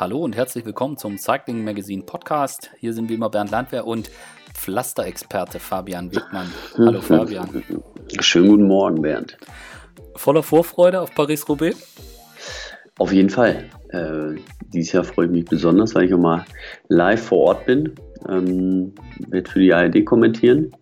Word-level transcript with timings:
Hallo 0.00 0.20
und 0.20 0.34
herzlich 0.34 0.64
willkommen 0.64 0.96
zum 0.96 1.18
Cycling 1.18 1.62
Magazine 1.62 2.02
Podcast. 2.02 2.70
Hier 2.78 2.94
sind 2.94 3.10
wie 3.10 3.16
immer 3.16 3.28
Bernd 3.28 3.50
Landwehr 3.50 3.86
und 3.86 4.10
Pflasterexperte 4.54 5.60
Fabian 5.60 6.10
Wegmann. 6.10 6.50
Hallo 6.78 7.00
Fabian. 7.02 7.62
Schönen 8.18 8.48
guten 8.48 8.66
Morgen, 8.66 9.02
Bernd. 9.02 9.36
Voller 10.16 10.42
Vorfreude 10.42 11.02
auf 11.02 11.14
Paris-Roubaix? 11.14 11.76
Auf 12.98 13.12
jeden 13.12 13.28
Fall. 13.28 13.68
Äh, 13.90 14.40
dieses 14.72 14.92
Jahr 14.92 15.04
freue 15.04 15.26
ich 15.26 15.32
mich 15.32 15.44
besonders, 15.44 15.94
weil 15.94 16.04
ich 16.04 16.14
auch 16.14 16.18
mal 16.18 16.46
live 16.88 17.22
vor 17.22 17.48
Ort 17.48 17.66
bin. 17.66 17.94
Ähm, 18.26 18.94
werde 19.28 19.50
für 19.50 19.60
die 19.60 19.74
ARD 19.74 20.06
kommentieren. 20.06 20.74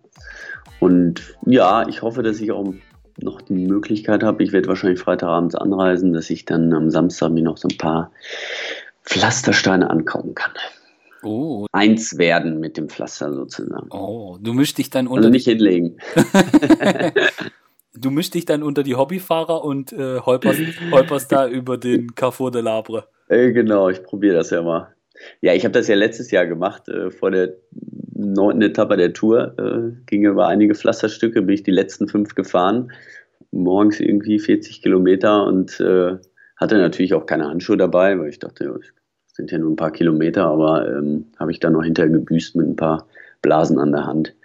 Und 0.79 1.35
ja, 1.45 1.85
ich 1.89 2.03
hoffe, 2.03 2.23
dass 2.23 2.39
ich 2.39 2.53
auch 2.53 2.73
noch 3.21 3.41
die 3.41 3.53
Möglichkeit 3.53 4.23
habe, 4.23 4.43
ich 4.43 4.53
werde 4.53 4.69
wahrscheinlich 4.69 4.99
Freitagabends 4.99 5.55
anreisen, 5.55 6.13
dass 6.13 6.29
ich 6.29 6.45
dann 6.45 6.73
am 6.73 6.89
Samstag 6.89 7.31
mir 7.31 7.43
noch 7.43 7.57
so 7.57 7.67
ein 7.67 7.77
paar 7.77 8.11
Pflastersteine 9.09 9.89
ankaufen 9.89 10.35
kann. 10.35 10.51
Oh. 11.23 11.65
Eins 11.71 12.19
werden 12.19 12.59
mit 12.59 12.77
dem 12.77 12.89
Pflaster 12.89 13.33
sozusagen. 13.33 13.89
Oh, 13.89 14.37
du 14.39 14.53
mischst 14.53 14.77
dich 14.77 14.91
dann 14.91 15.07
unter. 15.07 15.17
Also 15.17 15.29
nicht 15.29 15.45
hinlegen. 15.45 15.97
du 17.95 18.11
mischst 18.11 18.35
dich 18.35 18.45
dann 18.45 18.61
unter 18.61 18.83
die 18.83 18.95
Hobbyfahrer 18.95 19.63
und 19.63 19.91
äh, 19.93 20.19
holperst, 20.19 20.61
holperst 20.91 21.31
da 21.31 21.47
über 21.47 21.77
den 21.77 22.13
Carrefour 22.13 22.51
de 22.51 22.61
Labre. 22.61 23.07
Äh, 23.29 23.51
genau, 23.51 23.89
ich 23.89 24.03
probiere 24.03 24.35
das 24.35 24.51
ja 24.51 24.61
mal. 24.61 24.93
Ja, 25.41 25.55
ich 25.55 25.65
habe 25.65 25.73
das 25.73 25.87
ja 25.87 25.95
letztes 25.95 26.29
Jahr 26.29 26.45
gemacht, 26.45 26.87
äh, 26.87 27.09
vor 27.09 27.31
der 27.31 27.55
neunten 28.13 28.61
Etappe 28.61 28.95
der 28.95 29.13
Tour. 29.13 29.55
Äh, 29.57 30.05
ging 30.05 30.23
über 30.23 30.47
einige 30.47 30.75
Pflasterstücke, 30.75 31.41
bin 31.41 31.55
ich 31.55 31.63
die 31.63 31.71
letzten 31.71 32.07
fünf 32.07 32.35
gefahren. 32.35 32.91
Morgens 33.51 33.99
irgendwie 33.99 34.37
40 34.37 34.83
Kilometer 34.83 35.47
und 35.47 35.79
äh, 35.79 36.17
hatte 36.57 36.77
natürlich 36.77 37.15
auch 37.15 37.25
keine 37.25 37.47
Handschuhe 37.47 37.77
dabei, 37.77 38.19
weil 38.19 38.29
ich 38.29 38.39
dachte, 38.39 38.65
ja, 38.65 38.75
sind 39.39 39.51
ja 39.51 39.57
nur 39.57 39.71
ein 39.71 39.77
paar 39.77 39.91
Kilometer, 39.91 40.45
aber 40.45 40.85
ähm, 40.85 41.25
habe 41.39 41.51
ich 41.51 41.59
dann 41.59 41.73
noch 41.73 41.83
hinterher 41.83 42.11
gebüßt 42.11 42.57
mit 42.57 42.67
ein 42.67 42.75
paar 42.75 43.07
Blasen 43.41 43.79
an 43.79 43.93
der 43.93 44.05
Hand. 44.05 44.35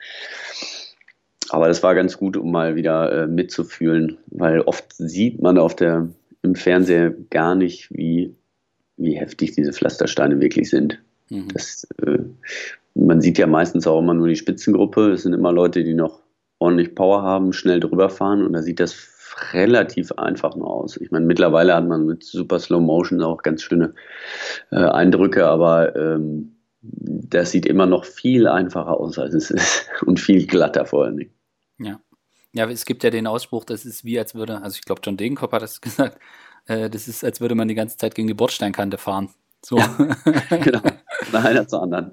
Aber 1.50 1.66
das 1.66 1.82
war 1.82 1.96
ganz 1.96 2.16
gut, 2.16 2.36
um 2.36 2.52
mal 2.52 2.76
wieder 2.76 3.24
äh, 3.24 3.26
mitzufühlen, 3.26 4.18
weil 4.26 4.60
oft 4.60 4.92
sieht 4.92 5.42
man 5.42 5.58
auf 5.58 5.74
der, 5.74 6.08
im 6.42 6.54
Fernseher 6.54 7.12
gar 7.30 7.56
nicht, 7.56 7.90
wie, 7.90 8.34
wie 8.96 9.18
heftig 9.18 9.52
diese 9.52 9.72
Pflastersteine 9.72 10.40
wirklich 10.40 10.70
sind. 10.70 11.02
Mhm. 11.28 11.48
Das, 11.52 11.88
äh, 12.06 12.18
man 12.94 13.20
sieht 13.20 13.38
ja 13.38 13.48
meistens 13.48 13.88
auch 13.88 13.98
immer 13.98 14.14
nur 14.14 14.28
die 14.28 14.36
Spitzengruppe. 14.36 15.10
Es 15.10 15.24
sind 15.24 15.32
immer 15.32 15.50
Leute, 15.50 15.82
die 15.82 15.94
noch 15.94 16.20
ordentlich 16.60 16.94
Power 16.94 17.22
haben, 17.22 17.52
schnell 17.52 17.80
drüber 17.80 18.08
fahren 18.08 18.44
und 18.44 18.52
da 18.52 18.62
sieht 18.62 18.78
das 18.78 18.92
relativ 19.52 20.12
einfach 20.12 20.56
nur 20.56 20.70
aus. 20.70 20.96
Ich 20.96 21.10
meine, 21.10 21.26
mittlerweile 21.26 21.74
hat 21.74 21.86
man 21.86 22.06
mit 22.06 22.24
Super 22.24 22.58
Slow 22.58 22.80
Motion 22.80 23.22
auch 23.22 23.42
ganz 23.42 23.62
schöne 23.62 23.94
äh, 24.70 24.76
Eindrücke, 24.76 25.46
aber 25.46 25.94
ähm, 25.96 26.56
das 26.82 27.50
sieht 27.50 27.66
immer 27.66 27.86
noch 27.86 28.04
viel 28.04 28.46
einfacher 28.46 28.98
aus, 28.98 29.18
als 29.18 29.34
es 29.34 29.50
ist 29.50 29.88
und 30.06 30.20
viel 30.20 30.46
glatter 30.46 30.86
vor 30.86 31.04
allen 31.04 31.16
Dingen. 31.16 31.34
Ja. 31.78 32.00
Ja, 32.56 32.70
es 32.70 32.84
gibt 32.84 33.02
ja 33.02 33.10
den 33.10 33.26
Ausspruch, 33.26 33.64
das 33.64 33.84
ist 33.84 34.04
wie 34.04 34.16
als 34.16 34.36
würde, 34.36 34.62
also 34.62 34.76
ich 34.76 34.84
glaube, 34.84 35.00
John 35.02 35.16
Degenkopf 35.16 35.52
hat 35.52 35.62
das 35.62 35.80
gesagt, 35.80 36.18
äh, 36.66 36.88
das 36.88 37.08
ist, 37.08 37.24
als 37.24 37.40
würde 37.40 37.54
man 37.54 37.68
die 37.68 37.74
ganze 37.74 37.96
Zeit 37.96 38.14
gegen 38.14 38.28
die 38.28 38.34
Bordsteinkante 38.34 38.96
fahren. 38.96 39.30
So. 39.64 39.78
Ja, 39.78 39.96
genau. 40.58 40.80
Von 41.22 41.40
einer 41.40 41.66
zur 41.66 41.82
anderen. 41.82 42.12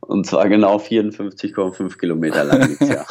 Und 0.00 0.26
zwar 0.26 0.48
genau 0.48 0.78
54,5 0.78 1.98
Kilometer 1.98 2.44
lang. 2.44 2.76
Ja. 2.80 3.04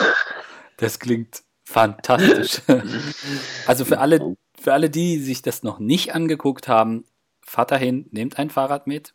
Das 0.78 1.00
klingt 1.00 1.44
Fantastisch. 1.72 2.62
also 3.66 3.86
für 3.86 4.00
alle, 4.00 4.36
für 4.60 4.74
alle, 4.74 4.90
die 4.90 5.20
sich 5.20 5.42
das 5.42 5.64
noch 5.64 5.80
nicht 5.80 6.14
angeguckt 6.14 6.68
haben, 6.68 7.06
fahrt 7.42 7.72
dahin, 7.72 8.08
nehmt 8.12 8.38
ein 8.38 8.50
Fahrrad 8.50 8.88
mit 8.88 9.14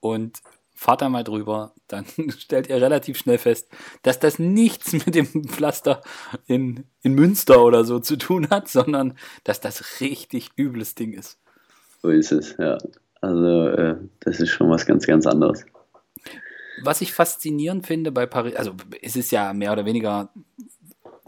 und 0.00 0.40
fahrt 0.74 1.00
da 1.00 1.08
mal 1.08 1.22
drüber. 1.22 1.74
Dann 1.86 2.04
stellt 2.38 2.68
ihr 2.68 2.82
relativ 2.82 3.18
schnell 3.18 3.38
fest, 3.38 3.68
dass 4.02 4.18
das 4.18 4.40
nichts 4.40 4.92
mit 4.92 5.14
dem 5.14 5.26
Pflaster 5.44 6.00
in, 6.46 6.84
in 7.02 7.14
Münster 7.14 7.62
oder 7.62 7.84
so 7.84 8.00
zu 8.00 8.16
tun 8.16 8.50
hat, 8.50 8.68
sondern 8.68 9.16
dass 9.44 9.60
das 9.60 10.00
richtig 10.00 10.50
übles 10.56 10.96
Ding 10.96 11.12
ist. 11.12 11.38
So 12.02 12.08
ist 12.08 12.32
es, 12.32 12.56
ja. 12.58 12.78
Also 13.20 13.68
äh, 13.68 13.96
das 14.18 14.40
ist 14.40 14.50
schon 14.50 14.68
was 14.68 14.86
ganz, 14.86 15.06
ganz 15.06 15.24
anderes. 15.24 15.64
Was 16.82 17.00
ich 17.00 17.12
faszinierend 17.12 17.86
finde 17.86 18.10
bei 18.10 18.26
Paris, 18.26 18.56
also 18.56 18.74
es 19.02 19.14
ist 19.14 19.30
ja 19.30 19.52
mehr 19.52 19.72
oder 19.72 19.84
weniger 19.84 20.30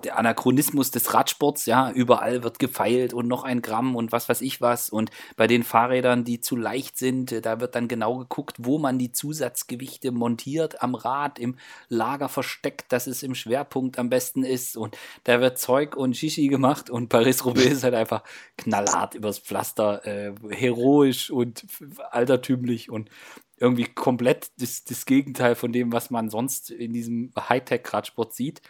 der 0.03 0.19
Anachronismus 0.19 0.91
des 0.91 1.15
Radsports, 1.15 1.66
ja, 1.66 1.91
überall 1.91 2.43
wird 2.43 2.59
gefeilt 2.59 3.15
und 3.15 3.28
noch 3.28 3.44
ein 3.44 3.62
Gramm 3.62 3.94
und 3.94 4.12
was 4.12 4.28
weiß 4.28 4.41
ich 4.41 4.60
was. 4.60 4.91
Und 4.91 5.10
bei 5.37 5.47
den 5.47 5.62
Fahrrädern, 5.62 6.25
die 6.25 6.41
zu 6.41 6.56
leicht 6.56 6.99
sind, 6.99 7.44
da 7.47 7.60
wird 7.60 7.75
dann 7.75 7.87
genau 7.87 8.19
geguckt, 8.19 8.56
wo 8.59 8.78
man 8.78 8.99
die 8.99 9.12
Zusatzgewichte 9.12 10.10
montiert 10.10 10.83
am 10.83 10.94
Rad, 10.94 11.38
im 11.38 11.56
Lager 11.88 12.28
versteckt, 12.28 12.93
dass 12.93 13.06
es 13.06 13.22
im 13.22 13.34
Schwerpunkt 13.34 13.99
am 13.99 14.10
besten 14.10 14.44
ist. 14.44 14.77
Und 14.77 14.97
da 15.25 15.41
wird 15.41 15.59
Zeug 15.59 15.97
und 15.97 16.16
Shishi 16.16 16.49
gemacht 16.49 16.91
und 16.91 17.09
Paris-Roubaix 17.09 17.72
ist 17.72 17.84
halt 17.84 17.94
einfach 17.94 18.25
knallhart 18.56 19.15
übers 19.15 19.38
Pflaster, 19.38 20.04
äh, 20.06 20.34
heroisch 20.50 21.31
und 21.31 21.65
altertümlich 22.10 22.91
und 22.91 23.10
irgendwie 23.59 23.84
komplett 23.84 24.48
das, 24.59 24.84
das 24.84 25.06
Gegenteil 25.06 25.54
von 25.54 25.72
dem, 25.72 25.92
was 25.92 26.10
man 26.10 26.28
sonst 26.28 26.70
in 26.70 26.92
diesem 26.92 27.32
Hightech-Radsport 27.38 28.34
sieht. 28.34 28.62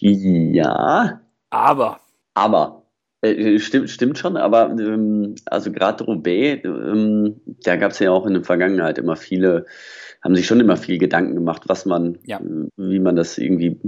Ja. 0.00 1.20
Aber. 1.50 2.00
Aber. 2.34 2.82
Äh, 3.22 3.60
stimmt, 3.60 3.88
stimmt 3.88 4.18
schon, 4.18 4.36
aber 4.36 4.70
ähm, 4.70 5.36
also 5.46 5.70
gerade 5.70 6.02
Roubaix, 6.04 6.64
ähm, 6.64 7.40
da 7.62 7.76
gab 7.76 7.92
es 7.92 8.00
ja 8.00 8.10
auch 8.10 8.26
in 8.26 8.34
der 8.34 8.42
Vergangenheit 8.42 8.98
immer 8.98 9.14
viele, 9.14 9.66
haben 10.22 10.34
sich 10.34 10.46
schon 10.46 10.58
immer 10.58 10.76
viel 10.76 10.98
Gedanken 10.98 11.34
gemacht, 11.34 11.62
was 11.66 11.86
man, 11.86 12.18
ja. 12.24 12.40
wie 12.76 12.98
man 12.98 13.14
das 13.14 13.38
irgendwie, 13.38 13.78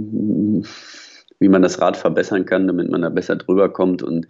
wie 1.39 1.49
man 1.49 1.61
das 1.61 1.81
Rad 1.81 1.97
verbessern 1.97 2.45
kann, 2.45 2.67
damit 2.67 2.89
man 2.89 3.01
da 3.01 3.09
besser 3.09 3.35
drüber 3.35 3.67
kommt 3.67 4.03
und 4.03 4.27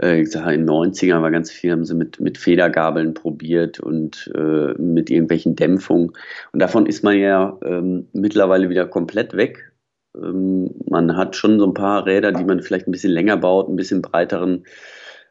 äh, 0.00 0.20
ich 0.20 0.30
sage, 0.30 0.54
in 0.54 0.62
den 0.66 0.70
90ern 0.70 1.22
war 1.22 1.30
ganz 1.30 1.50
viel, 1.50 1.72
haben 1.72 1.84
sie 1.84 1.94
mit, 1.94 2.20
mit 2.20 2.38
Federgabeln 2.38 3.14
probiert 3.14 3.80
und 3.80 4.30
äh, 4.34 4.74
mit 4.80 5.10
irgendwelchen 5.10 5.56
Dämpfungen. 5.56 6.12
Und 6.52 6.60
davon 6.60 6.86
ist 6.86 7.02
man 7.04 7.18
ja 7.18 7.58
ähm, 7.64 8.08
mittlerweile 8.12 8.68
wieder 8.68 8.86
komplett 8.86 9.36
weg. 9.36 9.72
Ähm, 10.16 10.70
man 10.88 11.16
hat 11.16 11.36
schon 11.36 11.58
so 11.58 11.66
ein 11.66 11.74
paar 11.74 12.06
Räder, 12.06 12.32
die 12.32 12.44
man 12.44 12.62
vielleicht 12.62 12.88
ein 12.88 12.92
bisschen 12.92 13.12
länger 13.12 13.36
baut, 13.36 13.68
ein 13.68 13.76
bisschen 13.76 14.02
breiteren 14.02 14.64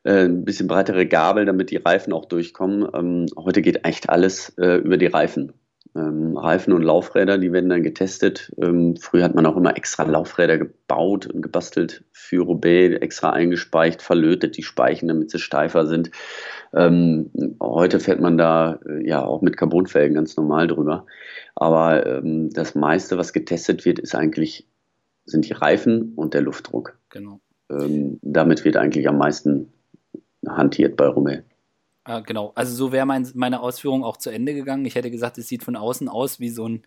äh, 0.06 0.26
ein 0.26 0.46
bisschen 0.46 0.68
breitere 0.68 1.08
Gabel, 1.08 1.46
damit 1.46 1.72
die 1.72 1.78
Reifen 1.78 2.14
auch 2.14 2.26
durchkommen. 2.26 2.88
Ähm, 2.94 3.26
heute 3.38 3.62
geht 3.62 3.86
echt 3.86 4.10
alles 4.10 4.50
äh, 4.58 4.78
über 4.78 4.98
die 4.98 5.08
Reifen 5.08 5.54
ähm, 5.96 6.36
Reifen 6.36 6.74
und 6.74 6.82
Laufräder, 6.82 7.38
die 7.38 7.54
werden 7.54 7.70
dann 7.70 7.84
getestet. 7.84 8.54
Ähm, 8.62 8.98
früher 8.98 9.24
hat 9.24 9.36
man 9.36 9.46
auch 9.46 9.56
immer 9.56 9.78
extra 9.78 10.04
Laufräder 10.04 10.58
gebaut 10.58 11.26
und 11.28 11.42
gebastelt 11.42 12.04
für 12.12 12.44
Roubaix, 12.44 12.98
extra 13.02 13.32
eingespeicht, 13.32 14.02
verlötet 14.02 14.58
die 14.58 14.64
Speichen, 14.64 15.08
damit 15.08 15.32
sie 15.32 15.40
steifer 15.40 15.88
sind. 15.88 16.12
Ähm, 16.74 17.32
heute 17.62 18.00
fährt 18.00 18.20
man 18.20 18.38
da 18.38 18.80
äh, 18.86 19.08
ja 19.08 19.24
auch 19.24 19.42
mit 19.42 19.56
Carbonfelgen 19.56 20.16
ganz 20.16 20.36
normal 20.36 20.68
drüber. 20.68 21.06
Aber 21.56 22.06
ähm, 22.06 22.50
das 22.50 22.76
meiste, 22.76 23.18
was 23.18 23.32
getestet 23.32 23.86
wird, 23.86 24.00
ist 24.00 24.16
eigentlich, 24.16 24.68
sind 25.26 25.48
die 25.48 25.54
Reifen 25.54 26.14
und 26.16 26.34
der 26.34 26.42
Luftdruck. 26.42 27.00
Genau. 27.10 27.40
Ähm, 27.72 28.20
damit 28.22 28.66
wird 28.66 28.76
eigentlich 28.76 29.08
am 29.08 29.18
meisten 29.18 29.72
hantiert 30.46 30.98
bei 30.98 31.08
Roubaix. 31.08 31.44
Ah, 32.08 32.20
genau, 32.20 32.52
also 32.56 32.76
so 32.76 32.92
wäre 32.92 33.06
mein, 33.08 33.28
meine 33.34 33.62
Ausführung 33.62 34.04
auch 34.04 34.18
zu 34.18 34.30
Ende 34.30 34.54
gegangen. 34.54 34.86
Ich 34.86 34.94
hätte 34.94 35.10
gesagt, 35.10 35.40
es 35.40 35.48
sieht 35.48 35.64
von 35.64 35.76
außen 35.76 36.08
aus 36.08 36.40
wie 36.40 36.50
so 36.50 36.68
ein, 36.68 36.84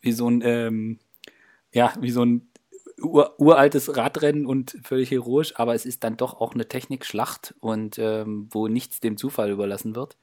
wie 0.00 0.12
so 0.12 0.28
ein, 0.30 0.40
ähm, 0.44 1.00
ja, 1.72 1.92
wie 2.00 2.12
so 2.12 2.24
ein 2.24 2.50
ur, 3.02 3.34
uraltes 3.40 3.96
Radrennen 3.96 4.46
und 4.46 4.78
völlig 4.84 5.10
heroisch, 5.10 5.54
aber 5.56 5.74
es 5.74 5.86
ist 5.86 6.04
dann 6.04 6.16
doch 6.16 6.40
auch 6.40 6.54
eine 6.54 6.68
Technikschlacht 6.68 7.54
und 7.60 7.98
ähm, 7.98 8.48
wo 8.52 8.68
nichts 8.68 9.00
dem 9.00 9.16
Zufall 9.16 9.50
überlassen 9.50 9.96
wird. 9.96 10.16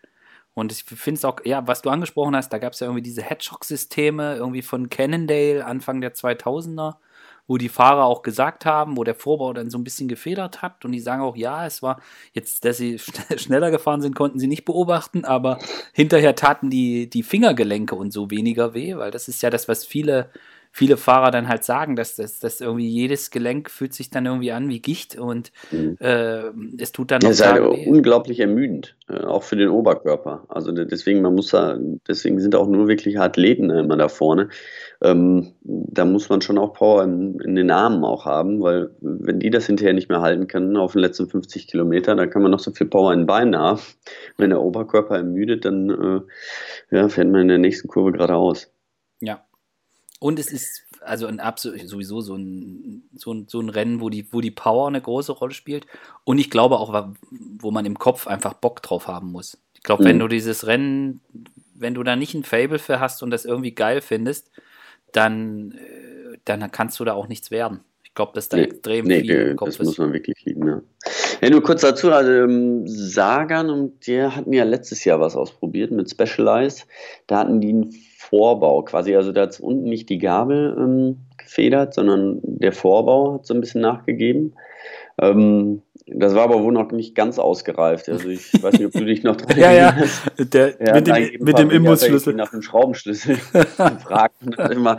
Und 0.56 0.72
ich 0.72 0.84
finde 0.86 1.20
es 1.20 1.26
auch, 1.26 1.38
ja, 1.46 1.68
was 1.68 1.82
du 1.84 1.90
angesprochen 1.90 2.36
hast, 2.36 2.50
da 2.54 2.60
gab 2.60 2.74
es 2.74 2.80
ja 2.82 2.88
irgendwie 2.88 3.04
diese 3.04 3.24
Hedgehog-Systeme, 3.24 4.36
irgendwie 4.38 4.62
von 4.64 4.90
Cannondale, 4.90 5.66
Anfang 5.66 6.02
der 6.02 6.16
2000er 6.16 7.02
wo 7.50 7.58
die 7.58 7.68
Fahrer 7.68 8.06
auch 8.06 8.22
gesagt 8.22 8.66
haben, 8.68 8.96
wo 8.96 9.04
der 9.04 9.16
Vorbau 9.16 9.52
dann 9.54 9.72
so 9.72 9.80
ein 9.80 9.84
bisschen 9.84 10.08
gefedert 10.08 10.62
hat 10.62 10.86
und 10.86 10.92
die 10.92 11.00
sagen 11.00 11.24
auch, 11.24 11.36
ja, 11.36 11.66
es 11.66 11.82
war 11.82 12.00
jetzt, 12.32 12.64
dass 12.64 12.78
sie 12.78 13.00
schneller 13.38 13.72
gefahren 13.72 14.02
sind, 14.04 14.16
konnten 14.16 14.38
sie 14.38 14.48
nicht 14.48 14.66
beobachten, 14.66 15.26
aber 15.26 15.58
hinterher 15.92 16.36
taten 16.36 16.70
die, 16.70 17.10
die 17.10 17.24
Fingergelenke 17.24 17.96
und 17.96 18.14
so 18.14 18.30
weniger 18.30 18.76
weh, 18.76 18.96
weil 18.98 19.10
das 19.10 19.28
ist 19.28 19.42
ja 19.42 19.50
das, 19.50 19.68
was 19.68 19.84
viele, 19.84 20.30
viele 20.80 20.96
Fahrer 20.96 21.30
dann 21.30 21.50
halt 21.50 21.66
sagen, 21.66 21.98
dass 21.98 22.16
das 22.16 22.40
dass 22.40 22.62
irgendwie 22.62 22.88
jedes 22.88 23.32
Gelenk 23.32 23.70
fühlt 23.70 23.94
sich 23.94 24.10
dann 24.10 24.26
irgendwie 24.26 24.54
an 24.54 24.70
wie 24.70 24.80
Gicht 24.80 25.18
und 25.18 25.52
mhm. 25.72 25.98
äh, 26.00 26.44
es 26.78 26.94
tut 26.94 27.12
dann 27.12 27.20
ja, 27.22 27.32
ist 27.32 27.46
halt 27.46 27.62
unglaublich 27.86 28.40
ermüdend, 28.40 28.96
äh, 29.10 29.26
auch 29.26 29.44
für 29.44 29.58
den 29.58 29.68
Oberkörper. 29.68 30.46
Also 30.48 30.72
deswegen, 30.72 31.22
man 31.22 31.36
muss 31.36 31.50
da, 31.50 31.78
deswegen 32.08 32.40
sind 32.40 32.56
auch 32.56 32.68
nur 32.70 32.88
wirklich 32.88 33.20
Athleten 33.20 33.70
immer 33.70 33.98
da 33.98 34.08
vorne. 34.08 34.48
Ähm, 35.02 35.52
da 35.64 36.06
muss 36.06 36.30
man 36.30 36.40
schon 36.42 36.58
auch 36.58 36.72
Power 36.72 37.04
in, 37.04 37.38
in, 37.42 37.56
den 37.56 37.72
Armen 37.72 38.06
auch 38.06 38.24
haben, 38.24 38.62
weil 38.62 38.92
wenn 39.02 39.42
die 39.42 39.50
das 39.50 39.66
hinterher 39.66 39.94
nicht 39.94 40.08
mehr 40.08 40.22
halten 40.22 40.48
können 40.48 40.78
auf 40.78 40.94
den 40.94 41.02
letzten 41.02 41.28
50 41.28 41.68
Kilometern, 41.68 42.18
dann 42.18 42.30
kann 42.30 42.42
man 42.42 42.52
noch 42.52 42.60
so 42.60 42.72
viel 42.72 42.88
Power 42.88 43.12
in 43.12 43.20
den 43.20 43.28
Beinen 43.28 43.58
haben. 43.58 43.82
Wenn 44.38 44.52
der 44.52 44.62
Oberkörper 44.62 45.18
ermüdet, 45.18 45.66
dann 45.66 45.90
äh, 45.90 46.96
ja, 46.96 47.10
fährt 47.10 47.28
man 47.28 47.42
in 47.42 47.48
der 47.50 47.58
nächsten 47.58 47.90
Kurve 47.90 48.14
geradeaus. 48.14 48.72
Ja. 49.20 49.44
Und 50.20 50.38
es 50.38 50.52
ist 50.52 50.84
also 51.02 51.28
ein 51.28 51.40
absolut 51.40 51.88
sowieso 51.88 52.22
so 52.22 52.36
ein, 52.36 53.04
so 53.16 53.34
ein, 53.34 53.48
so 53.48 53.60
ein 53.62 53.70
Rennen, 53.70 54.02
wo 54.02 54.10
die, 54.10 54.32
wo 54.32 54.42
die 54.42 54.52
Power 54.52 54.88
eine 54.88 55.02
große 55.02 55.32
Rolle 55.32 55.54
spielt. 55.54 55.88
Und 56.26 56.38
ich 56.40 56.50
glaube 56.50 56.78
auch, 56.78 57.08
wo 57.32 57.72
man 57.72 57.86
im 57.86 57.98
Kopf 57.98 58.28
einfach 58.28 58.54
Bock 58.54 58.82
drauf 58.82 59.08
haben 59.08 59.32
muss. 59.32 59.58
Ich 59.74 59.84
glaube, 59.84 60.04
mhm. 60.04 60.08
wenn 60.08 60.20
du 60.20 60.28
dieses 60.28 60.68
Rennen, 60.68 61.22
wenn 61.74 61.94
du 61.94 62.04
da 62.04 62.16
nicht 62.16 62.34
ein 62.34 62.44
Fable 62.44 62.80
für 62.80 63.00
hast 63.00 63.24
und 63.24 63.32
das 63.32 63.46
irgendwie 63.46 63.74
geil 63.74 64.02
findest, 64.02 64.52
dann, 65.14 65.72
äh, 65.72 66.38
dann 66.46 66.70
kannst 66.72 67.00
du 67.00 67.06
da 67.06 67.14
auch 67.14 67.28
nichts 67.28 67.50
werden. 67.50 67.80
Ich 68.04 68.14
glaube, 68.14 68.34
dass 68.34 68.50
da 68.50 68.58
nee, 68.58 68.64
extrem 68.64 69.06
nee, 69.06 69.22
viel 69.22 69.32
im 69.32 69.56
Kopf 69.56 69.70
das 69.70 69.80
ist. 69.80 69.86
muss 69.86 69.98
man 69.98 70.12
wirklich 70.12 70.44
lieben, 70.44 70.68
ja. 70.68 70.82
ja. 71.42 71.50
Nur 71.50 71.64
kurz 71.64 71.82
dazu, 71.82 72.12
also 72.12 72.32
ähm, 72.32 72.86
Sagan 72.86 73.70
und 73.70 74.06
der 74.08 74.36
hatten 74.36 74.52
ja 74.52 74.66
letztes 74.66 75.06
Jahr 75.06 75.22
was 75.22 75.38
ausprobiert 75.38 75.92
mit 75.92 76.10
Specialized. 76.10 76.86
Da 77.28 77.40
hatten 77.40 77.62
die 77.62 77.70
einen 77.70 77.96
Vorbau 78.30 78.84
quasi, 78.84 79.16
also 79.16 79.32
da 79.32 79.42
hat 79.42 79.60
unten 79.60 79.84
nicht 79.84 80.10
die 80.10 80.20
Gabel 80.20 80.76
ähm, 80.78 81.18
gefedert, 81.38 81.94
sondern 81.94 82.40
der 82.44 82.72
Vorbau 82.72 83.36
hat 83.36 83.46
so 83.46 83.54
ein 83.54 83.62
bisschen 83.62 83.82
nachgegeben. 83.82 84.54
Ähm, 85.22 85.82
das 86.12 86.34
war 86.34 86.44
aber 86.44 86.64
wohl 86.64 86.72
noch 86.72 86.92
nicht 86.92 87.14
ganz 87.14 87.40
ausgereift. 87.40 88.10
Also 88.10 88.30
ich 88.30 88.54
weiß 88.64 88.74
nicht, 88.74 88.86
ob 88.86 88.94
du 88.94 89.06
dich 89.06 89.24
noch 89.24 89.36
dran 89.36 89.58
Ja, 89.58 89.72
ja, 89.72 89.96
der, 90.38 90.76
mit 90.94 91.08
dem, 91.08 91.44
mit 91.44 91.58
dem 91.58 91.70
Imbusschlüssel. 91.70 92.34
Nach 92.34 92.52
dem 92.52 92.62
Schraubenschlüssel 92.62 93.36
gefragt 93.54 94.36
und 94.46 94.58
hat 94.58 94.72
immer, 94.72 94.98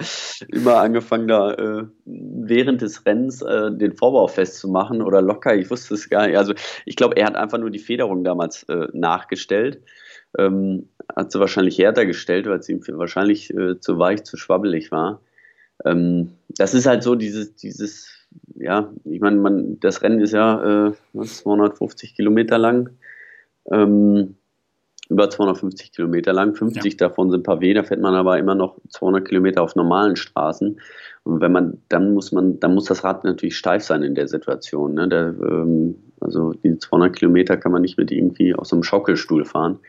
immer 0.48 0.76
angefangen, 0.76 1.28
da 1.28 1.52
äh, 1.52 1.84
während 2.04 2.82
des 2.82 3.06
Rennens 3.06 3.42
äh, 3.42 3.70
den 3.72 3.96
Vorbau 3.96 4.26
festzumachen 4.26 5.02
oder 5.02 5.22
locker. 5.22 5.54
Ich 5.54 5.70
wusste 5.70 5.94
es 5.94 6.08
gar 6.08 6.26
nicht. 6.26 6.36
Also 6.36 6.54
ich 6.84 6.96
glaube, 6.96 7.16
er 7.16 7.26
hat 7.26 7.36
einfach 7.36 7.58
nur 7.58 7.70
die 7.70 7.78
Federung 7.78 8.24
damals 8.24 8.64
äh, 8.64 8.88
nachgestellt. 8.92 9.80
Ähm, 10.38 10.88
hat 11.14 11.32
sie 11.32 11.40
wahrscheinlich 11.40 11.78
härter 11.78 12.06
gestellt, 12.06 12.46
weil 12.46 12.62
sie 12.62 12.72
ihm 12.72 12.82
wahrscheinlich 12.92 13.52
äh, 13.52 13.80
zu 13.80 13.98
weich, 13.98 14.24
zu 14.24 14.36
schwabbelig 14.36 14.92
war. 14.92 15.20
Ähm, 15.84 16.32
das 16.48 16.74
ist 16.74 16.86
halt 16.86 17.02
so 17.02 17.14
dieses, 17.14 17.56
dieses 17.56 18.20
ja, 18.54 18.92
ich 19.04 19.20
meine, 19.20 19.36
man, 19.36 19.80
das 19.80 20.02
Rennen 20.02 20.20
ist 20.20 20.32
ja 20.32 20.88
äh, 20.88 20.92
250 21.22 22.14
Kilometer 22.14 22.58
lang. 22.58 22.90
Ähm, 23.70 24.36
über 25.08 25.28
250 25.28 25.90
Kilometer 25.92 26.32
lang, 26.32 26.54
50 26.54 26.92
ja. 26.92 27.08
davon 27.08 27.32
sind 27.32 27.44
Pavé, 27.44 27.74
da 27.74 27.82
fährt 27.82 28.00
man 28.00 28.14
aber 28.14 28.38
immer 28.38 28.54
noch 28.54 28.78
200 28.90 29.26
Kilometer 29.26 29.62
auf 29.62 29.74
normalen 29.74 30.14
Straßen. 30.14 30.80
Und 31.24 31.40
wenn 31.40 31.50
man, 31.50 31.82
dann 31.88 32.14
muss 32.14 32.30
man, 32.30 32.60
dann 32.60 32.74
muss 32.74 32.84
das 32.84 33.02
Rad 33.02 33.24
natürlich 33.24 33.56
steif 33.56 33.82
sein 33.82 34.04
in 34.04 34.14
der 34.14 34.28
Situation. 34.28 34.94
Ne? 34.94 35.08
Der, 35.08 35.34
ähm, 35.42 35.96
also 36.20 36.52
die 36.52 36.78
200 36.78 37.16
Kilometer 37.16 37.56
kann 37.56 37.72
man 37.72 37.82
nicht 37.82 37.98
mit 37.98 38.12
irgendwie 38.12 38.54
aus 38.54 38.72
einem 38.72 38.84
Schaukelstuhl 38.84 39.44
fahren 39.44 39.80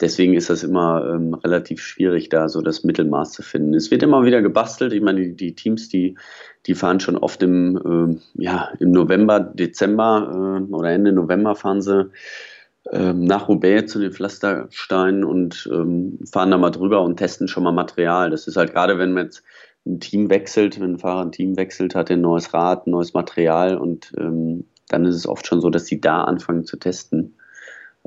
deswegen 0.00 0.34
ist 0.34 0.50
das 0.50 0.62
immer 0.62 1.08
ähm, 1.14 1.34
relativ 1.34 1.80
schwierig, 1.80 2.28
da 2.28 2.48
so 2.48 2.62
das 2.62 2.84
Mittelmaß 2.84 3.32
zu 3.32 3.42
finden. 3.42 3.74
Es 3.74 3.90
wird 3.90 4.02
immer 4.02 4.24
wieder 4.24 4.42
gebastelt. 4.42 4.92
Ich 4.92 5.02
meine, 5.02 5.20
die, 5.20 5.36
die 5.36 5.54
Teams, 5.54 5.88
die, 5.88 6.16
die 6.66 6.74
fahren 6.74 7.00
schon 7.00 7.16
oft 7.16 7.42
im, 7.42 8.18
äh, 8.36 8.42
ja, 8.42 8.70
im 8.78 8.92
November, 8.92 9.40
Dezember 9.40 10.60
äh, 10.70 10.72
oder 10.72 10.90
Ende 10.90 11.12
November 11.12 11.54
fahren 11.54 11.82
sie 11.82 12.10
ähm, 12.92 13.24
nach 13.24 13.48
Roubaix 13.48 13.92
zu 13.92 13.98
den 13.98 14.12
Pflastersteinen 14.12 15.24
und 15.24 15.68
ähm, 15.72 16.18
fahren 16.30 16.50
da 16.50 16.58
mal 16.58 16.70
drüber 16.70 17.02
und 17.02 17.16
testen 17.16 17.48
schon 17.48 17.64
mal 17.64 17.72
Material. 17.72 18.30
Das 18.30 18.46
ist 18.46 18.56
halt 18.56 18.72
gerade, 18.72 18.98
wenn 18.98 19.12
man 19.12 19.24
jetzt 19.24 19.42
ein 19.86 20.00
Team 20.00 20.30
wechselt, 20.30 20.80
wenn 20.80 20.94
ein 20.94 20.98
Fahrer 20.98 21.22
ein 21.22 21.32
Team 21.32 21.56
wechselt, 21.56 21.94
hat 21.94 22.10
er 22.10 22.16
ein 22.16 22.22
neues 22.22 22.52
Rad, 22.54 22.86
ein 22.86 22.90
neues 22.90 23.14
Material 23.14 23.76
und 23.76 24.12
ähm, 24.18 24.64
dann 24.88 25.04
ist 25.04 25.16
es 25.16 25.26
oft 25.26 25.46
schon 25.46 25.60
so, 25.60 25.70
dass 25.70 25.84
die 25.84 26.00
da 26.00 26.24
anfangen 26.24 26.64
zu 26.64 26.78
testen 26.78 27.37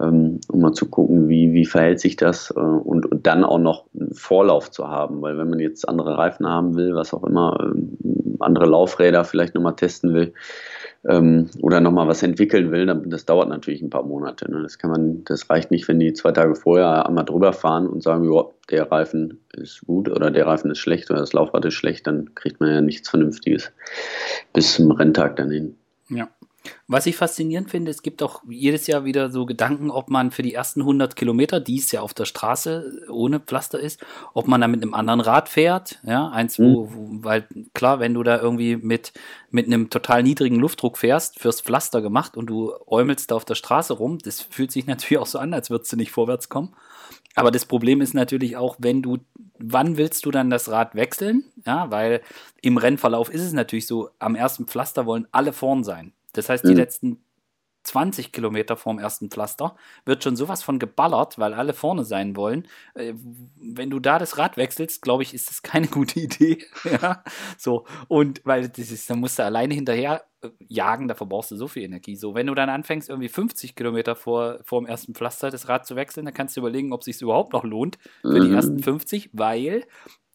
um 0.07 0.61
mal 0.61 0.73
zu 0.73 0.89
gucken, 0.89 1.29
wie, 1.29 1.53
wie 1.53 1.65
verhält 1.65 1.99
sich 1.99 2.15
das 2.15 2.51
äh, 2.51 2.59
und, 2.59 3.05
und 3.05 3.27
dann 3.27 3.43
auch 3.43 3.59
noch 3.59 3.85
einen 3.93 4.13
Vorlauf 4.13 4.71
zu 4.71 4.87
haben, 4.87 5.21
weil 5.21 5.37
wenn 5.37 5.49
man 5.49 5.59
jetzt 5.59 5.87
andere 5.87 6.17
Reifen 6.17 6.47
haben 6.47 6.75
will, 6.75 6.95
was 6.95 7.13
auch 7.13 7.23
immer, 7.23 7.57
ähm, 7.61 7.97
andere 8.39 8.65
Laufräder 8.65 9.23
vielleicht 9.23 9.55
nochmal 9.55 9.75
testen 9.75 10.13
will 10.13 10.33
ähm, 11.07 11.49
oder 11.61 11.81
nochmal 11.81 12.07
was 12.07 12.23
entwickeln 12.23 12.71
will, 12.71 12.85
dann, 12.85 13.09
das 13.09 13.25
dauert 13.25 13.49
natürlich 13.49 13.81
ein 13.81 13.89
paar 13.89 14.03
Monate. 14.03 14.49
Ne? 14.51 14.61
Das 14.61 14.77
kann 14.77 14.91
man, 14.91 15.23
das 15.25 15.49
reicht 15.49 15.71
nicht, 15.71 15.87
wenn 15.87 15.99
die 15.99 16.13
zwei 16.13 16.31
Tage 16.31 16.55
vorher 16.55 17.07
einmal 17.07 17.25
drüber 17.25 17.53
fahren 17.53 17.87
und 17.87 18.03
sagen, 18.03 18.31
ja, 18.31 18.45
der 18.69 18.91
Reifen 18.91 19.39
ist 19.53 19.85
gut 19.85 20.09
oder 20.09 20.31
der 20.31 20.45
Reifen 20.45 20.71
ist 20.71 20.79
schlecht 20.79 21.11
oder 21.11 21.19
das 21.19 21.33
Laufrad 21.33 21.65
ist 21.65 21.73
schlecht, 21.73 22.07
dann 22.07 22.33
kriegt 22.35 22.59
man 22.59 22.71
ja 22.71 22.81
nichts 22.81 23.09
Vernünftiges 23.09 23.71
bis 24.53 24.75
zum 24.75 24.91
Renntag 24.91 25.35
dann 25.35 25.51
hin. 25.51 25.75
Ja. 26.09 26.29
Was 26.87 27.05
ich 27.05 27.15
faszinierend 27.15 27.71
finde, 27.71 27.89
es 27.89 28.03
gibt 28.03 28.21
auch 28.21 28.43
jedes 28.47 28.85
Jahr 28.87 29.03
wieder 29.05 29.31
so 29.31 29.45
Gedanken, 29.45 29.89
ob 29.89 30.09
man 30.09 30.31
für 30.31 30.43
die 30.43 30.53
ersten 30.53 30.81
100 30.81 31.15
Kilometer, 31.15 31.59
die 31.59 31.77
es 31.77 31.91
ja 31.91 32.01
auf 32.01 32.13
der 32.13 32.25
Straße 32.25 33.07
ohne 33.09 33.39
Pflaster 33.39 33.79
ist, 33.79 34.03
ob 34.33 34.47
man 34.47 34.61
da 34.61 34.67
mit 34.67 34.81
einem 34.81 34.93
anderen 34.93 35.21
Rad 35.21 35.49
fährt, 35.49 35.99
ja, 36.03 36.29
eins, 36.29 36.59
wo, 36.59 36.85
mhm. 36.85 36.93
wo 36.93 37.23
weil 37.23 37.47
klar, 37.73 37.99
wenn 37.99 38.13
du 38.13 38.23
da 38.23 38.39
irgendwie 38.39 38.75
mit, 38.75 39.13
mit 39.49 39.65
einem 39.67 39.89
total 39.89 40.23
niedrigen 40.23 40.59
Luftdruck 40.59 40.97
fährst, 40.97 41.39
fürs 41.39 41.61
Pflaster 41.61 42.01
gemacht 42.01 42.37
und 42.37 42.47
du 42.47 42.73
äumelst 42.87 43.31
da 43.31 43.35
auf 43.35 43.45
der 43.45 43.55
Straße 43.55 43.93
rum, 43.93 44.19
das 44.19 44.41
fühlt 44.41 44.71
sich 44.71 44.85
natürlich 44.87 45.17
auch 45.17 45.27
so 45.27 45.39
an, 45.39 45.53
als 45.53 45.69
würdest 45.69 45.91
du 45.91 45.97
nicht 45.97 46.11
vorwärts 46.11 46.49
kommen. 46.49 46.75
Aber 47.35 47.51
das 47.51 47.65
Problem 47.65 48.01
ist 48.01 48.13
natürlich 48.13 48.57
auch, 48.57 48.75
wenn 48.79 49.01
du, 49.01 49.19
wann 49.57 49.97
willst 49.97 50.25
du 50.25 50.31
dann 50.31 50.49
das 50.49 50.69
Rad 50.69 50.95
wechseln? 50.95 51.45
Ja, 51.65 51.89
weil 51.89 52.21
im 52.61 52.77
Rennverlauf 52.77 53.29
ist 53.29 53.41
es 53.41 53.53
natürlich 53.53 53.87
so, 53.87 54.09
am 54.19 54.35
ersten 54.35 54.67
Pflaster 54.67 55.05
wollen 55.05 55.27
alle 55.31 55.53
vorn 55.53 55.83
sein. 55.83 56.13
Das 56.33 56.49
heißt, 56.49 56.63
die 56.63 56.71
mhm. 56.71 56.77
letzten 56.77 57.23
20 57.83 58.31
Kilometer 58.31 58.77
vorm 58.77 58.99
ersten 58.99 59.29
Pflaster 59.29 59.75
wird 60.05 60.23
schon 60.23 60.35
sowas 60.35 60.61
von 60.61 60.79
geballert, 60.79 61.39
weil 61.39 61.53
alle 61.53 61.73
vorne 61.73 62.03
sein 62.03 62.35
wollen. 62.35 62.67
Äh, 62.93 63.13
wenn 63.59 63.89
du 63.89 63.99
da 63.99 64.19
das 64.19 64.37
Rad 64.37 64.57
wechselst, 64.57 65.01
glaube 65.01 65.23
ich, 65.23 65.33
ist 65.33 65.49
das 65.49 65.63
keine 65.63 65.87
gute 65.87 66.19
Idee. 66.19 66.63
ja, 66.83 67.23
so. 67.57 67.85
Und 68.07 68.41
weil 68.43 68.69
das 68.69 68.91
ist, 68.91 69.09
dann 69.09 69.19
musst 69.19 69.39
du 69.39 69.43
alleine 69.43 69.73
hinterher 69.73 70.23
äh, 70.41 70.49
jagen, 70.67 71.07
da 71.07 71.15
verbrauchst 71.15 71.51
du 71.51 71.55
so 71.55 71.67
viel 71.67 71.83
Energie. 71.83 72.15
So, 72.15 72.35
wenn 72.35 72.47
du 72.47 72.55
dann 72.55 72.69
anfängst, 72.69 73.09
irgendwie 73.09 73.29
50 73.29 73.75
Kilometer 73.75 74.15
vor, 74.15 74.59
vor 74.63 74.81
dem 74.81 74.87
ersten 74.87 75.15
Pflaster 75.15 75.49
das 75.49 75.67
Rad 75.67 75.85
zu 75.87 75.95
wechseln, 75.95 76.25
dann 76.25 76.35
kannst 76.35 76.55
du 76.55 76.61
überlegen, 76.61 76.93
ob 76.93 77.01
es 77.01 77.05
sich 77.05 77.21
überhaupt 77.21 77.53
noch 77.53 77.63
lohnt 77.63 77.97
für 78.21 78.39
mhm. 78.39 78.47
die 78.47 78.53
ersten 78.53 78.79
50, 78.79 79.31
weil 79.33 79.85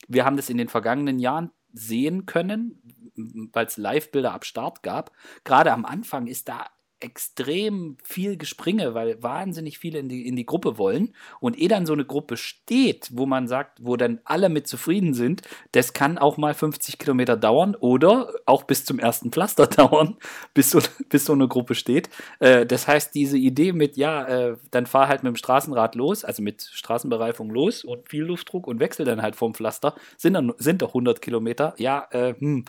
wir 0.09 0.25
haben 0.25 0.37
das 0.37 0.51
in 0.51 0.59
den 0.59 0.69
vergangenen 0.69 1.19
Jahren 1.19 1.51
sehen 1.73 2.27
können, 2.27 2.81
weil 3.17 3.67
es 3.67 3.77
Live-Bilder 3.77 4.33
ab 4.33 4.45
Start 4.45 4.83
gab. 4.83 5.13
Gerade 5.45 5.73
am 5.73 5.85
Anfang 5.85 6.27
ist 6.27 6.49
da 6.49 6.67
extrem 6.99 7.99
viel 8.03 8.39
Gespringe, 8.39 8.95
weil 8.95 9.23
wahnsinnig 9.23 9.79
viele 9.79 9.99
in 9.99 10.09
die, 10.09 10.27
in 10.27 10.35
die 10.35 10.47
Gruppe 10.47 10.79
wollen. 10.79 11.15
Und 11.41 11.61
eh 11.61 11.69
dann 11.69 11.85
so 11.85 11.93
eine 11.93 12.07
Gruppe 12.07 12.37
steht, 12.39 13.11
wo 13.13 13.27
man 13.27 13.49
sagt, 13.49 13.79
wo 13.83 13.97
dann 13.97 14.21
alle 14.25 14.49
mit 14.49 14.67
zufrieden 14.67 15.13
sind, 15.13 15.43
das 15.73 15.93
kann 15.93 16.17
auch 16.17 16.39
mal 16.39 16.55
50 16.55 16.99
Kilometer 16.99 17.37
dauern 17.37 17.75
oder 17.75 18.33
auch 18.47 18.65
bis 18.65 18.85
zum 18.87 18.99
ersten 18.99 19.31
Pflaster 19.31 19.67
dauern, 19.67 20.17
bis 20.55 20.71
so, 20.71 20.81
bis 21.11 21.27
so 21.27 21.35
eine 21.35 21.49
Gruppe 21.49 21.75
steht. 21.75 22.09
Äh, 22.39 22.65
das 22.65 22.89
heißt, 22.89 23.15
diese 23.15 23.37
Idee 23.37 23.73
mit, 23.73 23.97
ja, 23.99 24.27
äh, 24.27 24.57
dann 24.71 24.87
fahr 24.87 25.09
halt 25.09 25.23
mit 25.23 25.31
dem 25.31 25.37
Straßenrad 25.37 25.97
los, 25.97 26.25
also 26.25 26.43
mit 26.43 26.63
Straßenbereifung 26.63 27.51
los 27.51 27.85
und 27.85 28.09
viel 28.09 28.25
Luftdruck 28.25 28.67
und 28.67 28.81
wechsel 28.81 29.05
dann 29.05 29.21
halt 29.21 29.37
vom 29.37 29.55
Pflaster, 29.55 29.95
sind, 30.17 30.33
dann, 30.33 30.55
sind 30.57 30.81
doch 30.81 30.91
100 30.91 31.21
Kilometer. 31.21 31.75
Ja, 31.77 32.09
äh, 32.11 32.35
hm 32.39 32.65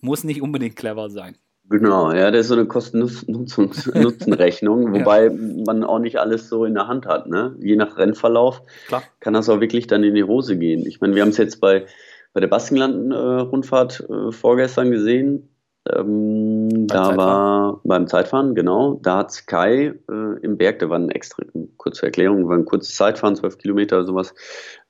muss 0.00 0.24
nicht 0.24 0.42
unbedingt 0.42 0.76
clever 0.76 1.10
sein. 1.10 1.36
Genau, 1.70 2.12
ja, 2.12 2.30
das 2.30 2.42
ist 2.42 2.48
so 2.48 2.54
eine 2.54 2.66
Kosten-Nutzen-Rechnung, 2.66 4.92
wobei 4.94 5.26
ja. 5.26 5.32
man 5.66 5.84
auch 5.84 5.98
nicht 5.98 6.18
alles 6.18 6.48
so 6.48 6.64
in 6.64 6.72
der 6.74 6.88
Hand 6.88 7.04
hat. 7.04 7.28
Ne? 7.28 7.54
Je 7.60 7.76
nach 7.76 7.98
Rennverlauf 7.98 8.62
Klar. 8.86 9.02
kann 9.20 9.34
das 9.34 9.50
auch 9.50 9.60
wirklich 9.60 9.86
dann 9.86 10.02
in 10.02 10.14
die 10.14 10.24
Hose 10.24 10.56
gehen. 10.56 10.86
Ich 10.86 11.02
meine, 11.02 11.14
wir 11.14 11.20
haben 11.20 11.28
es 11.28 11.36
jetzt 11.36 11.60
bei, 11.60 11.84
bei 12.32 12.40
der 12.40 12.48
Baskenland-Rundfahrt 12.48 14.08
äh, 14.08 14.32
vorgestern 14.32 14.90
gesehen. 14.90 15.50
Ähm, 15.96 16.86
da 16.86 17.04
Zeitfahren. 17.04 17.16
war 17.16 17.80
beim 17.84 18.06
Zeitfahren, 18.06 18.54
genau, 18.54 18.98
da 19.02 19.18
hat 19.18 19.32
Sky 19.32 19.92
äh, 20.10 20.40
im 20.42 20.56
Berg, 20.56 20.78
da 20.78 20.88
war 20.88 20.98
ein 20.98 21.10
extrem, 21.10 21.76
kurze 21.76 22.06
Erklärung, 22.06 22.48
war 22.48 22.56
ein 22.56 22.64
kurzes 22.64 22.94
Zeitfahren, 22.94 23.36
12 23.36 23.58
Kilometer 23.58 23.96
oder 23.96 24.06
sowas, 24.06 24.34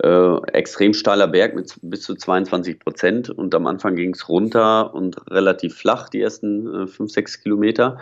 äh, 0.02 0.36
extrem 0.52 0.94
steiler 0.94 1.28
Berg 1.28 1.54
mit 1.54 1.78
bis 1.82 2.02
zu 2.02 2.14
22 2.14 2.78
Prozent 2.78 3.30
und 3.30 3.54
am 3.54 3.66
Anfang 3.66 3.96
ging 3.96 4.14
es 4.14 4.28
runter 4.28 4.94
und 4.94 5.16
relativ 5.30 5.76
flach, 5.76 6.08
die 6.08 6.20
ersten 6.20 6.84
äh, 6.84 6.86
5, 6.86 7.10
6 7.10 7.42
Kilometer. 7.42 7.98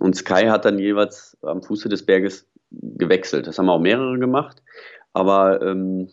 Und 0.00 0.16
Sky 0.16 0.46
hat 0.46 0.64
dann 0.64 0.78
jeweils 0.78 1.36
am 1.42 1.62
Fuße 1.62 1.88
des 1.88 2.04
Berges 2.04 2.46
gewechselt. 2.70 3.46
Das 3.46 3.58
haben 3.58 3.68
auch 3.68 3.80
mehrere 3.80 4.18
gemacht. 4.18 4.62
Aber 5.12 5.62
ähm, 5.62 6.08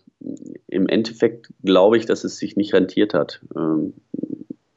im 0.67 0.87
Endeffekt 0.87 1.49
glaube 1.63 1.97
ich, 1.97 2.05
dass 2.05 2.23
es 2.23 2.37
sich 2.37 2.55
nicht 2.55 2.73
rentiert 2.73 3.13
hat. 3.13 3.41
Ähm, 3.55 3.93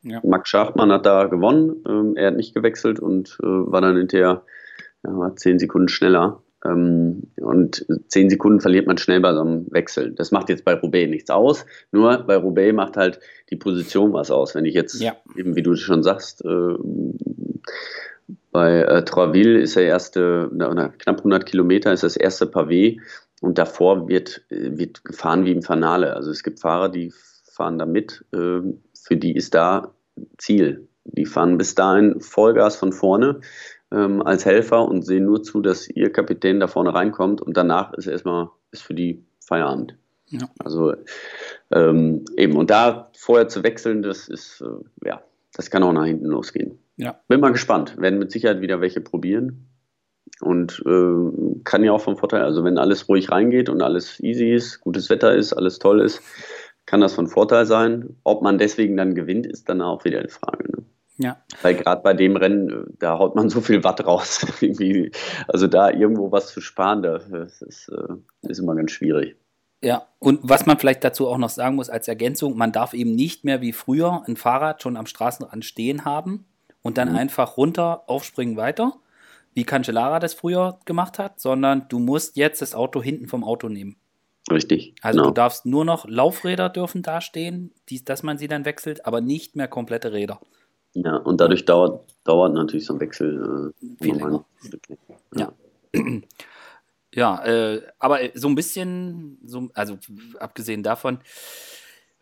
ja. 0.05 0.21
Max 0.23 0.49
Schachmann 0.49 0.93
hat 0.93 1.07
da 1.07 1.25
gewonnen, 1.25 1.83
ähm, 1.89 2.17
er 2.17 2.29
hat 2.29 2.37
nicht 2.37 2.55
gewechselt 2.55 3.01
und 3.01 3.39
äh, 3.43 3.47
war 3.47 3.81
dann 3.81 3.97
hinterher 3.97 4.43
ja, 5.05 5.35
zehn 5.37 5.59
Sekunden 5.59 5.89
schneller. 5.89 6.43
Ähm, 6.65 7.25
und 7.37 7.87
zehn 8.09 8.31
Sekunden 8.31 8.61
verliert 8.61 8.87
man 8.87 8.99
schnell 8.99 9.21
bei 9.21 9.35
so 9.35 9.41
einem 9.41 9.67
Wechsel. 9.71 10.13
Das 10.13 10.31
macht 10.31 10.49
jetzt 10.49 10.65
bei 10.65 10.75
Roubaix 10.75 11.11
nichts 11.11 11.31
aus. 11.31 11.67
Nur 11.91 12.19
bei 12.19 12.37
Roubaix 12.37 12.75
macht 12.75 12.97
halt 12.97 13.21
die 13.51 13.57
Position 13.57 14.13
was 14.13 14.31
aus. 14.31 14.55
Wenn 14.55 14.65
ich 14.65 14.75
jetzt, 14.75 15.01
ja. 15.01 15.17
eben 15.37 15.57
wie 15.57 15.63
du 15.63 15.75
schon 15.77 16.03
sagst, 16.03 16.45
äh, 16.45 16.75
bei 18.51 18.83
äh, 18.83 19.05
Troisville 19.05 19.59
ist 19.59 19.77
der 19.77 19.85
erste, 19.85 20.49
na, 20.53 20.89
knapp 20.89 21.19
100 21.19 21.45
Kilometer 21.45 21.93
ist 21.93 22.05
das 22.05 22.17
erste 22.17 22.47
Pavé 22.47 23.01
und 23.41 23.59
davor 23.59 24.09
wird, 24.09 24.43
wird 24.49 25.05
gefahren 25.05 25.45
wie 25.45 25.53
im 25.53 25.63
Fanale. 25.63 26.15
Also 26.15 26.31
es 26.31 26.43
gibt 26.43 26.61
Fahrer, 26.61 26.89
die 26.89 27.13
fahren 27.55 27.79
da 27.79 27.87
mit, 27.87 28.25
äh, 28.33 28.61
für 28.95 29.17
die 29.17 29.35
ist 29.35 29.55
da 29.55 29.94
Ziel. 30.39 30.89
Die 31.05 31.27
fahren 31.27 31.59
bis 31.59 31.75
dahin 31.75 32.21
Vollgas 32.21 32.77
von 32.77 32.93
vorne 32.93 33.41
ähm, 33.93 34.23
als 34.23 34.47
Helfer 34.47 34.87
und 34.89 35.03
sehen 35.03 35.27
nur 35.27 35.43
zu, 35.43 35.61
dass 35.61 35.89
ihr 35.89 36.11
Kapitän 36.13 36.61
da 36.61 36.67
vorne 36.67 36.95
reinkommt 36.95 37.41
und 37.41 37.57
danach 37.57 37.93
ist 37.95 38.07
erstmal 38.07 38.49
ist 38.71 38.83
für 38.83 38.95
die 38.95 39.25
Feierabend. 39.41 39.97
Ja. 40.29 40.49
Also 40.59 40.95
ähm, 41.71 42.25
eben, 42.37 42.57
und 42.57 42.71
da 42.71 43.11
vorher 43.17 43.49
zu 43.49 43.63
wechseln, 43.63 44.03
das 44.03 44.29
ist, 44.29 44.63
äh, 44.63 45.09
ja, 45.09 45.23
das 45.53 45.71
kann 45.71 45.83
auch 45.83 45.93
nach 45.93 46.07
hinten 46.07 46.27
losgehen. 46.27 46.79
Ja. 46.97 47.21
Bin 47.29 47.41
mal 47.41 47.53
gespannt. 47.53 47.97
Werden 47.99 48.19
mit 48.19 48.33
Sicherheit 48.33 48.61
wieder 48.61 48.81
welche 48.81 49.01
probieren. 49.01 49.69
Und 50.41 50.83
äh, 50.87 51.61
kann 51.65 51.85
ja 51.85 51.93
auch 51.93 52.01
vom 52.01 52.17
Vorteil, 52.17 52.43
also 52.43 52.65
wenn 52.65 52.79
alles 52.79 53.09
ruhig 53.09 53.31
reingeht 53.31 53.69
und 53.69 53.83
alles 53.83 54.19
easy 54.21 54.53
ist, 54.53 54.81
gutes 54.81 55.11
Wetter 55.11 55.35
ist, 55.35 55.53
alles 55.53 55.79
toll 55.79 56.01
ist, 56.01 56.23
kann 56.95 57.01
das 57.01 57.15
von 57.15 57.27
Vorteil 57.27 57.67
sein. 57.67 58.15
Ob 58.23 58.43
man 58.43 58.57
deswegen 58.57 58.97
dann 58.97 59.17
gewinnt, 59.17 59.47
ist 59.49 59.69
dann 59.69 59.83
auch 59.83 60.05
wieder 60.05 60.23
die 60.23 60.29
Frage. 60.29 60.71
Ne? 60.71 60.85
Ja. 61.17 61.43
Weil 61.61 61.75
gerade 61.75 62.03
bei 62.03 62.15
dem 62.15 62.37
Rennen, 62.37 62.95
da 63.01 63.19
haut 63.19 63.35
man 63.35 63.49
so 63.51 63.61
viel 63.61 63.83
Watt 63.83 64.07
raus. 64.07 64.47
also 65.49 65.67
da 65.67 65.91
irgendwo 65.91 66.31
was 66.31 66.53
zu 66.53 66.61
sparen, 66.61 67.03
das 67.03 67.27
ist, 67.63 67.89
äh, 67.89 68.49
ist 68.49 68.61
immer 68.61 68.77
ganz 68.77 68.93
schwierig. 68.93 69.35
Ja, 69.83 70.07
und 70.21 70.39
was 70.45 70.67
man 70.67 70.79
vielleicht 70.79 71.03
dazu 71.03 71.27
auch 71.27 71.37
noch 71.37 71.49
sagen 71.49 71.75
muss 71.75 71.91
als 71.91 72.07
Ergänzung, 72.07 72.57
man 72.57 72.71
darf 72.71 72.95
eben 72.95 73.17
nicht 73.17 73.45
mehr 73.45 73.61
wie 73.61 73.73
früher 73.73 74.23
ein 74.29 74.37
Fahrrad 74.37 74.81
schon 74.81 74.97
am 74.97 75.07
Straßenrand 75.07 75.65
stehen 75.65 76.05
haben 76.05 76.45
und 76.83 76.97
dann 76.97 77.11
mhm. 77.11 77.17
einfach 77.17 77.57
runter, 77.57 78.05
aufspringen, 78.07 78.57
weiter, 78.57 78.93
wie 79.53 79.65
Cancellara 79.65 80.21
das 80.21 80.35
früher 80.35 80.79
gemacht 80.85 81.19
hat, 81.19 81.41
sondern 81.41 81.89
du 81.89 81.99
musst 81.99 82.37
jetzt 82.37 82.63
das 82.63 82.73
Auto 82.73 83.03
hinten 83.03 83.27
vom 83.27 83.43
Auto 83.43 83.69
nehmen. 83.69 83.97
Richtig. 84.51 84.95
Also 85.01 85.19
genau. 85.19 85.31
du 85.31 85.35
darfst 85.35 85.67
nur 85.67 85.85
noch 85.85 86.07
Laufräder 86.07 86.69
dürfen 86.69 87.03
da 87.03 87.21
stehen, 87.21 87.73
dies, 87.89 88.05
dass 88.05 88.23
man 88.23 88.39
sie 88.39 88.49
dann 88.49 88.65
wechselt, 88.65 89.07
aber 89.07 89.21
nicht 89.21 89.57
mehr 89.57 89.69
komplette 89.69 90.13
Räder. 90.13 90.41
Ja, 90.93 91.17
und 91.17 91.41
dadurch 91.41 91.65
dauert, 91.65 92.05
dauert 92.25 92.55
natürlich 92.55 92.87
so 92.87 92.95
ein 92.95 93.01
Wechsel 93.01 93.73
äh, 93.83 94.05
viel 94.05 94.17
länger. 94.17 94.45
Ja. 95.35 95.53
ja. 95.95 96.03
Ja, 97.17 97.45
äh, 97.45 97.81
aber 98.01 98.19
so 98.35 98.49
ein 98.49 98.57
bisschen, 98.57 99.39
so, 99.45 99.71
also 99.75 99.99
abgesehen 100.41 100.83
davon, 100.83 101.21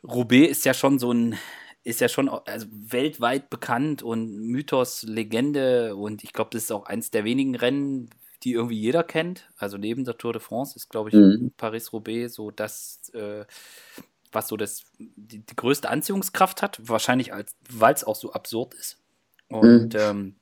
Roubaix 0.04 0.50
ist 0.50 0.64
ja 0.66 0.74
schon 0.74 0.98
so 0.98 1.12
ein, 1.12 1.36
ist 1.82 2.00
ja 2.02 2.08
schon 2.08 2.28
also 2.28 2.66
weltweit 2.70 3.48
bekannt 3.48 4.02
und 4.02 4.36
Mythos, 4.36 5.02
Legende 5.04 5.96
und 5.96 6.22
ich 6.24 6.34
glaube, 6.34 6.50
das 6.52 6.64
ist 6.64 6.72
auch 6.72 6.84
eins 6.84 7.10
der 7.10 7.24
wenigen 7.24 7.54
Rennen, 7.54 8.10
die 8.44 8.52
irgendwie 8.52 8.78
jeder 8.78 9.04
kennt. 9.04 9.50
Also 9.56 9.78
neben 9.78 10.04
der 10.04 10.18
Tour 10.18 10.32
de 10.32 10.40
France 10.40 10.76
ist, 10.76 10.88
glaube 10.88 11.10
ich, 11.10 11.14
mhm. 11.14 11.52
Paris-Roubaix 11.56 12.34
so 12.34 12.50
das, 12.50 13.10
äh, 13.14 13.44
was 14.32 14.48
so 14.48 14.56
das, 14.56 14.84
die, 14.98 15.38
die, 15.38 15.56
größte 15.56 15.88
Anziehungskraft 15.88 16.62
hat. 16.62 16.80
Wahrscheinlich, 16.82 17.30
weil 17.70 17.94
es 17.94 18.04
auch 18.04 18.16
so 18.16 18.32
absurd 18.32 18.74
ist. 18.74 18.98
Und 19.48 19.94
mhm. 19.94 20.00
ähm, 20.00 20.34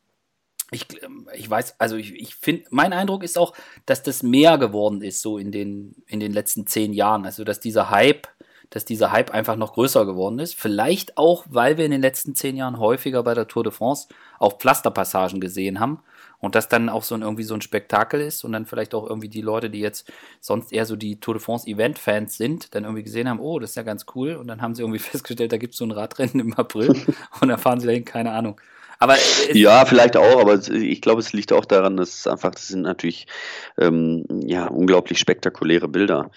ich, 0.70 0.86
ich 1.34 1.50
weiß, 1.50 1.80
also 1.80 1.96
ich, 1.96 2.14
ich 2.14 2.34
finde, 2.36 2.64
mein 2.70 2.92
Eindruck 2.92 3.24
ist 3.24 3.36
auch, 3.36 3.54
dass 3.86 4.02
das 4.02 4.22
mehr 4.22 4.56
geworden 4.56 5.02
ist, 5.02 5.20
so 5.20 5.36
in 5.36 5.50
den, 5.50 5.96
in 6.06 6.20
den 6.20 6.32
letzten 6.32 6.66
zehn 6.66 6.92
Jahren. 6.92 7.24
Also, 7.24 7.44
dass 7.44 7.60
dieser 7.60 7.90
Hype, 7.90 8.28
dass 8.70 8.84
dieser 8.84 9.12
Hype 9.12 9.32
einfach 9.32 9.56
noch 9.56 9.74
größer 9.74 10.06
geworden 10.06 10.38
ist. 10.38 10.54
Vielleicht 10.54 11.18
auch, 11.18 11.44
weil 11.48 11.76
wir 11.76 11.84
in 11.84 11.90
den 11.90 12.00
letzten 12.00 12.34
zehn 12.34 12.56
Jahren 12.56 12.78
häufiger 12.78 13.22
bei 13.22 13.34
der 13.34 13.48
Tour 13.48 13.64
de 13.64 13.72
France 13.72 14.08
auch 14.38 14.58
Pflasterpassagen 14.58 15.40
gesehen 15.40 15.80
haben 15.80 16.02
und 16.38 16.54
das 16.54 16.68
dann 16.68 16.88
auch 16.88 17.02
so 17.02 17.14
ein, 17.14 17.22
irgendwie 17.22 17.42
so 17.42 17.54
ein 17.54 17.60
Spektakel 17.60 18.20
ist 18.20 18.44
und 18.44 18.52
dann 18.52 18.66
vielleicht 18.66 18.94
auch 18.94 19.08
irgendwie 19.08 19.28
die 19.28 19.42
Leute, 19.42 19.70
die 19.70 19.80
jetzt 19.80 20.10
sonst 20.40 20.72
eher 20.72 20.86
so 20.86 20.96
die 20.96 21.20
Tour 21.20 21.34
de 21.34 21.42
France 21.42 21.68
Event-Fans 21.68 22.36
sind, 22.36 22.74
dann 22.74 22.84
irgendwie 22.84 23.02
gesehen 23.02 23.28
haben, 23.28 23.40
oh, 23.40 23.58
das 23.58 23.70
ist 23.70 23.76
ja 23.76 23.82
ganz 23.82 24.06
cool 24.14 24.36
und 24.36 24.46
dann 24.46 24.62
haben 24.62 24.74
sie 24.74 24.82
irgendwie 24.82 24.98
festgestellt, 25.00 25.52
da 25.52 25.58
gibt 25.58 25.74
es 25.74 25.78
so 25.78 25.84
ein 25.84 25.90
Radrennen 25.90 26.40
im 26.40 26.54
April 26.54 26.88
und 27.40 27.48
dann 27.48 27.58
fahren 27.58 27.80
sie 27.80 27.86
dahin, 27.86 28.04
keine 28.04 28.32
Ahnung. 28.32 28.60
Aber 29.02 29.16
ja, 29.54 29.86
vielleicht 29.86 30.14
auch, 30.18 30.40
aber 30.40 30.60
ich 30.70 31.00
glaube, 31.00 31.20
es 31.20 31.32
liegt 31.32 31.54
auch 31.54 31.64
daran, 31.64 31.96
dass 31.96 32.18
es 32.18 32.26
einfach, 32.26 32.50
das 32.50 32.68
sind 32.68 32.82
natürlich 32.82 33.26
ähm, 33.78 34.26
ja, 34.44 34.66
unglaublich 34.66 35.18
spektakuläre 35.18 35.88
Bilder. 35.88 36.30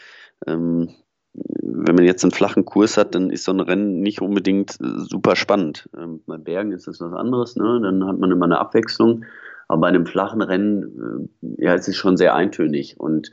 Ähm, 0.47 0.95
wenn 1.33 1.95
man 1.95 2.05
jetzt 2.05 2.23
einen 2.23 2.31
flachen 2.31 2.65
Kurs 2.65 2.97
hat, 2.97 3.15
dann 3.15 3.29
ist 3.29 3.43
so 3.45 3.51
ein 3.51 3.59
Rennen 3.59 4.01
nicht 4.01 4.21
unbedingt 4.21 4.79
äh, 4.79 4.99
super 4.99 5.35
spannend. 5.35 5.89
Ähm, 5.97 6.21
bei 6.25 6.37
Bergen 6.37 6.71
ist 6.71 6.87
das 6.87 7.01
was 7.01 7.13
anderes, 7.13 7.55
ne? 7.55 7.79
dann 7.81 8.05
hat 8.07 8.19
man 8.19 8.31
immer 8.31 8.45
eine 8.45 8.59
Abwechslung. 8.59 9.25
Aber 9.67 9.81
bei 9.81 9.87
einem 9.87 10.05
flachen 10.05 10.41
Rennen, 10.41 11.29
äh, 11.41 11.65
ja, 11.65 11.73
es 11.73 11.87
ist 11.87 11.97
schon 11.97 12.17
sehr 12.17 12.35
eintönig 12.35 12.99
und 12.99 13.31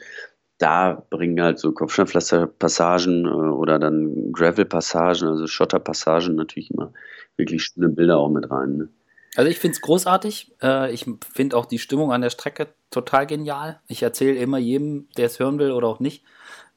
da 0.58 1.06
bringen 1.10 1.40
halt 1.42 1.58
so 1.58 1.72
Kopfsteinpflasterpassagen 1.72 3.26
äh, 3.26 3.28
oder 3.28 3.78
dann 3.78 4.32
Gravel-Passagen, 4.32 5.28
also 5.28 5.46
Schotterpassagen 5.46 6.34
natürlich 6.34 6.70
immer 6.70 6.92
wirklich 7.36 7.62
schöne 7.62 7.88
Bilder 7.88 8.18
auch 8.18 8.30
mit 8.30 8.50
rein. 8.50 8.76
Ne? 8.76 8.88
Also 9.36 9.50
ich 9.50 9.58
finde 9.58 9.76
es 9.76 9.80
großartig. 9.80 10.56
Ich 10.90 11.06
finde 11.32 11.56
auch 11.56 11.66
die 11.66 11.78
Stimmung 11.78 12.12
an 12.12 12.20
der 12.20 12.30
Strecke 12.30 12.66
total 12.90 13.28
genial. 13.28 13.80
Ich 13.86 14.02
erzähle 14.02 14.36
immer 14.36 14.58
jedem, 14.58 15.08
der 15.16 15.26
es 15.26 15.38
hören 15.38 15.60
will 15.60 15.70
oder 15.70 15.86
auch 15.86 16.00
nicht, 16.00 16.24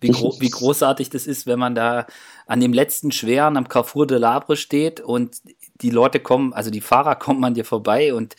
wie, 0.04 0.10
gro 0.10 0.36
wie 0.40 0.50
großartig 0.50 1.10
das 1.10 1.28
ist, 1.28 1.48
wenn 1.48 1.60
man 1.60 1.76
da 1.76 2.06
an 2.46 2.60
dem 2.60 2.74
letzten 2.74 3.12
Schweren 3.12 3.58
am 3.58 3.68
Carrefour 3.68 4.06
de 4.06 4.18
Labre 4.18 4.56
steht 4.56 5.00
und 5.00 5.38
die 5.76 5.90
Leute 5.90 6.20
kommen, 6.20 6.54
also 6.54 6.70
die 6.70 6.82
Fahrer 6.82 7.16
kommen 7.24 7.44
an 7.44 7.54
dir 7.54 7.66
vorbei 7.66 8.14
und 8.14 8.36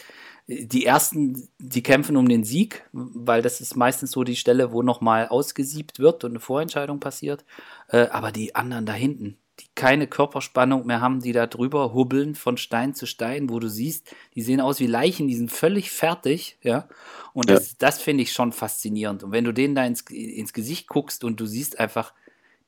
die 0.47 0.85
ersten, 0.85 1.49
die 1.59 1.83
kämpfen 1.83 2.17
um 2.17 2.29
den 2.29 2.45
Sieg, 2.45 2.87
weil 2.93 3.41
das 3.41 3.63
ist 3.63 3.77
meistens 3.77 4.11
so 4.11 4.25
die 4.25 4.37
Stelle, 4.37 4.73
wo 4.73 4.83
nochmal 4.83 5.29
ausgesiebt 5.29 5.99
wird 5.99 6.23
und 6.23 6.33
eine 6.33 6.41
Vorentscheidung 6.41 7.01
passiert. 7.01 7.45
Äh, 7.89 8.09
aber 8.09 8.31
die 8.31 8.55
anderen 8.55 8.85
da 8.85 8.93
hinten, 8.93 9.39
die 9.61 9.67
keine 9.75 10.07
Körperspannung 10.07 10.87
mehr 10.87 11.01
haben, 11.01 11.21
die 11.21 11.33
da 11.33 11.47
drüber 11.47 11.95
hubbeln 11.95 12.35
von 12.35 12.57
Stein 12.57 12.95
zu 12.95 13.07
Stein, 13.07 13.49
wo 13.51 13.61
du 13.61 13.69
siehst, 13.69 14.13
die 14.35 14.43
sehen 14.43 14.61
aus 14.61 14.81
wie 14.81 14.87
Leichen, 14.87 15.29
die 15.29 15.37
sind 15.37 15.53
völlig 15.53 15.91
fertig, 15.91 16.59
ja. 16.63 16.89
Und 17.33 17.51
das, 17.51 17.73
ja. 17.73 17.77
das 17.79 18.01
finde 18.01 18.23
ich 18.23 18.33
schon 18.33 18.53
faszinierend. 18.53 19.23
Und 19.23 19.33
wenn 19.33 19.45
du 19.45 19.53
denen 19.53 19.75
da 19.75 19.85
ins, 19.85 20.03
ins 20.03 20.53
Gesicht 20.53 20.89
guckst 20.89 21.23
und 21.25 21.39
du 21.39 21.47
siehst 21.47 21.79
einfach, 21.79 22.13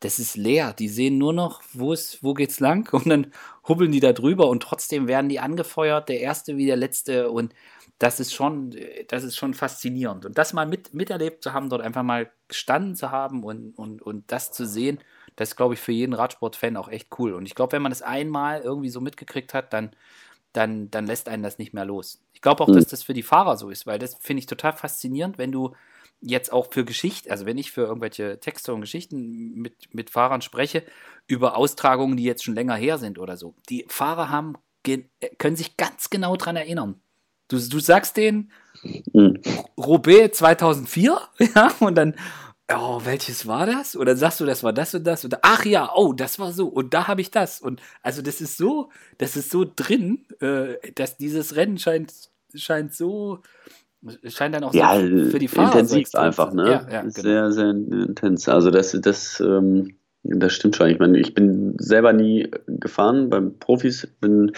das 0.01 0.19
ist 0.19 0.37
leer. 0.37 0.73
Die 0.73 0.89
sehen 0.89 1.19
nur 1.19 1.33
noch, 1.33 1.63
wo 1.73 1.93
ist, 1.93 2.23
wo 2.23 2.35
geht's 2.35 2.61
lang? 2.61 2.93
Und 2.93 3.09
dann 3.09 3.33
hubbeln 3.67 3.93
die 3.93 4.01
da 4.01 4.13
drüber 4.13 4.49
und 4.49 4.63
trotzdem 4.63 5.09
werden 5.09 5.29
die 5.29 5.41
angefeuert, 5.41 6.09
der 6.09 6.21
erste 6.21 6.57
wie 6.57 6.67
der 6.67 6.77
letzte. 6.77 7.31
Und 7.31 7.53
das 7.99 8.21
ist 8.21 8.33
schon, 8.35 8.77
das 9.09 9.25
ist 9.25 9.37
schon 9.37 9.55
faszinierend. 9.55 10.27
Und 10.27 10.39
das 10.39 10.53
mal 10.53 10.67
mit, 10.67 10.95
miterlebt 10.95 11.43
zu 11.43 11.53
haben, 11.53 11.71
dort 11.71 11.83
einfach 11.83 12.03
mal 12.03 12.31
gestanden 12.47 12.95
zu 12.95 13.11
haben 13.11 13.43
und, 13.43 13.73
und, 13.77 14.03
und 14.03 14.31
das 14.31 14.53
zu 14.53 14.67
sehen, 14.67 15.01
das 15.37 15.51
ist, 15.51 15.57
glaube 15.57 15.75
ich, 15.75 15.81
für 15.81 15.93
jeden 15.93 16.15
Radsport-Fan 16.15 16.77
auch 16.77 16.89
echt 16.89 17.09
cool. 17.19 17.35
Und 17.35 17.47
ich 17.47 17.55
glaube, 17.55 17.73
wenn 17.73 17.83
man 17.83 17.93
das 17.93 18.03
einmal 18.03 18.63
irgendwie 18.63 18.89
so 18.89 19.01
mitgekriegt 19.01 19.55
hat, 19.55 19.73
dann, 19.73 19.91
dann, 20.53 20.91
dann 20.91 21.07
lässt 21.07 21.29
einen 21.29 21.43
das 21.43 21.59
nicht 21.59 21.75
mehr 21.75 21.85
los. 21.85 22.23
Ich 22.33 22.41
glaube 22.41 22.65
auch, 22.65 22.69
mhm. 22.69 22.75
dass 22.75 22.87
das 22.87 23.03
für 23.03 23.15
die 23.15 23.23
Fahrer 23.23 23.57
so 23.57 23.71
ist, 23.71 23.87
weil 23.87 23.99
das 23.99 24.17
finde 24.21 24.41
ich 24.41 24.47
total 24.47 24.73
faszinierend, 24.73 25.39
wenn 25.39 25.53
du 25.53 25.75
jetzt 26.21 26.53
auch 26.53 26.73
für 26.73 26.85
Geschichte, 26.85 27.31
also 27.31 27.45
wenn 27.45 27.59
ich 27.59 27.71
für 27.71 27.83
irgendwelche 27.83 28.41
Texte 28.41 28.73
und 28.73 28.81
Geschichten 28.81 29.53
mit, 29.55 29.95
mit 29.95 30.11
Fahrern 30.11 30.41
spreche, 30.41 30.83
über 31.27 31.57
Austragungen, 31.57 32.17
die 32.17 32.25
jetzt 32.25 32.45
schon 32.45 32.55
länger 32.55 32.75
her 32.75 32.99
sind 32.99 33.19
oder 33.19 33.37
so. 33.37 33.55
Die 33.69 33.85
Fahrer 33.89 34.31
haben, 34.31 34.55
können 35.39 35.57
sich 35.57 35.77
ganz 35.77 36.09
genau 36.09 36.37
daran 36.37 36.57
erinnern. 36.57 37.01
Du, 37.49 37.59
du 37.59 37.79
sagst 37.79 38.17
denen, 38.17 38.51
mhm. 39.13 39.41
Roubaix 39.79 40.39
2004, 40.39 41.21
ja, 41.55 41.73
und 41.81 41.95
dann, 41.95 42.17
oh, 42.73 43.01
welches 43.05 43.47
war 43.47 43.67
das? 43.67 43.97
Oder 43.97 44.17
sagst 44.17 44.41
du, 44.41 44.45
das 44.45 44.63
war 44.63 44.73
das 44.73 44.95
und 44.95 45.05
das? 45.05 45.25
Oder 45.25 45.39
ach 45.43 45.65
ja, 45.65 45.91
oh, 45.95 46.13
das 46.13 46.39
war 46.39 46.53
so 46.53 46.67
und 46.67 46.95
da 46.95 47.09
habe 47.09 47.21
ich 47.21 47.31
das. 47.31 47.61
Und 47.61 47.81
also 48.03 48.23
das 48.23 48.41
ist 48.41 48.57
so, 48.57 48.91
das 49.19 49.37
ist 49.37 49.51
so 49.51 49.65
drin, 49.65 50.27
äh, 50.41 50.93
dass 50.95 51.17
dieses 51.17 51.57
Rennen 51.57 51.79
scheint, 51.79 52.13
scheint 52.55 52.95
so, 52.95 53.41
scheint 54.25 54.55
dann 54.55 54.65
auch 54.65 54.75
ja, 54.75 54.95
so 54.95 55.31
für 55.31 55.39
die 55.39 55.49
Fahrer 55.49 55.81
intensiv 55.81 56.15
einfach, 56.15 56.53
ne? 56.53 56.65
Ja, 56.65 56.89
ja, 56.91 57.01
genau. 57.03 57.11
Sehr, 57.11 57.53
sehr 57.53 57.71
intens. 57.71 58.49
Also 58.49 58.71
das, 58.71 58.97
das, 59.01 59.41
ähm, 59.41 59.97
Das 60.29 60.55
stimmt 60.55 60.77
schon. 60.77 60.91
Ich 60.91 60.99
meine, 60.99 61.19
ich 61.19 61.35
bin 61.35 61.75
selber 61.79 62.13
nie 62.13 62.51
gefahren 62.67 63.31
beim 63.31 63.59
Profis, 63.59 64.09
bin 64.21 64.53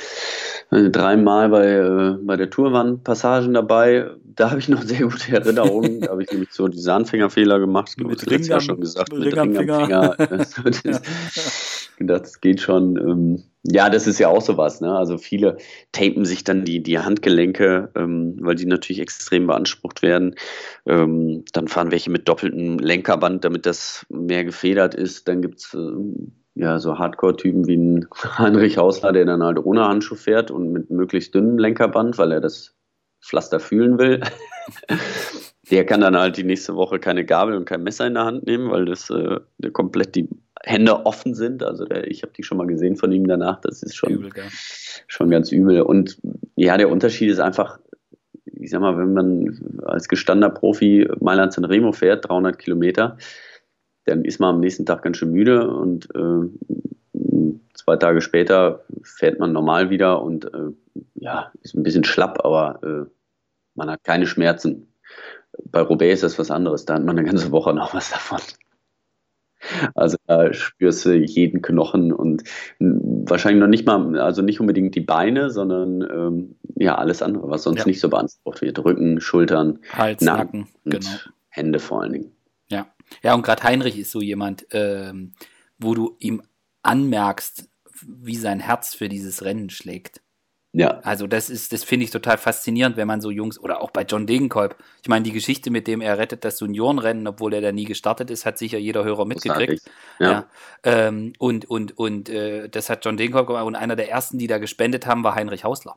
äh, 0.71 0.89
dreimal 0.91 1.49
bei, 1.51 1.67
äh, 1.67 2.17
bei 2.23 2.37
der 2.37 2.49
Tourwand-Passagen 2.51 3.53
dabei. 3.53 4.11
Da 4.25 4.51
habe 4.51 4.61
ich 4.61 4.69
noch 4.69 4.83
sehr 4.83 5.01
gute 5.01 5.33
Erinnerungen. 5.33 6.01
Da 6.01 6.11
habe 6.11 6.23
ich 6.23 6.31
nämlich 6.31 6.53
so 6.53 6.69
diese 6.69 6.93
Anfängerfehler 6.95 7.59
gemacht. 7.59 7.95
Mit 7.99 8.23
ich, 8.23 8.31
Ring 8.31 8.43
ja 8.45 8.61
schon 8.61 8.81
gesagt. 8.81 9.13
Mit 9.13 9.27
Ring 9.27 9.39
am 9.39 9.55
Finger. 9.55 10.15
Finger. 10.15 11.01
das 12.01 12.41
geht 12.41 12.61
schon. 12.61 12.97
Ähm, 12.97 13.43
ja, 13.71 13.91
das 13.91 14.07
ist 14.07 14.19
ja 14.19 14.29
auch 14.29 14.41
sowas. 14.41 14.81
Ne? 14.81 14.97
Also 14.97 15.19
viele 15.19 15.59
tapen 15.93 16.25
sich 16.25 16.45
dann 16.45 16.65
die, 16.65 16.83
die 16.83 16.99
Handgelenke, 16.99 17.91
ähm, 17.95 18.37
weil 18.41 18.55
die 18.55 18.67
natürlich 18.67 19.01
extrem 19.01 19.47
beansprucht 19.47 20.03
werden. 20.03 20.35
Ähm, 20.87 21.45
dann 21.53 21.69
fahren 21.69 21.91
welche 21.91 22.11
mit 22.11 22.29
doppeltem 22.29 22.79
Lenkerband, 22.79 23.45
damit 23.45 23.67
das 23.67 24.07
mehr 24.09 24.45
gefedert 24.45 24.95
ist. 24.95 25.29
Dann 25.29 25.43
gibt 25.43 25.59
es 25.59 25.75
ähm, 25.75 26.33
ja 26.55 26.79
so 26.79 26.99
Hardcore-Typen 26.99 27.67
wie 27.67 27.77
ein 27.77 28.09
Heinrich 28.39 28.79
Hausler, 28.79 29.13
der 29.13 29.25
dann 29.25 29.43
halt 29.43 29.59
ohne 29.59 29.87
Handschuh 29.87 30.17
fährt 30.17 30.51
und 30.51 30.73
mit 30.73 30.91
möglichst 30.91 31.35
dünnem 31.35 31.59
Lenkerband, 31.59 32.19
weil 32.19 32.33
er 32.33 32.41
das 32.41 32.75
Pflaster 33.23 33.61
fühlen 33.61 33.99
will. 33.99 34.21
der 35.71 35.85
kann 35.85 36.01
dann 36.01 36.17
halt 36.17 36.37
die 36.37 36.45
nächste 36.45 36.77
Woche 36.77 36.99
keine 36.99 37.25
Gabel 37.25 37.55
und 37.55 37.65
kein 37.65 37.83
Messer 37.83 38.07
in 38.07 38.15
der 38.15 38.25
Hand 38.25 38.47
nehmen, 38.47 38.71
weil 38.71 38.85
das 38.85 39.11
äh, 39.11 39.41
komplett 39.73 40.15
die 40.15 40.29
Hände 40.65 41.07
offen 41.07 41.35
sind. 41.35 41.63
Also 41.63 41.85
der, 41.85 42.07
ich 42.09 42.23
habe 42.23 42.33
die 42.33 42.43
schon 42.43 42.59
mal 42.59 42.67
gesehen 42.67 42.97
von 42.97 43.13
ihm 43.13 43.27
danach. 43.27 43.61
Das 43.61 43.83
ist 43.83 43.97
schon, 43.97 44.11
übel, 44.11 44.31
schon 45.07 45.31
ganz 45.31 45.53
übel. 45.53 45.83
Und 45.83 46.19
ja, 46.57 46.77
der 46.77 46.91
Unterschied 46.91 47.31
ist 47.31 47.41
einfach, 47.41 47.79
ich 48.45 48.71
sag 48.71 48.81
mal, 48.81 48.99
wenn 48.99 49.13
man 49.13 49.81
als 49.85 50.09
gestandener 50.09 50.51
Profi 50.51 51.09
Mailand 51.21 51.53
San 51.53 51.65
Remo 51.65 51.93
fährt, 51.93 52.29
300 52.29 52.59
Kilometer, 52.59 53.19
dann 54.05 54.25
ist 54.25 54.41
man 54.41 54.57
am 54.57 54.61
nächsten 54.61 54.87
Tag 54.87 55.03
ganz 55.03 55.19
schön 55.19 55.33
müde 55.33 55.71
und 55.71 56.09
äh, 56.15 56.49
zwei 57.75 57.97
Tage 57.97 58.21
später 58.21 58.85
fährt 59.03 59.39
man 59.39 59.53
normal 59.53 59.91
wieder 59.91 60.23
und 60.23 60.47
äh, 60.47 60.73
ja, 61.15 61.53
ist 61.63 61.75
ein 61.75 61.83
bisschen 61.83 62.05
schlapp, 62.05 62.45
aber 62.45 62.81
äh, 62.83 63.11
man 63.75 63.91
hat 63.91 64.05
keine 64.05 64.27
Schmerzen. 64.27 64.93
Bei 65.65 65.81
Roubaix 65.81 66.15
ist 66.15 66.23
das 66.23 66.39
was 66.39 66.51
anderes, 66.51 66.85
da 66.85 66.95
hat 66.95 67.05
man 67.05 67.19
eine 67.19 67.27
ganze 67.27 67.53
Woche 67.53 67.73
noch 67.75 67.95
was 67.95 68.11
davon. 68.11 68.41
Also 69.95 70.17
da 70.27 70.53
spürst 70.53 71.05
du 71.05 71.15
jeden 71.15 71.63
Knochen 71.63 72.13
und 72.13 72.43
wahrscheinlich 72.79 73.61
noch 73.61 73.69
nicht 73.69 73.87
mal, 73.87 74.19
also 74.19 74.43
nicht 74.43 74.61
unbedingt 74.61 74.95
die 74.95 75.01
Beine, 75.01 75.51
sondern 75.51 76.03
ähm, 76.03 76.57
ja 76.77 76.97
alles 76.97 77.23
andere, 77.23 77.49
was 77.51 77.63
sonst 77.63 77.81
ja. 77.81 77.87
nicht 77.87 78.01
so 78.01 78.09
beansprucht 78.09 78.63
wird. 78.63 78.85
Rücken, 78.85 79.21
Schultern, 79.21 79.81
Hals, 79.93 80.21
Nacken, 80.23 80.69
Nacken 80.85 81.01
genau. 81.01 81.17
Hände 81.49 81.79
vor 81.79 82.03
allen 82.03 82.13
Dingen. 82.13 82.33
Ja, 82.69 82.87
ja 83.23 83.35
und 83.35 83.43
gerade 83.43 83.63
Heinrich 83.63 83.99
ist 83.99 84.11
so 84.11 84.21
jemand, 84.21 84.67
ähm, 84.73 85.33
wo 85.79 85.95
du 85.95 86.17
ihm 86.19 86.43
anmerkst, 86.83 87.69
wie 88.07 88.37
sein 88.37 88.61
Herz 88.61 88.95
für 88.95 89.09
dieses 89.09 89.45
Rennen 89.45 89.71
schlägt. 89.71 90.23
Ja. 90.73 91.01
Also 91.01 91.27
das 91.27 91.49
ist, 91.49 91.73
das 91.73 91.83
finde 91.83 92.05
ich 92.05 92.11
total 92.11 92.37
faszinierend, 92.37 92.97
wenn 92.97 93.09
man 93.09 93.21
so 93.21 93.31
Jungs, 93.31 93.59
oder 93.59 93.81
auch 93.81 93.91
bei 93.91 94.03
John 94.03 94.27
Degenkolb, 94.27 94.77
ich 95.03 95.09
meine, 95.09 95.23
die 95.23 95.33
Geschichte, 95.33 95.71
mit 95.71 95.87
dem 95.87 96.01
er 96.01 96.19
rettet 96.19 96.45
das 96.45 96.61
Juniorenrennen, 96.61 97.27
obwohl 97.27 97.55
er 97.55 97.61
da 97.63 97.73
nie 97.73 97.85
gestartet 97.85 98.31
ist, 98.31 98.45
hat 98.45 98.59
sicher 98.59 98.79
jeder 98.79 99.03
Hörer 99.03 99.25
mitgekriegt. 99.25 99.83
Ja. 100.19 100.31
ja. 100.31 100.49
Ähm, 100.85 101.33
und 101.39 101.65
und, 101.71 101.97
und 101.97 102.29
äh, 102.29 102.69
das 102.69 102.91
hat 102.91 103.05
John 103.05 103.17
Degenkolb 103.17 103.47
gemacht 103.47 103.65
und 103.65 103.77
einer 103.77 103.97
der 103.97 104.11
ersten, 104.11 104.39
die 104.39 104.47
da 104.47 104.59
gespendet 104.59 105.07
haben, 105.07 105.25
war 105.25 105.35
Heinrich 105.35 105.65
Hausler. 105.65 105.97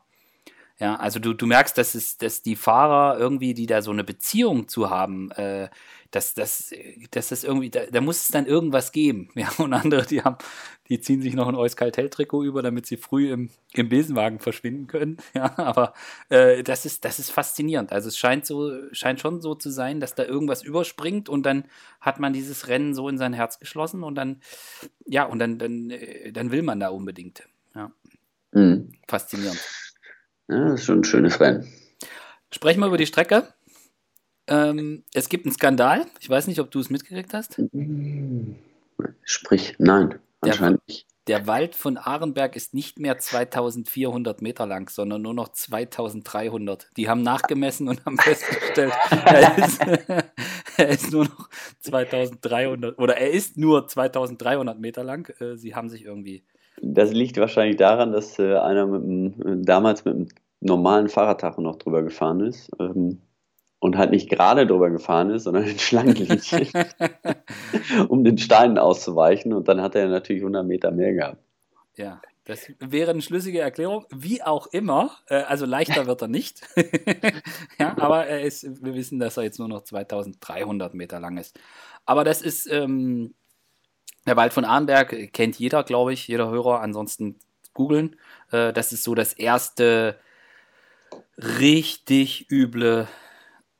Ja, 0.81 0.95
also 0.95 1.19
du, 1.19 1.33
du 1.33 1.45
merkst, 1.45 1.77
dass, 1.77 1.93
es, 1.93 2.17
dass 2.17 2.41
die 2.41 2.55
Fahrer 2.55 3.19
irgendwie, 3.19 3.53
die 3.53 3.67
da 3.67 3.83
so 3.83 3.91
eine 3.91 4.03
Beziehung 4.03 4.67
zu 4.67 4.89
haben, 4.89 5.29
äh, 5.33 5.69
dass 6.09 6.33
das, 6.33 6.73
dass 7.11 7.29
das 7.29 7.43
irgendwie, 7.43 7.69
da, 7.69 7.81
da, 7.85 8.01
muss 8.01 8.23
es 8.23 8.27
dann 8.29 8.47
irgendwas 8.47 8.91
geben. 8.91 9.29
Ja, 9.35 9.49
und 9.59 9.73
andere, 9.73 10.07
die 10.07 10.23
haben, 10.23 10.37
die 10.89 10.99
ziehen 10.99 11.21
sich 11.21 11.35
noch 11.35 11.47
ein 11.47 11.53
Euskaltel-Trikot 11.53 12.43
über, 12.43 12.63
damit 12.63 12.87
sie 12.87 12.97
früh 12.97 13.31
im, 13.31 13.51
im 13.73 13.89
Besenwagen 13.89 14.39
verschwinden 14.39 14.87
können. 14.87 15.17
Ja, 15.35 15.55
aber 15.59 15.93
äh, 16.29 16.63
das 16.63 16.87
ist, 16.87 17.05
das 17.05 17.19
ist 17.19 17.29
faszinierend. 17.29 17.91
Also 17.91 18.07
es 18.07 18.17
scheint 18.17 18.47
so, 18.47 18.71
scheint 18.91 19.19
schon 19.19 19.39
so 19.39 19.53
zu 19.53 19.69
sein, 19.69 19.99
dass 19.99 20.15
da 20.15 20.25
irgendwas 20.25 20.63
überspringt 20.63 21.29
und 21.29 21.45
dann 21.45 21.65
hat 21.99 22.19
man 22.19 22.33
dieses 22.33 22.69
Rennen 22.69 22.95
so 22.95 23.07
in 23.07 23.19
sein 23.19 23.33
Herz 23.33 23.59
geschlossen 23.59 24.01
und 24.01 24.15
dann, 24.15 24.41
ja, 25.05 25.25
und 25.25 25.37
dann, 25.37 25.59
dann, 25.59 25.91
äh, 25.91 26.31
dann 26.31 26.49
will 26.49 26.63
man 26.63 26.79
da 26.79 26.89
unbedingt. 26.89 27.43
Ja. 27.75 27.91
Mhm. 28.51 28.93
Faszinierend. 29.07 29.59
Ja, 30.51 30.65
das 30.65 30.81
ist 30.81 30.85
schon 30.85 30.99
ein 30.99 31.03
schönes 31.05 31.39
Rennen. 31.39 31.65
Sprechen 32.53 32.81
wir 32.81 32.87
über 32.87 32.97
die 32.97 33.05
Strecke. 33.05 33.47
Ähm, 34.47 35.05
es 35.13 35.29
gibt 35.29 35.45
einen 35.45 35.53
Skandal. 35.53 36.05
Ich 36.19 36.29
weiß 36.29 36.47
nicht, 36.47 36.59
ob 36.59 36.69
du 36.71 36.79
es 36.79 36.89
mitgekriegt 36.89 37.33
hast. 37.33 37.61
Sprich, 39.23 39.75
nein, 39.79 40.19
anscheinend 40.41 40.85
nicht. 40.89 41.07
Der 41.27 41.47
Wald 41.47 41.75
von 41.75 41.97
Ahrenberg 41.97 42.57
ist 42.57 42.73
nicht 42.73 42.99
mehr 42.99 43.17
2400 43.17 44.41
Meter 44.41 44.65
lang, 44.65 44.89
sondern 44.89 45.21
nur 45.21 45.33
noch 45.33 45.49
2300. 45.49 46.89
Die 46.97 47.07
haben 47.07 47.21
nachgemessen 47.21 47.87
und 47.87 48.05
haben 48.05 48.17
festgestellt, 48.17 48.91
er 49.09 49.57
ist, 49.57 49.81
er 50.77 50.89
ist 50.89 51.11
nur 51.13 51.25
noch 51.25 51.49
2300 51.79 52.99
oder 52.99 53.15
er 53.15 53.31
ist 53.31 53.55
nur 53.55 53.87
2300 53.87 54.79
Meter 54.79 55.05
lang. 55.05 55.29
Äh, 55.39 55.55
sie 55.55 55.75
haben 55.75 55.89
sich 55.89 56.03
irgendwie. 56.03 56.43
Das 56.81 57.11
liegt 57.11 57.37
wahrscheinlich 57.37 57.77
daran, 57.77 58.11
dass 58.11 58.39
äh, 58.39 58.55
einer 58.57 58.87
mit 58.87 59.03
dem, 59.03 59.65
damals 59.65 60.05
mit 60.05 60.15
einem 60.15 60.27
normalen 60.61 61.09
Fahrradtacho 61.09 61.61
noch 61.61 61.77
drüber 61.77 62.03
gefahren 62.03 62.41
ist. 62.41 62.71
Ähm, 62.79 63.21
und 63.81 63.97
halt 63.97 64.11
nicht 64.11 64.29
gerade 64.29 64.67
drüber 64.67 64.91
gefahren 64.91 65.31
ist, 65.31 65.45
sondern 65.45 65.63
in 65.63 65.79
Schlangenlinien, 65.79 66.39
um 68.09 68.23
den 68.23 68.37
Steinen 68.37 68.77
auszuweichen. 68.77 69.53
Und 69.53 69.67
dann 69.67 69.81
hat 69.81 69.95
er 69.95 70.07
natürlich 70.07 70.43
100 70.43 70.65
Meter 70.65 70.91
mehr 70.91 71.13
gehabt. 71.13 71.37
Ja, 71.97 72.21
das 72.45 72.71
wäre 72.79 73.09
eine 73.09 73.23
schlüssige 73.23 73.59
Erklärung. 73.59 74.05
Wie 74.13 74.43
auch 74.43 74.67
immer, 74.67 75.11
äh, 75.27 75.41
also 75.41 75.65
leichter 75.65 76.05
wird 76.05 76.21
er 76.21 76.27
nicht. 76.27 76.61
ja, 77.79 77.97
aber 77.97 78.27
er 78.27 78.41
ist, 78.41 78.83
wir 78.83 78.93
wissen, 78.93 79.19
dass 79.19 79.37
er 79.37 79.43
jetzt 79.43 79.57
nur 79.57 79.67
noch 79.67 79.83
2300 79.83 80.93
Meter 80.93 81.19
lang 81.19 81.37
ist. 81.37 81.59
Aber 82.05 82.23
das 82.23 82.43
ist 82.43 82.71
ähm, 82.71 83.33
der 84.25 84.35
Wald 84.35 84.53
von 84.53 84.65
Arnberg, 84.65 85.33
kennt 85.33 85.57
jeder, 85.59 85.83
glaube 85.83 86.13
ich, 86.13 86.27
jeder 86.27 86.49
Hörer. 86.49 86.81
Ansonsten 86.81 87.37
googeln. 87.73 88.15
Äh, 88.51 88.73
das 88.73 88.93
ist 88.93 89.03
so 89.03 89.15
das 89.15 89.33
erste 89.33 90.19
richtig 91.37 92.49
üble 92.51 93.07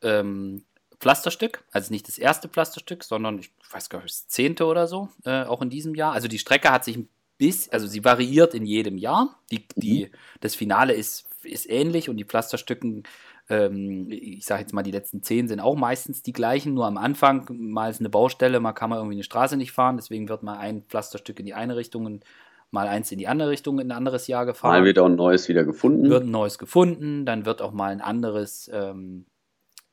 ähm, 0.02 0.64
Pflasterstück, 1.00 1.64
also 1.72 1.92
nicht 1.92 2.08
das 2.08 2.18
erste 2.18 2.48
Pflasterstück, 2.48 3.04
sondern 3.04 3.40
ich 3.40 3.52
weiß 3.72 3.90
gar 3.90 4.04
nicht, 4.04 4.14
das 4.14 4.28
zehnte 4.28 4.66
oder 4.66 4.88
so, 4.88 5.10
äh, 5.26 5.44
auch 5.44 5.62
in 5.62 5.70
diesem 5.70 5.96
Jahr. 5.96 6.14
Also 6.14 6.28
die 6.28 6.40
Strecke 6.40 6.72
hat 6.72 6.86
sich 6.86 6.98
ein 6.98 7.10
bisschen, 7.38 7.74
also 7.74 7.88
sie 7.88 8.04
variiert 8.04 8.54
in 8.54 8.66
jedem 8.66 8.98
Jahr. 8.98 9.40
Die, 9.52 9.66
die, 9.76 10.06
mhm. 10.06 10.18
das 10.42 10.56
Finale 10.56 10.94
ist, 10.94 11.26
ist 11.44 11.70
ähnlich 11.70 12.08
und 12.08 12.18
die 12.18 12.26
Pflasterstücken, 12.26 13.04
ähm, 13.52 14.08
ich 14.10 14.46
sage 14.46 14.62
jetzt 14.62 14.74
mal, 14.74 14.82
die 14.82 14.92
letzten 14.92 15.22
zehn 15.22 15.48
sind 15.48 15.60
auch 15.60 15.76
meistens 15.76 16.24
die 16.24 16.34
gleichen, 16.34 16.74
nur 16.74 16.88
am 16.88 16.98
Anfang 16.98 17.46
mal 17.50 17.92
ist 17.92 18.00
eine 18.00 18.10
Baustelle, 18.10 18.60
mal 18.60 18.72
kann 18.72 18.90
man 18.90 19.00
irgendwie 19.00 19.16
eine 19.16 19.24
Straße 19.24 19.58
nicht 19.58 19.74
fahren, 19.74 19.98
deswegen 19.98 20.30
wird 20.30 20.42
mal 20.42 20.58
ein 20.58 20.84
Pflasterstück 20.84 21.40
in 21.40 21.46
die 21.46 21.54
eine 21.54 21.76
Richtung 21.76 22.06
und 22.06 22.24
mal 22.72 22.88
eins 22.88 23.12
in 23.12 23.18
die 23.18 23.28
andere 23.28 23.50
Richtung 23.50 23.80
in 23.80 23.90
ein 23.90 23.98
anderes 23.98 24.28
Jahr 24.28 24.46
gefahren. 24.46 24.80
Mal 24.80 24.86
wird 24.86 24.98
auch 24.98 25.06
ein 25.06 25.16
neues 25.16 25.50
wieder 25.50 25.66
gefunden. 25.66 26.10
Wird 26.10 26.24
ein 26.24 26.32
neues 26.32 26.58
gefunden, 26.58 27.26
dann 27.26 27.46
wird 27.46 27.62
auch 27.62 27.74
mal 27.74 27.92
ein 27.92 28.02
anderes 28.02 28.72
ähm, 28.74 29.26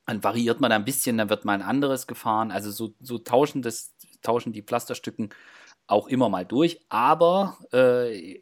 dann 0.08 0.24
variiert 0.24 0.58
man 0.60 0.72
ein 0.72 0.86
bisschen, 0.86 1.18
dann 1.18 1.28
wird 1.28 1.44
mal 1.44 1.52
ein 1.52 1.62
anderes 1.62 2.06
gefahren. 2.06 2.50
Also 2.50 2.70
so, 2.70 2.94
so 2.98 3.18
tauschen, 3.18 3.60
das, 3.60 3.94
tauschen 4.22 4.54
die 4.54 4.62
Pflasterstücken 4.62 5.28
auch 5.86 6.08
immer 6.08 6.30
mal 6.30 6.46
durch. 6.46 6.80
Aber 6.88 7.58
äh, 7.72 8.40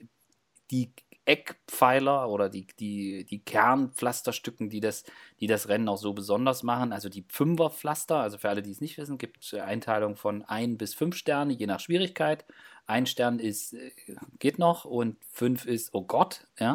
die 0.71 0.93
Eckpfeiler 1.27 2.29
oder 2.31 2.49
die, 2.49 2.67
die, 2.79 3.25
die 3.25 3.41
Kernpflasterstücken, 3.45 4.71
die 4.71 4.81
das, 4.81 5.05
die 5.41 5.47
das 5.47 5.69
Rennen 5.69 5.89
auch 5.89 5.99
so 5.99 6.13
besonders 6.15 6.63
machen, 6.63 6.93
also 6.93 7.09
die 7.09 7.25
Fünferpflaster, 7.29 8.17
also 8.17 8.39
für 8.39 8.49
alle, 8.49 8.63
die 8.63 8.71
es 8.71 8.81
nicht 8.81 8.97
wissen, 8.99 9.19
gibt 9.19 9.45
es 9.45 9.55
Einteilung 9.55 10.17
von 10.17 10.43
ein 10.45 10.79
bis 10.79 10.95
fünf 10.95 11.17
Sterne, 11.17 11.53
je 11.53 11.67
nach 11.67 11.81
Schwierigkeit. 11.81 12.45
Ein 12.89 13.07
Stern 13.07 13.39
ist, 13.39 13.75
äh, 13.75 13.91
geht 14.39 14.59
noch 14.59 14.85
und 14.85 15.17
fünf 15.33 15.67
ist, 15.67 15.91
oh 15.93 16.03
Gott, 16.03 16.47
ja. 16.59 16.75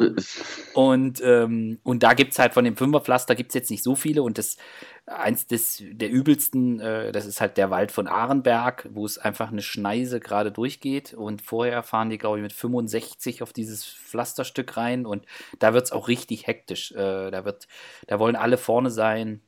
Und, 0.74 1.22
ähm, 1.24 1.78
und 1.82 2.02
da 2.02 2.14
gibt 2.14 2.32
es 2.32 2.38
halt 2.38 2.54
von 2.54 2.64
dem 2.64 2.76
Fünferpflaster 2.76 3.34
gibt 3.34 3.50
es 3.50 3.54
jetzt 3.54 3.70
nicht 3.70 3.82
so 3.82 3.94
viele 3.94 4.22
und 4.22 4.38
das 4.38 4.56
eins 5.06 5.46
des, 5.46 5.82
der 5.90 6.10
übelsten, 6.10 6.80
äh, 6.80 7.12
das 7.12 7.26
ist 7.26 7.40
halt 7.40 7.56
der 7.56 7.70
Wald 7.70 7.92
von 7.92 8.06
Ahrenberg, 8.06 8.88
wo 8.92 9.04
es 9.04 9.18
einfach 9.18 9.50
eine 9.50 9.62
Schneise 9.62 10.20
gerade 10.20 10.52
durchgeht 10.52 11.14
und 11.14 11.42
vorher 11.42 11.82
fahren 11.82 12.10
die, 12.10 12.18
glaube 12.18 12.38
ich, 12.38 12.42
mit 12.42 12.52
65 12.52 13.42
auf 13.42 13.52
dieses 13.52 13.84
Pflasterstück 13.84 14.76
rein 14.76 15.06
und 15.06 15.26
da 15.58 15.74
wird 15.74 15.84
es 15.84 15.92
auch 15.92 16.08
richtig 16.08 16.46
hektisch. 16.46 16.92
Äh, 16.92 17.30
da 17.30 17.44
wird, 17.44 17.68
da 18.06 18.18
wollen 18.18 18.36
alle 18.36 18.58
vorne 18.58 18.90
sein 18.90 19.40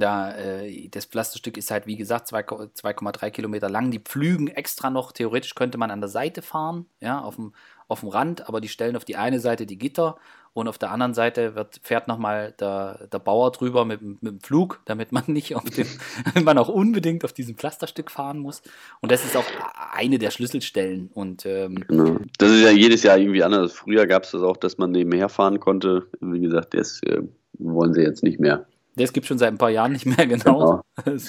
Da, 0.00 0.36
äh, 0.36 0.88
das 0.88 1.04
Pflasterstück 1.04 1.56
ist 1.56 1.70
halt, 1.70 1.86
wie 1.86 1.96
gesagt, 1.96 2.28
2,3 2.28 3.30
Kilometer 3.30 3.68
lang. 3.68 3.90
Die 3.90 4.00
pflügen 4.00 4.48
extra 4.48 4.90
noch, 4.90 5.12
theoretisch 5.12 5.54
könnte 5.54 5.78
man 5.78 5.90
an 5.90 6.00
der 6.00 6.10
Seite 6.10 6.42
fahren, 6.42 6.86
ja, 7.00 7.20
auf 7.20 7.36
dem, 7.36 7.52
auf 7.88 8.00
dem 8.00 8.08
Rand, 8.08 8.48
aber 8.48 8.60
die 8.60 8.68
stellen 8.68 8.96
auf 8.96 9.04
die 9.04 9.16
eine 9.16 9.40
Seite 9.40 9.66
die 9.66 9.78
Gitter 9.78 10.16
und 10.52 10.66
auf 10.66 10.78
der 10.78 10.90
anderen 10.90 11.14
Seite 11.14 11.54
wird, 11.54 11.80
fährt 11.82 12.08
nochmal 12.08 12.54
der, 12.58 13.06
der 13.12 13.18
Bauer 13.20 13.52
drüber 13.52 13.84
mit, 13.84 14.02
mit 14.02 14.20
dem 14.22 14.40
Flug, 14.40 14.80
damit 14.84 15.12
man 15.12 15.24
nicht 15.28 15.54
auf 15.54 15.64
dem, 15.64 15.86
man 16.44 16.58
auch 16.58 16.68
unbedingt 16.68 17.24
auf 17.24 17.32
diesem 17.32 17.56
Pflasterstück 17.56 18.10
fahren 18.10 18.38
muss. 18.38 18.62
Und 19.00 19.12
das 19.12 19.24
ist 19.24 19.36
auch 19.36 19.44
eine 19.92 20.18
der 20.18 20.30
Schlüsselstellen. 20.30 21.10
Und, 21.14 21.46
ähm, 21.46 21.84
genau. 21.86 22.16
Das 22.38 22.50
ist 22.50 22.62
ja 22.62 22.70
jedes 22.70 23.04
Jahr 23.04 23.18
irgendwie 23.18 23.44
anders. 23.44 23.72
Früher 23.72 24.06
gab 24.06 24.24
es 24.24 24.32
das 24.32 24.42
auch, 24.42 24.56
dass 24.56 24.76
man 24.76 24.90
nebenher 24.90 25.28
fahren 25.28 25.60
konnte. 25.60 26.06
Wie 26.20 26.40
gesagt, 26.40 26.74
das 26.74 27.00
äh, 27.04 27.22
wollen 27.58 27.94
sie 27.94 28.02
jetzt 28.02 28.24
nicht 28.24 28.40
mehr. 28.40 28.66
Das 29.00 29.12
gibt 29.12 29.26
schon 29.26 29.38
seit 29.38 29.52
ein 29.52 29.58
paar 29.58 29.70
Jahren 29.70 29.92
nicht 29.92 30.06
mehr, 30.06 30.26
genau. 30.26 30.82
genau. 31.04 31.20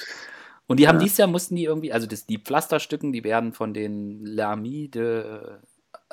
Und 0.68 0.80
die 0.80 0.88
haben 0.88 0.98
ja. 0.98 1.04
dieses 1.04 1.18
Jahr 1.18 1.28
mussten 1.28 1.56
die 1.56 1.66
irgendwie, 1.66 1.92
also 1.92 2.08
das, 2.08 2.26
die 2.26 2.38
Pflasterstücken, 2.38 3.12
die 3.12 3.24
werden 3.24 3.54
von 3.54 3.74
den 3.74 4.26
Lamy 4.26 4.90
de 4.90 5.58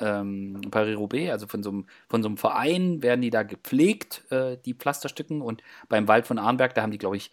ähm, 0.01 0.61
Paris-Roubaix, 0.71 1.31
also 1.31 1.47
von 1.47 1.63
so, 1.63 1.71
einem, 1.71 1.87
von 2.09 2.23
so 2.23 2.29
einem 2.29 2.37
Verein, 2.37 3.03
werden 3.03 3.21
die 3.21 3.31
da 3.31 3.43
gepflegt, 3.43 4.25
äh, 4.31 4.57
die 4.65 4.75
Pflasterstücken. 4.75 5.43
Und 5.43 5.63
beim 5.89 6.09
Wald 6.09 6.27
von 6.27 6.39
Arnberg, 6.39 6.75
da 6.75 6.83
haben 6.83 6.91
die, 6.91 6.99
glaube 6.99 7.17
ich, 7.17 7.31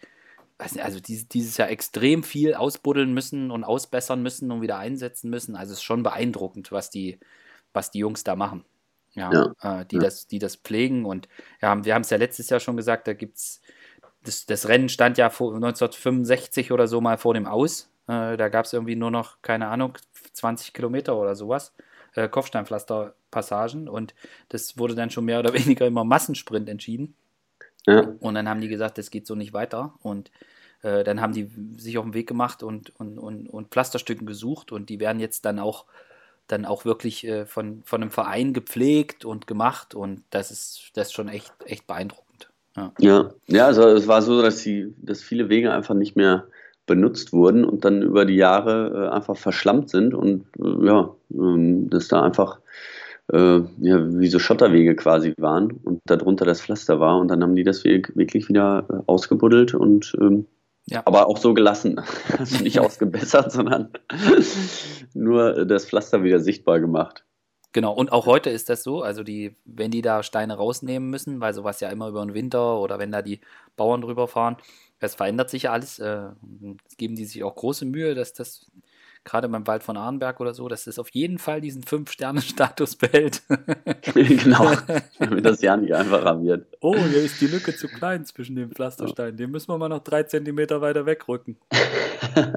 nicht, 0.60 0.82
also 0.82 1.00
dieses, 1.00 1.28
dieses 1.28 1.56
Jahr 1.56 1.68
extrem 1.68 2.22
viel 2.22 2.54
ausbuddeln 2.54 3.12
müssen 3.12 3.50
und 3.50 3.64
ausbessern 3.64 4.22
müssen 4.22 4.50
und 4.50 4.62
wieder 4.62 4.78
einsetzen 4.78 5.30
müssen. 5.30 5.54
Also 5.54 5.72
es 5.72 5.78
ist 5.78 5.84
schon 5.84 6.02
beeindruckend, 6.02 6.72
was 6.72 6.90
die, 6.90 7.18
was 7.72 7.90
die 7.90 7.98
Jungs 7.98 8.24
da 8.24 8.36
machen. 8.36 8.64
Ja, 9.12 9.32
ja. 9.32 9.80
Äh, 9.80 9.86
die, 9.86 9.96
ja. 9.96 10.02
Das, 10.02 10.26
die 10.26 10.38
das 10.38 10.56
pflegen. 10.56 11.04
Und 11.04 11.28
ja, 11.60 11.84
wir 11.84 11.94
haben 11.94 12.02
es 12.02 12.10
ja 12.10 12.16
letztes 12.16 12.48
Jahr 12.50 12.60
schon 12.60 12.76
gesagt, 12.76 13.06
da 13.06 13.14
gibt 13.14 13.36
es 13.36 13.60
das, 14.26 14.46
das, 14.46 14.68
Rennen 14.68 14.88
stand 14.88 15.18
ja 15.18 15.30
vor 15.30 15.54
1965 15.54 16.72
oder 16.72 16.88
so 16.88 17.00
mal 17.00 17.18
vor 17.18 17.34
dem 17.34 17.46
Aus. 17.46 17.90
Äh, 18.08 18.36
da 18.36 18.48
gab 18.48 18.64
es 18.64 18.72
irgendwie 18.72 18.96
nur 18.96 19.10
noch, 19.10 19.40
keine 19.42 19.68
Ahnung, 19.68 19.96
20 20.32 20.72
Kilometer 20.72 21.16
oder 21.16 21.34
sowas. 21.34 21.74
Äh, 22.14 22.28
Kopfsteinpflasterpassagen 22.28 23.88
und 23.88 24.14
das 24.48 24.78
wurde 24.78 24.94
dann 24.94 25.10
schon 25.10 25.24
mehr 25.24 25.40
oder 25.40 25.52
weniger 25.54 25.86
immer 25.86 26.04
Massensprint 26.04 26.68
entschieden. 26.68 27.14
Ja. 27.86 28.14
Und 28.20 28.34
dann 28.34 28.48
haben 28.48 28.60
die 28.60 28.68
gesagt, 28.68 28.98
das 28.98 29.10
geht 29.10 29.26
so 29.26 29.34
nicht 29.34 29.52
weiter. 29.52 29.94
Und 30.00 30.30
äh, 30.82 31.04
dann 31.04 31.20
haben 31.20 31.32
die 31.32 31.50
sich 31.76 31.98
auf 31.98 32.04
den 32.04 32.14
Weg 32.14 32.26
gemacht 32.26 32.62
und, 32.62 32.98
und, 32.98 33.18
und, 33.18 33.48
und 33.48 33.68
Pflasterstücken 33.68 34.26
gesucht 34.26 34.72
und 34.72 34.88
die 34.88 35.00
werden 35.00 35.20
jetzt 35.20 35.44
dann 35.44 35.58
auch 35.58 35.86
dann 36.48 36.64
auch 36.64 36.84
wirklich 36.84 37.26
äh, 37.26 37.44
von, 37.44 37.82
von 37.84 38.02
einem 38.02 38.12
Verein 38.12 38.52
gepflegt 38.52 39.24
und 39.24 39.48
gemacht 39.48 39.94
und 39.94 40.22
das 40.30 40.52
ist 40.52 40.92
das 40.94 41.08
ist 41.08 41.12
schon 41.12 41.28
echt, 41.28 41.52
echt 41.64 41.86
beeindruckend. 41.86 42.25
Ja. 42.76 42.92
ja, 42.98 43.30
ja, 43.46 43.66
also 43.66 43.82
es 43.88 44.06
war 44.06 44.22
so, 44.22 44.42
dass 44.42 44.62
die, 44.62 44.94
dass 44.98 45.22
viele 45.22 45.48
Wege 45.48 45.72
einfach 45.72 45.94
nicht 45.94 46.14
mehr 46.14 46.46
benutzt 46.86 47.32
wurden 47.32 47.64
und 47.64 47.84
dann 47.84 48.02
über 48.02 48.24
die 48.24 48.36
Jahre 48.36 49.08
äh, 49.10 49.14
einfach 49.14 49.36
verschlammt 49.36 49.90
sind 49.90 50.14
und 50.14 50.46
äh, 50.58 50.86
ja, 50.86 51.14
ähm, 51.32 51.90
dass 51.90 52.08
da 52.08 52.22
einfach 52.22 52.60
äh, 53.32 53.60
ja, 53.80 54.18
wie 54.18 54.28
so 54.28 54.38
Schotterwege 54.38 54.94
quasi 54.94 55.34
waren 55.36 55.72
und 55.72 56.00
darunter 56.04 56.44
das 56.44 56.62
Pflaster 56.62 57.00
war 57.00 57.18
und 57.18 57.28
dann 57.28 57.42
haben 57.42 57.56
die 57.56 57.64
das 57.64 57.84
wirklich 57.84 58.48
wieder 58.48 58.86
äh, 58.88 59.02
ausgebuddelt 59.06 59.74
und 59.74 60.16
ähm, 60.20 60.46
ja. 60.86 61.02
aber 61.04 61.26
auch 61.26 61.38
so 61.38 61.54
gelassen. 61.54 62.00
Also 62.38 62.62
nicht 62.62 62.78
ausgebessert, 62.80 63.50
sondern 63.52 63.90
nur 65.14 65.64
das 65.64 65.86
Pflaster 65.86 66.22
wieder 66.22 66.40
sichtbar 66.40 66.80
gemacht. 66.80 67.25
Genau, 67.76 67.92
und 67.92 68.10
auch 68.10 68.24
heute 68.24 68.48
ist 68.48 68.70
das 68.70 68.82
so, 68.82 69.02
also 69.02 69.22
die, 69.22 69.54
wenn 69.66 69.90
die 69.90 70.00
da 70.00 70.22
Steine 70.22 70.54
rausnehmen 70.54 71.10
müssen, 71.10 71.40
weil 71.42 71.52
sowas 71.52 71.78
ja 71.80 71.90
immer 71.90 72.08
über 72.08 72.24
den 72.24 72.32
Winter 72.32 72.80
oder 72.80 72.98
wenn 72.98 73.12
da 73.12 73.20
die 73.20 73.42
Bauern 73.76 74.00
drüber 74.00 74.28
fahren, 74.28 74.56
es 74.98 75.14
verändert 75.14 75.50
sich 75.50 75.64
ja 75.64 75.72
alles. 75.72 75.98
Äh, 75.98 76.30
geben 76.96 77.16
die 77.16 77.26
sich 77.26 77.44
auch 77.44 77.54
große 77.54 77.84
Mühe, 77.84 78.14
dass 78.14 78.32
das 78.32 78.70
gerade 79.26 79.48
beim 79.48 79.66
Wald 79.66 79.82
von 79.82 79.98
Arnberg 79.98 80.40
oder 80.40 80.54
so, 80.54 80.68
dass 80.68 80.84
das 80.84 80.98
auf 80.98 81.10
jeden 81.10 81.38
Fall 81.38 81.60
diesen 81.60 81.82
Fünf-Sterne-Status 81.82 82.96
behält. 82.96 83.42
genau, 84.14 84.72
damit 85.18 85.44
das 85.44 85.60
ja 85.60 85.76
nicht 85.76 85.92
einfacher 85.94 86.42
wird. 86.42 86.66
Oh, 86.80 86.96
hier 86.96 87.22
ist 87.22 87.40
die 87.40 87.48
Lücke 87.48 87.76
zu 87.76 87.88
klein 87.88 88.24
zwischen 88.24 88.56
den 88.56 88.70
Pflastersteinen. 88.70 89.36
Den 89.36 89.50
müssen 89.50 89.68
wir 89.68 89.76
mal 89.76 89.88
noch 89.88 90.02
drei 90.02 90.22
Zentimeter 90.22 90.80
weiter 90.80 91.04
wegrücken. 91.04 91.58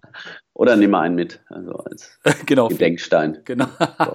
Oder 0.53 0.75
nehmen 0.75 0.91
wir 0.91 0.99
einen 0.99 1.15
mit, 1.15 1.41
also 1.47 1.73
als 1.73 2.19
genau, 2.45 2.67
Gedenkstein. 2.67 3.39
Genau. 3.45 3.67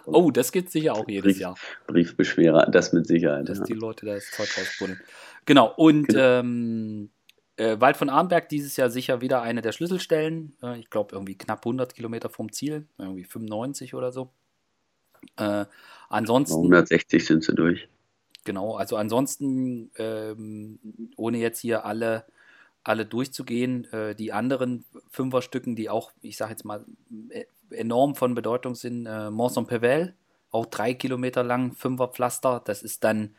Oh, 0.07 0.31
das 0.31 0.53
gibt 0.53 0.69
es 0.69 0.73
sicher 0.73 0.95
auch 0.95 1.09
jedes 1.09 1.35
Brief, 1.35 1.40
Jahr. 1.40 1.57
Briefbeschwerer, 1.87 2.67
das 2.71 2.93
mit 2.93 3.07
Sicherheit. 3.07 3.49
Dass 3.49 3.59
ja. 3.59 3.64
die 3.64 3.75
Leute 3.75 4.07
da 4.07 4.14
das 4.14 4.31
Zeug 4.31 4.49
rausbuddeln. 4.57 5.01
Genau, 5.45 5.73
und 5.77 6.09
genau. 6.09 6.40
Ähm, 6.40 7.11
äh, 7.57 7.81
Wald 7.81 7.97
von 7.97 8.09
Arnberg 8.09 8.49
dieses 8.49 8.77
Jahr 8.77 8.90
sicher 8.90 9.21
wieder 9.21 9.43
eine 9.43 9.62
der 9.62 9.73
Schlüsselstellen. 9.73 10.57
Äh, 10.62 10.79
ich 10.79 10.90
glaube, 10.90 11.14
irgendwie 11.14 11.37
knapp 11.37 11.61
100 11.61 11.95
Kilometer 11.95 12.29
vom 12.29 12.53
Ziel, 12.53 12.87
irgendwie 12.99 13.25
95 13.25 13.95
oder 13.95 14.12
so. 14.12 14.31
Äh, 15.37 15.67
ansonsten. 16.09 16.57
160 16.57 17.25
sind 17.25 17.45
sie 17.45 17.55
durch. 17.55 17.88
Genau, 18.45 18.77
also 18.77 18.97
ansonsten, 18.97 19.90
ähm, 19.97 20.79
ohne 21.17 21.38
jetzt 21.38 21.61
hier 21.61 21.87
alle, 21.87 22.27
alle 22.83 23.07
durchzugehen, 23.07 23.90
äh, 23.93 24.14
die 24.14 24.33
anderen 24.33 24.85
Fünferstücken, 25.11 25.77
die 25.77 25.88
auch, 25.88 26.12
ich 26.21 26.37
sage 26.37 26.51
jetzt 26.51 26.64
mal, 26.64 26.85
äh, 27.31 27.45
enorm 27.71 28.14
von 28.14 28.35
Bedeutung 28.35 28.75
sind, 28.75 29.07
äh, 29.07 29.31
Mont 29.31 29.53
Saint-Pével, 29.53 30.12
auch 30.51 30.67
drei 30.67 30.93
Kilometer 30.93 31.43
lang, 31.43 31.73
Fünferpflaster, 31.73 32.61
das 32.64 32.83
ist 32.83 33.03
dann 33.03 33.35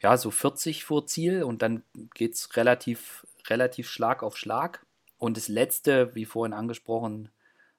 ja 0.00 0.16
so 0.16 0.30
40 0.30 0.84
vor 0.84 1.06
Ziel 1.06 1.42
und 1.42 1.60
dann 1.62 1.82
geht 2.14 2.34
es 2.34 2.56
relativ 2.56 3.26
relativ 3.48 3.88
Schlag 3.88 4.22
auf 4.22 4.36
Schlag. 4.36 4.84
Und 5.18 5.36
das 5.36 5.48
letzte, 5.48 6.14
wie 6.14 6.24
vorhin 6.24 6.52
angesprochen, 6.52 7.30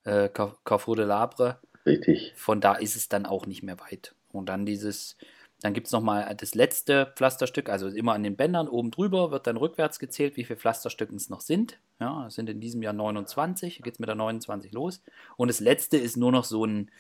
äh, 0.04 0.30
Carrefour 0.30 0.96
de 0.96 1.06
Labre. 1.06 1.60
Richtig. 1.86 2.34
Von 2.36 2.62
da 2.62 2.74
ist 2.74 2.96
es 2.96 3.10
dann 3.10 3.26
auch 3.26 3.46
nicht 3.46 3.64
mehr 3.64 3.80
weit. 3.80 4.16
Und 4.32 4.50
dann 4.50 4.66
dieses, 4.66 5.18
dann 5.62 5.74
gibt 5.74 5.88
es 5.88 5.94
nochmal 5.94 6.36
das 6.36 6.56
letzte 6.56 7.12
Pflasterstück, 7.16 7.70
also 7.70 7.88
immer 7.88 8.14
an 8.14 8.24
den 8.24 8.36
Bändern 8.36 8.68
oben 8.68 8.92
drüber 8.92 9.32
wird 9.32 9.48
dann 9.48 9.58
rückwärts 9.58 10.00
gezählt, 10.00 10.36
wie 10.38 10.44
viele 10.44 10.60
Pflasterstücken 10.60 11.18
es 11.18 11.30
noch 11.30 11.42
sind. 11.42 11.80
Ja, 12.00 12.28
es 12.28 12.36
sind 12.36 12.50
in 12.50 12.60
diesem 12.60 12.82
Jahr 12.82 12.94
29, 12.94 13.82
geht 13.82 13.94
es 13.94 14.00
mit 14.00 14.10
der 14.10 14.16
29 14.16 14.72
los. 14.74 15.02
Und 15.38 15.48
das 15.48 15.60
letzte 15.60 15.98
ist 15.98 16.18
nur 16.18 16.32
noch 16.32 16.44
so 16.44 16.66
ein, 16.66 16.92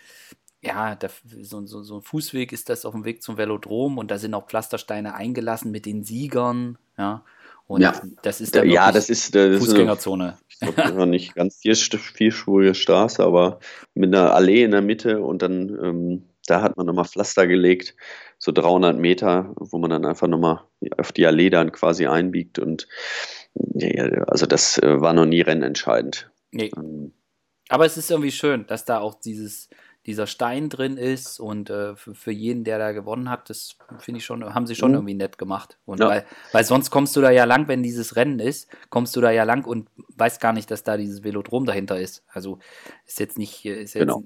ja, 0.62 0.95
der, 0.95 1.12
so, 1.41 1.65
so, 1.65 1.84
so, 1.84 1.97
ein 1.97 2.01
Fußweg 2.01 2.51
ist 2.54 2.69
das 2.69 2.86
auf 2.86 2.93
dem 2.93 3.06
Weg 3.06 3.21
zum 3.21 3.38
Velodrom 3.38 3.97
und 3.97 4.10
da 4.10 4.17
sind 4.17 4.34
auch 4.34 4.47
Pflastersteine 4.47 5.13
eingelassen 5.13 5.71
mit 5.71 5.86
den 5.86 6.04
Siegern. 6.04 6.78
Ja, 6.97 7.25
und 7.67 7.82
ja. 7.82 7.99
das 8.21 8.41
ist 8.41 8.56
dann 8.56 8.69
ja, 8.69 8.91
das 8.91 9.10
ist, 9.10 9.34
das 9.34 9.60
Fußgängerzone. 9.60 10.38
Ist 10.62 10.80
eine, 10.80 11.08
nicht 11.08 11.36
ganz 11.36 11.58
vier, 11.58 11.75
vierspurige 11.75 12.75
Straße, 12.75 13.23
aber 13.23 13.60
mit 13.93 14.13
einer 14.13 14.34
Allee 14.34 14.63
in 14.63 14.71
der 14.71 14.82
Mitte 14.82 15.21
und 15.21 15.41
dann 15.41 15.69
ähm, 15.82 16.23
da 16.47 16.62
hat 16.62 16.78
man 16.78 16.86
nochmal 16.86 17.06
Pflaster 17.06 17.47
gelegt, 17.47 17.95
so 18.38 18.51
300 18.51 18.97
Meter, 18.97 19.54
wo 19.56 19.78
man 19.78 19.89
dann 19.89 20.06
einfach 20.06 20.28
nochmal 20.28 20.62
auf 20.97 21.12
die 21.12 21.25
Allee 21.25 21.49
dann 21.49 21.71
quasi 21.71 22.06
einbiegt 22.06 22.60
und 22.60 22.88
ja, 23.73 24.06
also 24.28 24.45
das 24.45 24.78
äh, 24.78 25.01
war 25.01 25.13
noch 25.13 25.25
nie 25.25 25.41
rennentscheidend. 25.41 26.30
Nee. 26.51 26.71
Ähm, 26.78 27.13
aber 27.69 27.86
es 27.86 27.97
ist 27.97 28.12
irgendwie 28.12 28.32
schön, 28.32 28.67
dass 28.67 28.86
da 28.86 28.99
auch 28.99 29.15
dieses, 29.15 29.69
dieser 30.06 30.28
Stein 30.28 30.70
drin 30.70 30.98
ist 30.98 31.39
und 31.39 31.70
äh, 31.70 31.96
für, 31.96 32.13
für, 32.13 32.32
jeden, 32.32 32.63
der 32.63 32.78
da 32.78 32.91
gewonnen 32.91 33.30
hat, 33.30 33.50
das 33.50 33.78
finde 33.98 34.20
ich 34.20 34.26
schon, 34.26 34.54
haben 34.54 34.68
sie 34.68 34.76
schon 34.76 34.91
mhm. 34.91 34.98
irgendwie 34.98 35.13
nett 35.15 35.38
gemacht. 35.39 35.80
Und 35.86 36.00
ja. 36.00 36.08
weil, 36.08 36.26
weil 36.52 36.63
sonst 36.63 36.91
kommst 36.91 37.15
du 37.15 37.22
da 37.22 37.32
ja 37.32 37.46
lang, 37.46 37.68
wenn 37.68 37.82
dieses 37.82 38.15
Rennen 38.15 38.39
ist, 38.39 38.70
kommst 38.89 39.15
du 39.15 39.22
da 39.22 39.32
ja 39.32 39.44
lang 39.44 39.65
und 39.65 39.89
weißt 40.15 40.39
gar 40.39 40.54
nicht, 40.54 40.70
dass 40.70 40.84
da 40.84 40.96
dieses 40.98 41.24
Velodrom 41.24 41.65
dahinter 41.65 42.00
ist. 42.00 42.24
Also 42.32 42.60
ist 43.08 43.20
jetzt 43.20 43.39
nicht, 43.39 43.65
ist 43.65 43.96
jetzt 43.96 44.08
genau. 44.08 44.24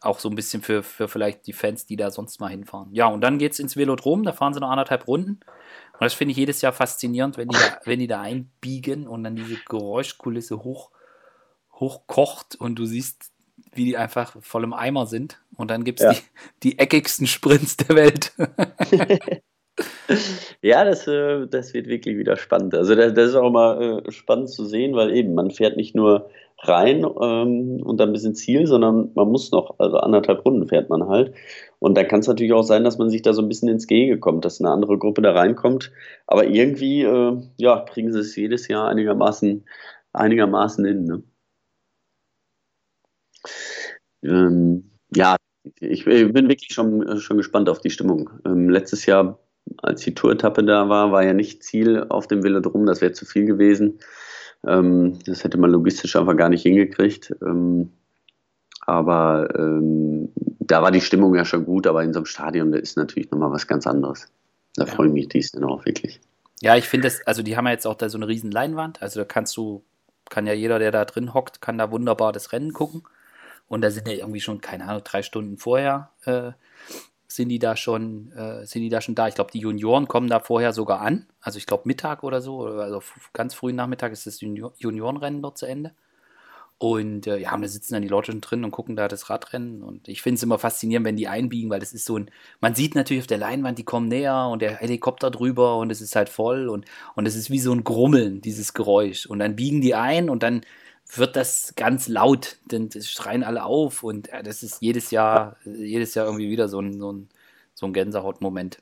auch 0.00 0.18
so 0.18 0.30
ein 0.30 0.36
bisschen 0.36 0.62
für, 0.62 0.82
für 0.82 1.06
vielleicht 1.06 1.46
die 1.46 1.52
Fans, 1.52 1.84
die 1.84 1.96
da 1.96 2.10
sonst 2.10 2.40
mal 2.40 2.48
hinfahren. 2.48 2.88
Ja, 2.92 3.06
und 3.06 3.20
dann 3.20 3.36
geht 3.38 3.52
es 3.52 3.58
ins 3.58 3.76
Velodrom, 3.76 4.22
da 4.22 4.32
fahren 4.32 4.54
sie 4.54 4.60
noch 4.60 4.70
anderthalb 4.70 5.06
Runden. 5.06 5.40
Und 5.92 6.00
das 6.00 6.14
finde 6.14 6.32
ich 6.32 6.38
jedes 6.38 6.62
Jahr 6.62 6.72
faszinierend, 6.72 7.36
wenn 7.36 7.48
die, 7.48 7.58
da, 7.58 7.80
wenn 7.84 7.98
die 7.98 8.06
da 8.06 8.22
einbiegen 8.22 9.06
und 9.06 9.22
dann 9.22 9.36
diese 9.36 9.56
Geräuschkulisse 9.68 10.64
hoch, 10.64 10.90
hochkocht 11.74 12.56
und 12.56 12.76
du 12.76 12.86
siehst 12.86 13.33
wie 13.72 13.84
die 13.84 13.96
einfach 13.96 14.36
voll 14.40 14.64
im 14.64 14.72
Eimer 14.72 15.06
sind. 15.06 15.40
Und 15.56 15.70
dann 15.70 15.84
gibt 15.84 16.00
es 16.00 16.04
ja. 16.04 16.12
die, 16.12 16.70
die 16.70 16.78
eckigsten 16.78 17.26
Sprints 17.26 17.76
der 17.76 17.96
Welt. 17.96 18.32
ja, 20.62 20.84
das, 20.84 21.06
äh, 21.06 21.46
das 21.46 21.74
wird 21.74 21.86
wirklich 21.86 22.16
wieder 22.16 22.36
spannend. 22.36 22.74
Also 22.74 22.94
das, 22.94 23.14
das 23.14 23.30
ist 23.30 23.36
auch 23.36 23.50
mal 23.50 24.02
äh, 24.06 24.10
spannend 24.10 24.50
zu 24.50 24.64
sehen, 24.64 24.94
weil 24.94 25.14
eben 25.14 25.34
man 25.34 25.50
fährt 25.50 25.76
nicht 25.76 25.94
nur 25.94 26.30
rein 26.58 27.04
ähm, 27.04 27.82
und 27.82 27.98
dann 27.98 28.12
bis 28.12 28.24
ins 28.24 28.40
Ziel, 28.40 28.66
sondern 28.66 29.10
man 29.14 29.28
muss 29.28 29.50
noch, 29.50 29.78
also 29.78 29.98
anderthalb 29.98 30.44
Runden 30.44 30.66
fährt 30.66 30.88
man 30.88 31.08
halt. 31.08 31.34
Und 31.78 31.96
da 31.96 32.04
kann 32.04 32.20
es 32.20 32.26
natürlich 32.26 32.52
auch 32.52 32.62
sein, 32.62 32.84
dass 32.84 32.98
man 32.98 33.10
sich 33.10 33.22
da 33.22 33.32
so 33.32 33.42
ein 33.42 33.48
bisschen 33.48 33.68
ins 33.68 33.86
Gehege 33.86 34.18
kommt, 34.18 34.44
dass 34.44 34.60
eine 34.60 34.70
andere 34.70 34.98
Gruppe 34.98 35.22
da 35.22 35.32
reinkommt. 35.32 35.92
Aber 36.26 36.46
irgendwie, 36.46 37.02
äh, 37.02 37.36
ja, 37.58 37.80
kriegen 37.80 38.12
sie 38.12 38.20
es 38.20 38.34
jedes 38.36 38.68
Jahr 38.68 38.88
einigermaßen, 38.88 39.64
einigermaßen 40.12 40.84
hin. 40.84 41.04
Ne? 41.04 41.22
Ähm, 44.22 44.90
ja, 45.14 45.36
ich, 45.80 46.06
ich, 46.06 46.32
bin 46.32 46.48
wirklich 46.48 46.72
schon, 46.72 47.20
schon 47.20 47.36
gespannt 47.36 47.68
auf 47.68 47.80
die 47.80 47.90
Stimmung. 47.90 48.30
Ähm, 48.44 48.68
letztes 48.68 49.06
Jahr, 49.06 49.38
als 49.78 50.02
die 50.02 50.14
Tour-Etappe 50.14 50.62
da 50.64 50.88
war, 50.88 51.12
war 51.12 51.24
ja 51.24 51.32
nicht 51.32 51.62
Ziel 51.62 52.04
auf 52.08 52.26
dem 52.26 52.42
Velodrom, 52.42 52.86
das 52.86 53.00
wäre 53.00 53.12
zu 53.12 53.24
viel 53.24 53.46
gewesen. 53.46 53.98
Ähm, 54.66 55.18
das 55.26 55.44
hätte 55.44 55.58
man 55.58 55.70
logistisch 55.70 56.16
einfach 56.16 56.36
gar 56.36 56.48
nicht 56.48 56.62
hingekriegt. 56.62 57.34
Ähm, 57.42 57.92
aber 58.86 59.48
ähm, 59.56 60.30
da 60.60 60.82
war 60.82 60.90
die 60.90 61.00
Stimmung 61.00 61.34
ja 61.34 61.44
schon 61.44 61.64
gut, 61.64 61.86
aber 61.86 62.02
in 62.02 62.12
so 62.12 62.20
einem 62.20 62.26
Stadion, 62.26 62.72
da 62.72 62.78
ist 62.78 62.96
natürlich 62.96 63.30
nochmal 63.30 63.50
was 63.50 63.66
ganz 63.66 63.86
anderes. 63.86 64.26
Da 64.76 64.84
ja. 64.84 64.92
freue 64.92 65.08
ich 65.08 65.12
mich 65.12 65.28
dies 65.28 65.52
dann 65.52 65.64
auch 65.64 65.84
wirklich. 65.86 66.20
Ja, 66.60 66.76
ich 66.76 66.88
finde 66.88 67.08
das, 67.08 67.26
also 67.26 67.42
die 67.42 67.56
haben 67.56 67.66
ja 67.66 67.72
jetzt 67.72 67.86
auch 67.86 67.94
da 67.94 68.08
so 68.08 68.18
eine 68.18 68.28
riesen 68.28 68.50
Leinwand, 68.50 69.02
also 69.02 69.20
da 69.20 69.24
kannst 69.24 69.56
du, 69.56 69.82
kann 70.30 70.46
ja 70.46 70.52
jeder, 70.52 70.78
der 70.78 70.90
da 70.90 71.04
drin 71.04 71.34
hockt, 71.34 71.60
kann 71.60 71.78
da 71.78 71.90
wunderbar 71.90 72.32
das 72.32 72.52
Rennen 72.52 72.72
gucken. 72.72 73.02
Und 73.68 73.80
da 73.80 73.90
sind 73.90 74.06
ja 74.08 74.14
irgendwie 74.14 74.40
schon, 74.40 74.60
keine 74.60 74.86
Ahnung, 74.86 75.02
drei 75.04 75.22
Stunden 75.22 75.56
vorher 75.56 76.10
äh, 76.24 76.52
sind 77.34 77.48
die 77.48 77.58
da 77.58 77.76
schon, 77.76 78.32
äh, 78.32 78.66
sind 78.66 78.82
die 78.82 78.88
da 78.88 79.00
schon 79.00 79.14
da. 79.14 79.28
Ich 79.28 79.34
glaube, 79.34 79.50
die 79.50 79.58
Junioren 79.58 80.08
kommen 80.08 80.28
da 80.28 80.40
vorher 80.40 80.72
sogar 80.72 81.00
an. 81.00 81.26
Also 81.40 81.58
ich 81.58 81.66
glaube 81.66 81.84
Mittag 81.86 82.22
oder 82.22 82.40
so, 82.40 82.66
also 82.66 83.02
ganz 83.32 83.54
frühen 83.54 83.76
Nachmittag 83.76 84.12
ist 84.12 84.26
das 84.26 84.40
Junior 84.40 84.72
Juniorenrennen 84.78 85.42
dort 85.42 85.58
zu 85.58 85.66
Ende. 85.66 85.92
Und 86.78 87.26
äh, 87.26 87.38
ja, 87.38 87.56
da 87.56 87.68
sitzen 87.68 87.94
dann 87.94 88.02
die 88.02 88.08
Leute 88.08 88.32
schon 88.32 88.40
drin 88.40 88.64
und 88.64 88.72
gucken 88.72 88.96
da 88.96 89.08
das 89.08 89.30
Radrennen. 89.30 89.82
Und 89.82 90.08
ich 90.08 90.22
finde 90.22 90.36
es 90.36 90.42
immer 90.42 90.58
faszinierend, 90.58 91.06
wenn 91.06 91.16
die 91.16 91.28
einbiegen, 91.28 91.70
weil 91.70 91.80
das 91.80 91.92
ist 91.92 92.04
so 92.04 92.18
ein, 92.18 92.30
man 92.60 92.74
sieht 92.74 92.94
natürlich 92.94 93.22
auf 93.22 93.26
der 93.28 93.38
Leinwand, 93.38 93.78
die 93.78 93.84
kommen 93.84 94.08
näher 94.08 94.48
und 94.50 94.60
der 94.60 94.76
Helikopter 94.76 95.30
drüber 95.30 95.78
und 95.78 95.90
es 95.90 96.00
ist 96.00 96.16
halt 96.16 96.28
voll 96.28 96.68
und, 96.68 96.84
und 97.14 97.26
es 97.26 97.36
ist 97.36 97.50
wie 97.50 97.60
so 97.60 97.72
ein 97.72 97.84
Grummeln, 97.84 98.40
dieses 98.40 98.74
Geräusch. 98.74 99.26
Und 99.26 99.38
dann 99.38 99.56
biegen 99.56 99.80
die 99.80 99.94
ein 99.94 100.28
und 100.28 100.42
dann 100.42 100.62
wird 101.18 101.36
das 101.36 101.74
ganz 101.76 102.08
laut, 102.08 102.56
denn 102.70 102.88
das 102.88 103.10
schreien 103.10 103.42
alle 103.42 103.64
auf 103.64 104.02
und 104.02 104.28
äh, 104.32 104.42
das 104.42 104.62
ist 104.62 104.80
jedes 104.80 105.10
Jahr, 105.10 105.56
jedes 105.64 106.14
Jahr 106.14 106.26
irgendwie 106.26 106.50
wieder 106.50 106.68
so 106.68 106.80
ein, 106.80 106.98
so 106.98 107.12
ein, 107.12 107.28
so 107.74 107.86
ein 107.86 107.92
Gänsehautmoment. 107.92 108.78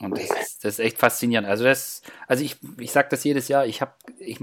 Und 0.00 0.16
das 0.16 0.30
ist, 0.30 0.64
das 0.64 0.74
ist 0.74 0.78
echt 0.78 0.98
faszinierend. 0.98 1.46
Also 1.46 1.64
das, 1.64 2.02
also 2.26 2.42
ich, 2.42 2.56
ich 2.78 2.90
sage 2.90 3.08
das 3.10 3.22
jedes 3.22 3.48
Jahr, 3.48 3.66
ich 3.66 3.82
habe, 3.82 3.92
ich 4.18 4.38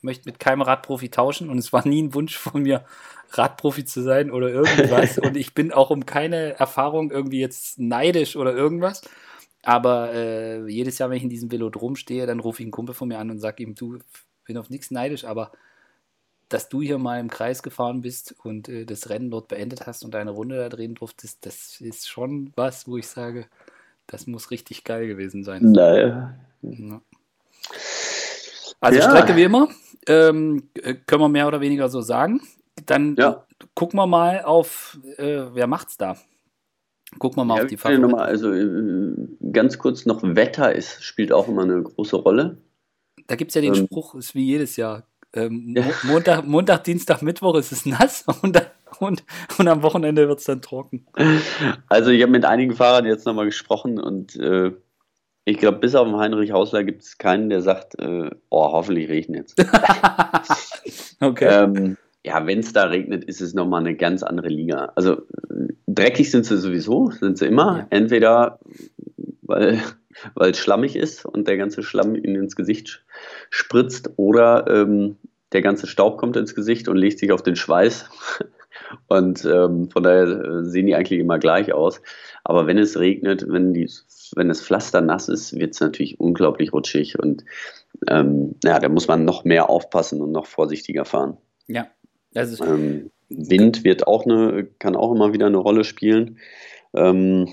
möchte 0.00 0.28
mit 0.28 0.40
keinem 0.40 0.62
Radprofi 0.62 1.10
tauschen 1.10 1.50
und 1.50 1.58
es 1.58 1.72
war 1.74 1.86
nie 1.86 2.02
ein 2.02 2.14
Wunsch 2.14 2.38
von 2.38 2.62
mir, 2.62 2.84
Radprofi 3.30 3.84
zu 3.84 4.02
sein 4.02 4.30
oder 4.30 4.48
irgendwas. 4.48 5.18
und 5.22 5.36
ich 5.36 5.54
bin 5.54 5.72
auch 5.72 5.90
um 5.90 6.06
keine 6.06 6.58
Erfahrung 6.58 7.10
irgendwie 7.10 7.40
jetzt 7.40 7.78
neidisch 7.78 8.36
oder 8.36 8.54
irgendwas. 8.54 9.02
Aber 9.62 10.12
äh, 10.12 10.66
jedes 10.68 10.98
Jahr, 10.98 11.10
wenn 11.10 11.16
ich 11.16 11.22
in 11.22 11.30
diesem 11.30 11.50
Velodrom 11.50 11.96
stehe, 11.96 12.26
dann 12.26 12.40
rufe 12.40 12.62
ich 12.62 12.66
einen 12.66 12.72
Kumpel 12.72 12.94
von 12.94 13.08
mir 13.08 13.18
an 13.18 13.30
und 13.30 13.40
sage 13.40 13.62
ihm, 13.62 13.74
du, 13.74 13.98
bin 14.44 14.56
auf 14.58 14.70
nichts 14.70 14.90
neidisch, 14.90 15.24
aber 15.24 15.52
dass 16.54 16.68
du 16.68 16.80
hier 16.80 16.98
mal 16.98 17.18
im 17.18 17.28
Kreis 17.28 17.64
gefahren 17.64 18.00
bist 18.00 18.36
und 18.44 18.68
äh, 18.68 18.84
das 18.84 19.10
Rennen 19.10 19.28
dort 19.28 19.48
beendet 19.48 19.88
hast 19.88 20.04
und 20.04 20.14
deine 20.14 20.30
Runde 20.30 20.56
da 20.56 20.68
drehen 20.68 20.94
durftest, 20.94 21.44
das 21.44 21.80
ist 21.80 22.08
schon 22.08 22.52
was, 22.54 22.86
wo 22.86 22.96
ich 22.96 23.08
sage, 23.08 23.46
das 24.06 24.28
muss 24.28 24.52
richtig 24.52 24.84
geil 24.84 25.08
gewesen 25.08 25.42
sein. 25.42 25.72
Naja. 25.72 26.38
Ja. 26.62 27.00
Also 28.80 29.00
ja. 29.00 29.10
Strecke 29.10 29.34
wie 29.34 29.42
immer, 29.42 29.68
ähm, 30.06 30.68
äh, 30.74 30.94
können 30.94 31.22
wir 31.22 31.28
mehr 31.28 31.48
oder 31.48 31.60
weniger 31.60 31.88
so 31.88 32.02
sagen. 32.02 32.40
Dann 32.86 33.16
ja. 33.16 33.44
gucken 33.74 33.98
wir 33.98 34.06
mal 34.06 34.42
auf, 34.44 34.96
äh, 35.16 35.46
wer 35.54 35.66
macht's 35.66 35.96
da? 35.96 36.16
Gucken 37.18 37.38
wir 37.38 37.44
mal 37.44 37.56
ja, 37.56 37.62
auf 37.64 37.68
die 37.68 37.76
Favoriten. 37.76 38.14
Also 38.14 38.52
äh, 38.52 39.12
ganz 39.50 39.78
kurz 39.78 40.06
noch, 40.06 40.22
Wetter 40.22 40.72
ist, 40.72 41.02
spielt 41.02 41.32
auch 41.32 41.48
immer 41.48 41.62
eine 41.62 41.82
große 41.82 42.14
Rolle. 42.14 42.58
Da 43.26 43.34
gibt 43.34 43.50
es 43.50 43.54
ja 43.56 43.60
den 43.60 43.74
ähm, 43.74 43.86
Spruch, 43.86 44.14
ist 44.14 44.36
wie 44.36 44.44
jedes 44.44 44.76
Jahr. 44.76 45.02
Ähm, 45.34 45.76
Montag, 46.04 46.46
Montag, 46.46 46.84
Dienstag, 46.84 47.22
Mittwoch 47.22 47.56
ist 47.56 47.72
es 47.72 47.86
nass 47.86 48.24
und, 48.42 48.60
und, 49.00 49.24
und 49.58 49.68
am 49.68 49.82
Wochenende 49.82 50.28
wird 50.28 50.38
es 50.38 50.44
dann 50.44 50.62
trocken. 50.62 51.06
Also 51.88 52.10
ich 52.10 52.22
habe 52.22 52.32
mit 52.32 52.44
einigen 52.44 52.74
Fahrern 52.74 53.06
jetzt 53.06 53.26
nochmal 53.26 53.46
gesprochen 53.46 53.98
und 53.98 54.36
äh, 54.36 54.72
ich 55.44 55.58
glaube, 55.58 55.78
bis 55.78 55.94
auf 55.94 56.06
den 56.06 56.16
Heinrich 56.16 56.52
Hausler 56.52 56.84
gibt 56.84 57.02
es 57.02 57.18
keinen, 57.18 57.50
der 57.50 57.60
sagt, 57.60 57.98
äh, 57.98 58.30
oh, 58.48 58.72
hoffentlich 58.72 59.08
regnet 59.10 59.52
es. 59.56 61.16
okay. 61.20 61.64
Ähm, 61.64 61.96
ja, 62.24 62.46
wenn 62.46 62.60
es 62.60 62.72
da 62.72 62.84
regnet, 62.84 63.24
ist 63.24 63.42
es 63.42 63.52
nochmal 63.52 63.80
eine 63.80 63.94
ganz 63.96 64.22
andere 64.22 64.48
Liga. 64.48 64.92
Also 64.94 65.22
dreckig 65.86 66.30
sind 66.30 66.46
sie 66.46 66.56
sowieso, 66.56 67.10
sind 67.10 67.36
sie 67.36 67.46
immer. 67.46 67.78
Ja. 67.78 67.86
Entweder 67.90 68.58
weil 69.42 69.82
weil 70.34 70.50
es 70.50 70.58
schlammig 70.58 70.96
ist 70.96 71.24
und 71.24 71.48
der 71.48 71.56
ganze 71.56 71.82
Schlamm 71.82 72.14
ihnen 72.14 72.36
ins 72.36 72.56
Gesicht 72.56 73.04
spritzt 73.50 74.10
oder 74.16 74.66
ähm, 74.68 75.16
der 75.52 75.62
ganze 75.62 75.86
Staub 75.86 76.18
kommt 76.18 76.36
ins 76.36 76.54
Gesicht 76.54 76.88
und 76.88 76.96
legt 76.96 77.18
sich 77.18 77.32
auf 77.32 77.42
den 77.42 77.56
Schweiß. 77.56 78.10
Und 79.06 79.44
ähm, 79.44 79.88
von 79.90 80.02
daher 80.02 80.24
äh, 80.24 80.64
sehen 80.64 80.86
die 80.86 80.94
eigentlich 80.94 81.20
immer 81.20 81.38
gleich 81.38 81.72
aus. 81.72 82.00
Aber 82.42 82.66
wenn 82.66 82.78
es 82.78 82.98
regnet, 82.98 83.44
wenn, 83.48 83.72
die, 83.72 83.90
wenn 84.34 84.48
das 84.48 84.62
Pflaster 84.62 85.00
nass 85.00 85.28
ist, 85.28 85.54
wird 85.58 85.74
es 85.74 85.80
natürlich 85.80 86.20
unglaublich 86.20 86.72
rutschig. 86.72 87.18
Und 87.18 87.44
ähm, 88.08 88.56
ja, 88.64 88.78
da 88.78 88.88
muss 88.88 89.08
man 89.08 89.24
noch 89.24 89.44
mehr 89.44 89.70
aufpassen 89.70 90.20
und 90.20 90.32
noch 90.32 90.46
vorsichtiger 90.46 91.04
fahren. 91.04 91.38
Ja. 91.66 91.86
Also 92.34 92.64
ähm, 92.64 93.10
Wind 93.28 93.84
wird 93.84 94.06
auch 94.06 94.26
eine, 94.26 94.64
kann 94.78 94.96
auch 94.96 95.12
immer 95.12 95.32
wieder 95.32 95.46
eine 95.46 95.58
Rolle 95.58 95.84
spielen. 95.84 96.38
Ähm, 96.94 97.48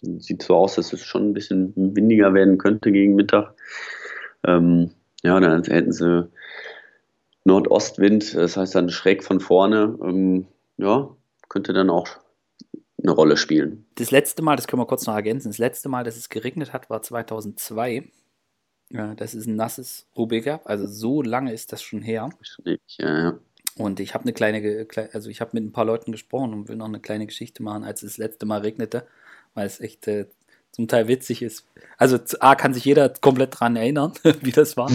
sieht 0.00 0.42
so 0.42 0.56
aus, 0.56 0.76
dass 0.76 0.92
es 0.92 1.02
schon 1.02 1.30
ein 1.30 1.34
bisschen 1.34 1.72
windiger 1.76 2.34
werden 2.34 2.58
könnte 2.58 2.92
gegen 2.92 3.14
Mittag. 3.14 3.54
Ähm, 4.46 4.92
ja, 5.22 5.38
dann 5.40 5.64
hätten 5.64 5.92
sie 5.92 6.30
Nordostwind, 7.44 8.34
das 8.34 8.56
heißt 8.56 8.74
dann 8.74 8.90
schräg 8.90 9.24
von 9.24 9.40
vorne. 9.40 9.98
Ähm, 10.02 10.46
ja, 10.76 11.08
könnte 11.48 11.72
dann 11.72 11.90
auch 11.90 12.08
eine 13.02 13.12
Rolle 13.12 13.36
spielen. 13.36 13.86
Das 13.96 14.10
letzte 14.10 14.42
Mal, 14.42 14.56
das 14.56 14.66
können 14.66 14.82
wir 14.82 14.86
kurz 14.86 15.06
noch 15.06 15.14
ergänzen, 15.14 15.48
das 15.48 15.58
letzte 15.58 15.88
Mal, 15.88 16.04
dass 16.04 16.16
es 16.16 16.28
geregnet 16.28 16.72
hat, 16.72 16.90
war 16.90 17.02
2002. 17.02 18.10
Ja, 18.90 19.14
das 19.14 19.34
ist 19.34 19.46
ein 19.46 19.56
nasses 19.56 20.06
Roubaix 20.16 20.64
also 20.64 20.86
so 20.86 21.22
lange 21.22 21.52
ist 21.52 21.72
das 21.72 21.82
schon 21.82 22.00
her. 22.00 22.30
Ja, 22.64 22.78
ja. 22.98 23.38
Und 23.76 24.00
ich 24.00 24.14
habe 24.14 24.24
eine 24.24 24.32
kleine, 24.32 24.88
also 25.12 25.30
ich 25.30 25.40
habe 25.40 25.50
mit 25.54 25.62
ein 25.62 25.72
paar 25.72 25.84
Leuten 25.84 26.10
gesprochen 26.10 26.52
und 26.52 26.68
will 26.68 26.76
noch 26.76 26.86
eine 26.86 27.00
kleine 27.00 27.26
Geschichte 27.26 27.62
machen, 27.62 27.84
als 27.84 28.02
es 28.02 28.12
das 28.12 28.18
letzte 28.18 28.46
Mal 28.46 28.60
regnete 28.60 29.06
weil 29.58 29.66
es 29.66 29.80
echt 29.80 30.06
äh, 30.06 30.26
zum 30.70 30.86
Teil 30.86 31.08
witzig 31.08 31.42
ist. 31.42 31.66
Also 31.96 32.18
A 32.38 32.54
kann 32.54 32.72
sich 32.72 32.84
jeder 32.84 33.08
komplett 33.08 33.58
dran 33.58 33.74
erinnern, 33.74 34.12
wie 34.40 34.52
das 34.52 34.76
war. 34.76 34.90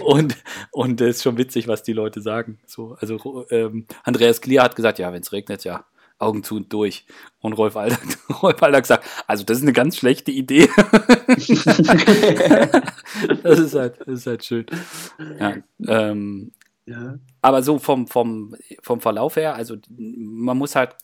und 0.00 0.36
und 0.72 1.00
es 1.02 1.16
ist 1.16 1.22
schon 1.22 1.36
witzig, 1.36 1.68
was 1.68 1.82
die 1.82 1.92
Leute 1.92 2.22
sagen. 2.22 2.58
So, 2.66 2.96
also 2.98 3.46
ähm, 3.50 3.86
Andreas 4.02 4.40
Klier 4.40 4.62
hat 4.62 4.74
gesagt, 4.74 4.98
ja, 4.98 5.12
wenn 5.12 5.20
es 5.20 5.32
regnet, 5.32 5.64
ja, 5.64 5.84
Augen 6.18 6.42
zu 6.42 6.56
und 6.56 6.72
durch. 6.72 7.04
Und 7.40 7.52
Rolf 7.52 7.76
Alter, 7.76 7.98
Rolf 8.42 8.62
Alter 8.62 8.80
gesagt, 8.80 9.06
also 9.26 9.44
das 9.44 9.58
ist 9.58 9.64
eine 9.64 9.74
ganz 9.74 9.98
schlechte 9.98 10.30
Idee. 10.30 10.70
das, 13.42 13.58
ist 13.58 13.74
halt, 13.74 14.00
das 14.00 14.20
ist 14.20 14.26
halt 14.26 14.42
schön. 14.42 14.64
Ja, 15.38 15.56
ähm, 15.86 16.52
ja. 16.86 17.18
Aber 17.42 17.62
so 17.62 17.78
vom, 17.78 18.06
vom, 18.06 18.54
vom 18.80 19.00
Verlauf 19.00 19.36
her, 19.36 19.56
also 19.56 19.76
man 19.88 20.56
muss 20.56 20.76
halt, 20.76 20.96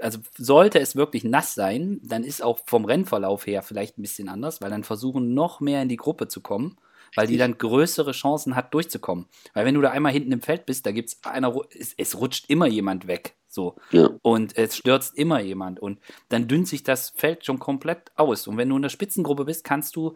also 0.00 0.18
sollte 0.36 0.78
es 0.78 0.96
wirklich 0.96 1.24
nass 1.24 1.54
sein, 1.54 2.00
dann 2.02 2.24
ist 2.24 2.42
auch 2.42 2.60
vom 2.66 2.84
Rennverlauf 2.84 3.46
her 3.46 3.62
vielleicht 3.62 3.98
ein 3.98 4.02
bisschen 4.02 4.28
anders, 4.28 4.60
weil 4.60 4.70
dann 4.70 4.84
versuchen 4.84 5.32
noch 5.32 5.60
mehr 5.60 5.82
in 5.82 5.88
die 5.88 5.96
Gruppe 5.96 6.28
zu 6.28 6.42
kommen, 6.42 6.76
weil 7.16 7.26
die 7.26 7.38
dann 7.38 7.56
größere 7.56 8.12
Chancen 8.12 8.54
hat, 8.54 8.74
durchzukommen. 8.74 9.26
Weil 9.54 9.64
wenn 9.64 9.74
du 9.74 9.80
da 9.80 9.90
einmal 9.90 10.12
hinten 10.12 10.32
im 10.32 10.42
Feld 10.42 10.66
bist, 10.66 10.84
da 10.84 10.92
gibt's 10.92 11.18
einer, 11.24 11.54
es, 11.76 11.94
es 11.96 12.18
rutscht 12.20 12.50
immer 12.50 12.66
jemand 12.66 13.06
weg. 13.06 13.34
So. 13.48 13.76
Ja. 13.90 14.10
Und 14.22 14.56
es 14.56 14.76
stürzt 14.76 15.16
immer 15.16 15.40
jemand. 15.40 15.80
Und 15.80 16.00
dann 16.28 16.48
dünnt 16.48 16.68
sich 16.68 16.84
das 16.84 17.10
Feld 17.10 17.44
schon 17.44 17.58
komplett 17.58 18.12
aus. 18.14 18.46
Und 18.46 18.58
wenn 18.58 18.68
du 18.68 18.76
in 18.76 18.82
der 18.82 18.90
Spitzengruppe 18.90 19.44
bist, 19.44 19.64
kannst 19.64 19.96
du 19.96 20.14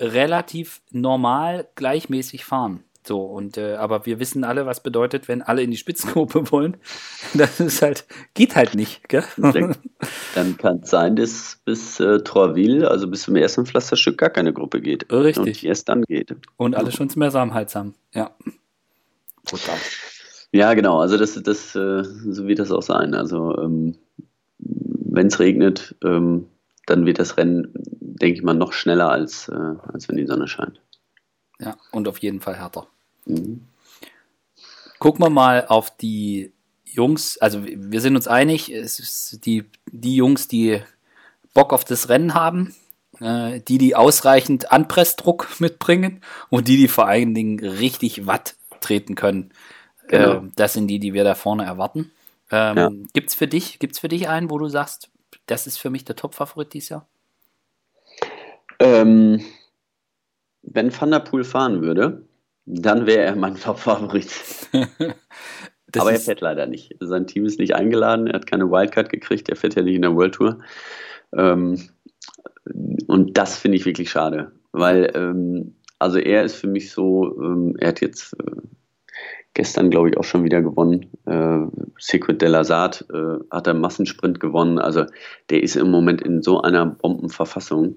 relativ 0.00 0.80
normal 0.90 1.68
gleichmäßig 1.74 2.44
fahren. 2.44 2.84
So, 3.08 3.22
und 3.22 3.56
äh, 3.56 3.76
aber 3.76 4.04
wir 4.04 4.20
wissen 4.20 4.44
alle, 4.44 4.66
was 4.66 4.82
bedeutet, 4.82 5.28
wenn 5.28 5.40
alle 5.40 5.62
in 5.62 5.70
die 5.70 5.78
Spitzengruppe 5.78 6.50
wollen. 6.52 6.76
Das 7.32 7.58
ist 7.58 7.80
halt, 7.80 8.04
geht 8.34 8.54
halt 8.54 8.74
nicht, 8.74 9.08
gell? 9.08 9.24
Dann 10.34 10.58
kann 10.58 10.80
es 10.82 10.90
sein, 10.90 11.16
dass 11.16 11.58
bis 11.64 12.00
äh, 12.00 12.18
Torville, 12.18 12.90
also 12.90 13.08
bis 13.08 13.22
zum 13.22 13.34
ersten 13.36 13.64
Pflasterstück, 13.64 14.18
gar 14.18 14.28
keine 14.28 14.52
Gruppe 14.52 14.82
geht. 14.82 15.10
Richtig. 15.10 15.62
Und 15.62 15.68
erst 15.68 15.88
dann 15.88 16.02
geht. 16.02 16.36
Und 16.58 16.76
alle 16.76 16.92
schon 16.92 17.08
zum 17.08 17.22
Hals 17.24 17.74
haben. 17.74 17.94
Ja. 18.12 18.30
Total. 19.46 19.78
Ja, 20.52 20.74
genau. 20.74 21.00
Also 21.00 21.16
das, 21.16 21.42
das, 21.42 21.74
äh, 21.74 22.04
so 22.04 22.46
wird 22.46 22.58
das 22.58 22.70
auch 22.70 22.82
sein. 22.82 23.14
Also 23.14 23.56
ähm, 23.56 23.96
wenn 24.58 25.28
es 25.28 25.40
regnet, 25.40 25.96
ähm, 26.04 26.46
dann 26.84 27.06
wird 27.06 27.18
das 27.18 27.38
Rennen, 27.38 27.72
denke 27.72 28.36
ich 28.36 28.42
mal, 28.42 28.52
noch 28.52 28.74
schneller 28.74 29.10
als, 29.10 29.48
äh, 29.48 29.74
als 29.92 30.10
wenn 30.10 30.16
die 30.18 30.26
Sonne 30.26 30.46
scheint. 30.46 30.78
Ja, 31.58 31.76
und 31.90 32.06
auf 32.06 32.18
jeden 32.18 32.40
Fall 32.40 32.56
härter. 32.56 32.86
Mhm. 33.28 33.62
Gucken 34.98 35.24
wir 35.24 35.30
mal 35.30 35.66
auf 35.66 35.96
die 35.96 36.52
Jungs, 36.84 37.38
also 37.38 37.64
wir 37.64 38.00
sind 38.00 38.16
uns 38.16 38.26
einig, 38.26 38.72
es 38.72 38.98
ist 38.98 39.46
die, 39.46 39.64
die 39.92 40.16
Jungs, 40.16 40.48
die 40.48 40.80
Bock 41.54 41.72
auf 41.72 41.84
das 41.84 42.08
Rennen 42.08 42.34
haben, 42.34 42.74
äh, 43.20 43.60
die, 43.60 43.78
die 43.78 43.94
ausreichend 43.94 44.72
Anpressdruck 44.72 45.48
mitbringen 45.60 46.22
und 46.50 46.68
die, 46.68 46.76
die 46.76 46.88
vor 46.88 47.06
allen 47.06 47.34
Dingen 47.34 47.60
richtig 47.60 48.26
Watt 48.26 48.56
treten 48.80 49.14
können. 49.14 49.52
Genau. 50.08 50.34
Äh, 50.34 50.42
das 50.56 50.72
sind 50.72 50.88
die, 50.88 50.98
die 50.98 51.12
wir 51.12 51.24
da 51.24 51.34
vorne 51.34 51.64
erwarten. 51.64 52.10
Ähm, 52.50 52.76
ja. 52.76 52.90
Gibt's 53.12 53.34
für 53.34 53.46
dich, 53.46 53.78
gibt's 53.78 53.98
für 53.98 54.08
dich 54.08 54.28
einen, 54.28 54.50
wo 54.50 54.58
du 54.58 54.68
sagst, 54.68 55.10
das 55.46 55.66
ist 55.66 55.78
für 55.78 55.90
mich 55.90 56.04
der 56.04 56.16
Top-Favorit 56.16 56.72
dieses 56.72 56.88
Jahr? 56.90 57.06
Ähm, 58.80 59.44
wenn 60.62 60.98
Van 60.98 61.10
der 61.10 61.20
Poel 61.20 61.44
fahren 61.44 61.82
würde, 61.82 62.27
Dann 62.70 63.06
wäre 63.06 63.22
er 63.22 63.34
mein 63.34 63.56
Top-Favorit. 63.56 64.28
Aber 65.96 66.12
er 66.12 66.20
fährt 66.20 66.42
leider 66.42 66.66
nicht. 66.66 66.94
Sein 67.00 67.26
Team 67.26 67.46
ist 67.46 67.58
nicht 67.58 67.74
eingeladen, 67.74 68.26
er 68.26 68.34
hat 68.34 68.46
keine 68.46 68.70
Wildcard 68.70 69.08
gekriegt, 69.08 69.48
er 69.48 69.56
fährt 69.56 69.74
ja 69.74 69.82
nicht 69.82 69.96
in 69.96 70.02
der 70.02 70.14
World 70.14 70.34
Tour. 70.34 70.58
Ähm, 71.34 71.88
und 73.06 73.38
das 73.38 73.56
finde 73.56 73.78
ich 73.78 73.86
wirklich 73.86 74.10
schade, 74.10 74.52
weil 74.72 75.10
ähm, 75.14 75.76
also 75.98 76.18
er 76.18 76.44
ist 76.44 76.56
für 76.56 76.66
mich 76.66 76.92
so, 76.92 77.40
ähm, 77.42 77.74
er 77.80 77.88
hat 77.88 78.02
jetzt 78.02 78.34
äh, 78.34 78.60
gestern, 79.54 79.88
glaube 79.88 80.10
ich, 80.10 80.18
auch 80.18 80.24
schon 80.24 80.44
wieder 80.44 80.60
gewonnen. 80.60 81.10
Äh, 81.24 81.66
Secret 81.98 82.42
de 82.42 82.50
la 82.50 82.64
Saat 82.64 83.06
äh, 83.10 83.38
hat 83.50 83.66
er 83.66 83.74
Massensprint 83.74 84.40
gewonnen. 84.40 84.78
Also 84.78 85.06
der 85.48 85.62
ist 85.62 85.76
im 85.76 85.90
Moment 85.90 86.20
in 86.20 86.42
so 86.42 86.60
einer 86.60 86.84
Bombenverfassung. 86.84 87.96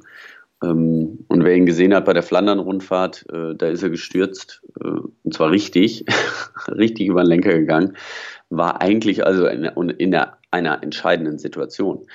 Ähm, 0.63 1.25
und 1.27 1.43
wer 1.43 1.55
ihn 1.55 1.65
gesehen 1.65 1.93
hat 1.93 2.05
bei 2.05 2.13
der 2.13 2.23
Flandern-Rundfahrt, 2.23 3.25
äh, 3.31 3.55
da 3.55 3.67
ist 3.67 3.83
er 3.83 3.89
gestürzt, 3.89 4.61
äh, 4.79 4.87
und 4.87 5.33
zwar 5.33 5.51
richtig, 5.51 6.05
richtig 6.67 7.07
über 7.07 7.23
den 7.23 7.29
Lenker 7.29 7.53
gegangen, 7.53 7.97
war 8.49 8.81
eigentlich 8.81 9.25
also 9.25 9.47
in, 9.47 9.65
in 9.65 10.11
der, 10.11 10.37
einer 10.51 10.83
entscheidenden 10.83 11.39
Situation. 11.39 12.05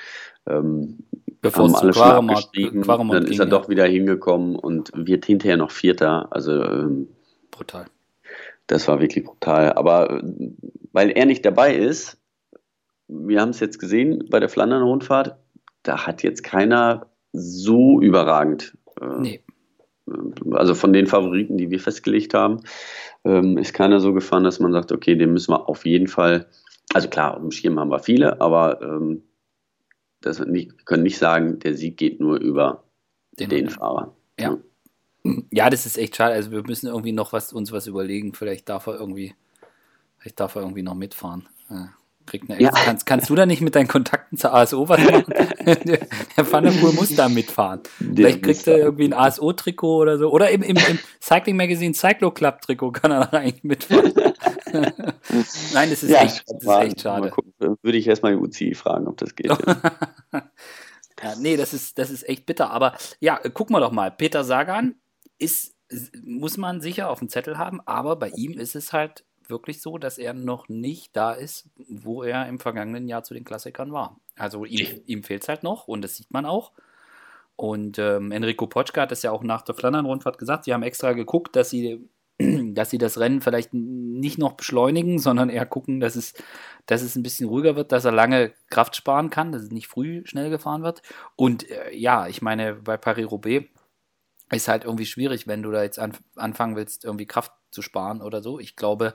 Ähm, 0.45 0.99
Bevor 1.41 1.65
haben 1.65 1.75
alle 1.75 1.93
schon 1.93 2.03
abgestiegen, 2.03 2.81
dann 2.83 3.25
ist 3.25 3.39
er 3.39 3.45
ging, 3.45 3.49
doch 3.49 3.69
wieder 3.69 3.85
hingekommen 3.85 4.55
und 4.55 4.91
wird 4.95 5.25
hinterher 5.25 5.57
noch 5.57 5.71
Vierter. 5.71 6.27
Also 6.31 6.63
ähm, 6.63 7.09
brutal. 7.51 7.85
Das 8.67 8.87
war 8.87 8.99
wirklich 8.99 9.25
brutal. 9.25 9.73
Aber 9.73 10.21
äh, 10.21 10.51
weil 10.93 11.11
er 11.11 11.25
nicht 11.25 11.45
dabei 11.45 11.75
ist, 11.75 12.17
wir 13.07 13.41
haben 13.41 13.49
es 13.49 13.59
jetzt 13.59 13.79
gesehen 13.79 14.25
bei 14.29 14.39
der 14.39 14.49
Flandern-Rundfahrt, 14.49 15.37
da 15.83 16.05
hat 16.05 16.23
jetzt 16.23 16.43
keiner 16.43 17.07
so 17.37 18.01
überragend. 18.01 18.77
Äh, 19.01 19.19
nee. 19.19 19.43
Also 20.51 20.73
von 20.73 20.93
den 20.93 21.07
Favoriten, 21.07 21.57
die 21.57 21.69
wir 21.69 21.79
festgelegt 21.79 22.33
haben, 22.33 22.61
ähm, 23.25 23.57
ist 23.57 23.73
keiner 23.73 23.99
so 23.99 24.13
gefahren, 24.13 24.43
dass 24.43 24.59
man 24.59 24.71
sagt, 24.71 24.91
okay, 24.91 25.15
den 25.15 25.33
müssen 25.33 25.51
wir 25.51 25.67
auf 25.67 25.85
jeden 25.85 26.07
Fall. 26.07 26.47
Also 26.93 27.09
klar, 27.09 27.35
auf 27.35 27.41
dem 27.41 27.51
Schirm 27.51 27.79
haben 27.79 27.91
wir 27.91 27.99
viele, 27.99 28.39
aber 28.39 28.81
ähm, 28.81 29.23
das 30.21 30.39
nicht, 30.39 30.71
wir 30.77 30.85
können 30.85 31.03
nicht 31.03 31.17
sagen, 31.17 31.59
der 31.59 31.73
Sieg 31.73 31.97
geht 31.97 32.19
nur 32.19 32.39
über 32.39 32.83
den, 33.39 33.49
den 33.49 33.69
Fahrer. 33.69 34.15
Ja. 34.39 34.57
ja. 35.51 35.69
das 35.69 35.85
ist 35.85 35.97
echt 35.97 36.15
schade. 36.15 36.33
Also 36.33 36.51
wir 36.51 36.63
müssen 36.63 36.87
irgendwie 36.87 37.11
noch 37.11 37.33
was 37.33 37.53
uns 37.53 37.71
was 37.71 37.87
überlegen. 37.87 38.33
Vielleicht 38.33 38.69
darf 38.69 38.87
er 38.87 38.99
irgendwie, 38.99 39.35
vielleicht 40.17 40.39
darf 40.39 40.55
er 40.55 40.61
irgendwie 40.61 40.83
noch 40.83 40.95
mitfahren. 40.95 41.47
Ja. 41.69 41.89
Kriegt 42.27 42.49
eine 42.49 42.61
ja. 42.61 42.69
kannst, 42.69 43.05
kannst 43.05 43.29
du 43.29 43.35
da 43.35 43.45
nicht 43.45 43.61
mit 43.61 43.73
deinen 43.73 43.87
Kontakten 43.87 44.37
zur 44.37 44.53
ASO 44.53 44.87
was 44.87 44.99
machen? 44.99 45.25
der, 45.65 46.07
der 46.37 46.51
Van 46.51 46.63
der 46.63 46.71
Poel 46.71 46.93
muss 46.93 47.15
da 47.15 47.29
mitfahren. 47.29 47.81
Der 47.99 48.15
Vielleicht 48.15 48.43
kriegt 48.43 48.67
er 48.67 48.77
irgendwie 48.77 49.05
ein 49.05 49.13
ASO-Trikot 49.13 49.97
oder 49.97 50.17
so. 50.17 50.29
Oder 50.29 50.51
im, 50.51 50.61
im, 50.61 50.75
im 50.75 50.99
Cycling 51.21 51.55
Magazine 51.55 51.93
Cyclo 51.93 52.31
Club 52.31 52.61
Trikot 52.61 52.91
kann 52.91 53.11
er 53.11 53.25
da 53.25 53.37
eigentlich 53.37 53.63
mitfahren. 53.63 54.13
Nein, 55.73 55.89
das 55.89 56.03
ist, 56.03 56.09
ja, 56.09 56.23
echt, 56.23 56.43
das 56.47 56.63
ist 56.63 56.67
echt 56.67 57.01
schade. 57.01 57.31
Würde 57.57 57.97
ich 57.97 58.07
erstmal 58.07 58.33
die 58.33 58.39
UCI 58.39 58.75
fragen, 58.75 59.07
ob 59.07 59.17
das 59.17 59.35
geht. 59.35 59.47
ja, 60.33 60.43
nee, 61.39 61.57
das 61.57 61.73
ist, 61.73 61.97
das 61.97 62.09
ist 62.09 62.27
echt 62.27 62.45
bitter. 62.45 62.71
Aber 62.71 62.95
ja, 63.19 63.39
guck 63.53 63.69
mal 63.69 63.79
doch 63.79 63.91
mal. 63.91 64.11
Peter 64.11 64.43
Sagan 64.43 64.95
ist, 65.39 65.75
muss 66.23 66.57
man 66.57 66.81
sicher 66.81 67.09
auf 67.09 67.19
dem 67.19 67.29
Zettel 67.29 67.57
haben, 67.57 67.79
aber 67.85 68.17
bei 68.17 68.29
ihm 68.29 68.59
ist 68.59 68.75
es 68.75 68.93
halt 68.93 69.23
wirklich 69.49 69.81
so, 69.81 69.97
dass 69.97 70.17
er 70.17 70.33
noch 70.33 70.69
nicht 70.69 71.15
da 71.15 71.33
ist, 71.33 71.69
wo 71.87 72.23
er 72.23 72.47
im 72.47 72.59
vergangenen 72.59 73.07
Jahr 73.07 73.23
zu 73.23 73.33
den 73.33 73.45
Klassikern 73.45 73.91
war. 73.91 74.19
Also 74.35 74.65
ihm, 74.65 75.01
ihm 75.05 75.23
fehlt 75.23 75.43
es 75.43 75.49
halt 75.49 75.63
noch 75.63 75.87
und 75.87 76.01
das 76.01 76.15
sieht 76.15 76.31
man 76.31 76.45
auch. 76.45 76.71
Und 77.55 77.97
ähm, 77.97 78.31
Enrico 78.31 78.67
Potschka 78.67 79.01
hat 79.01 79.11
das 79.11 79.23
ja 79.23 79.31
auch 79.31 79.43
nach 79.43 79.63
der 79.63 79.75
Flandern-Rundfahrt 79.75 80.37
gesagt. 80.37 80.65
Sie 80.65 80.73
haben 80.73 80.83
extra 80.83 81.13
geguckt, 81.13 81.55
dass 81.55 81.71
sie, 81.71 82.07
dass 82.39 82.91
sie 82.91 82.99
das 82.99 83.19
Rennen 83.19 83.41
vielleicht 83.41 83.73
nicht 83.73 84.37
noch 84.37 84.53
beschleunigen, 84.53 85.17
sondern 85.17 85.49
eher 85.49 85.65
gucken, 85.65 85.99
dass 85.99 86.15
es, 86.15 86.35
dass 86.85 87.01
es 87.01 87.15
ein 87.15 87.23
bisschen 87.23 87.49
ruhiger 87.49 87.75
wird, 87.75 87.91
dass 87.91 88.05
er 88.05 88.11
lange 88.11 88.53
Kraft 88.69 88.95
sparen 88.95 89.31
kann, 89.31 89.51
dass 89.51 89.63
es 89.63 89.71
nicht 89.71 89.87
früh 89.87 90.21
schnell 90.25 90.51
gefahren 90.51 90.83
wird. 90.83 91.01
Und 91.35 91.69
äh, 91.69 91.95
ja, 91.95 92.27
ich 92.27 92.43
meine, 92.43 92.75
bei 92.75 92.95
Paris-Roubaix 92.95 93.65
ist 94.51 94.67
halt 94.67 94.85
irgendwie 94.85 95.07
schwierig, 95.07 95.47
wenn 95.47 95.63
du 95.63 95.71
da 95.71 95.81
jetzt 95.81 95.99
an, 95.99 96.13
anfangen 96.35 96.75
willst, 96.75 97.05
irgendwie 97.05 97.25
Kraft 97.25 97.51
zu 97.77 97.83
sparen 97.83 98.21
oder 98.21 98.41
so. 98.41 98.59
Ich 98.59 98.75
glaube, 98.75 99.13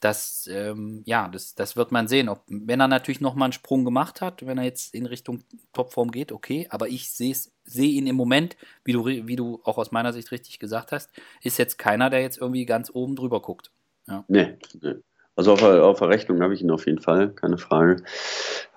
dass, 0.00 0.48
ähm, 0.52 1.02
ja, 1.06 1.28
das, 1.28 1.54
das 1.54 1.76
wird 1.76 1.92
man 1.92 2.08
sehen. 2.08 2.28
Ob, 2.28 2.42
wenn 2.48 2.80
er 2.80 2.88
natürlich 2.88 3.20
nochmal 3.20 3.46
einen 3.46 3.52
Sprung 3.52 3.84
gemacht 3.84 4.20
hat, 4.20 4.44
wenn 4.44 4.58
er 4.58 4.64
jetzt 4.64 4.94
in 4.94 5.06
Richtung 5.06 5.44
Topform 5.72 6.10
geht, 6.10 6.32
okay. 6.32 6.66
Aber 6.70 6.88
ich 6.88 7.10
sehe 7.10 7.34
ihn 7.76 8.08
im 8.08 8.16
Moment, 8.16 8.56
wie 8.84 8.92
du, 8.92 9.06
wie 9.06 9.36
du 9.36 9.60
auch 9.62 9.78
aus 9.78 9.92
meiner 9.92 10.12
Sicht 10.12 10.32
richtig 10.32 10.58
gesagt 10.58 10.90
hast, 10.90 11.10
ist 11.42 11.58
jetzt 11.58 11.78
keiner, 11.78 12.10
der 12.10 12.20
jetzt 12.22 12.38
irgendwie 12.38 12.66
ganz 12.66 12.90
oben 12.92 13.14
drüber 13.14 13.40
guckt. 13.40 13.70
Ja. 14.08 14.24
Nee, 14.26 14.58
nee. 14.80 14.94
Also 15.36 15.52
auf 15.52 15.62
auf 15.62 16.00
der 16.00 16.08
Rechnung 16.08 16.42
habe 16.42 16.54
ich 16.54 16.60
ihn 16.60 16.70
auf 16.70 16.86
jeden 16.86 17.00
Fall, 17.00 17.30
keine 17.30 17.56
Frage. 17.56 18.02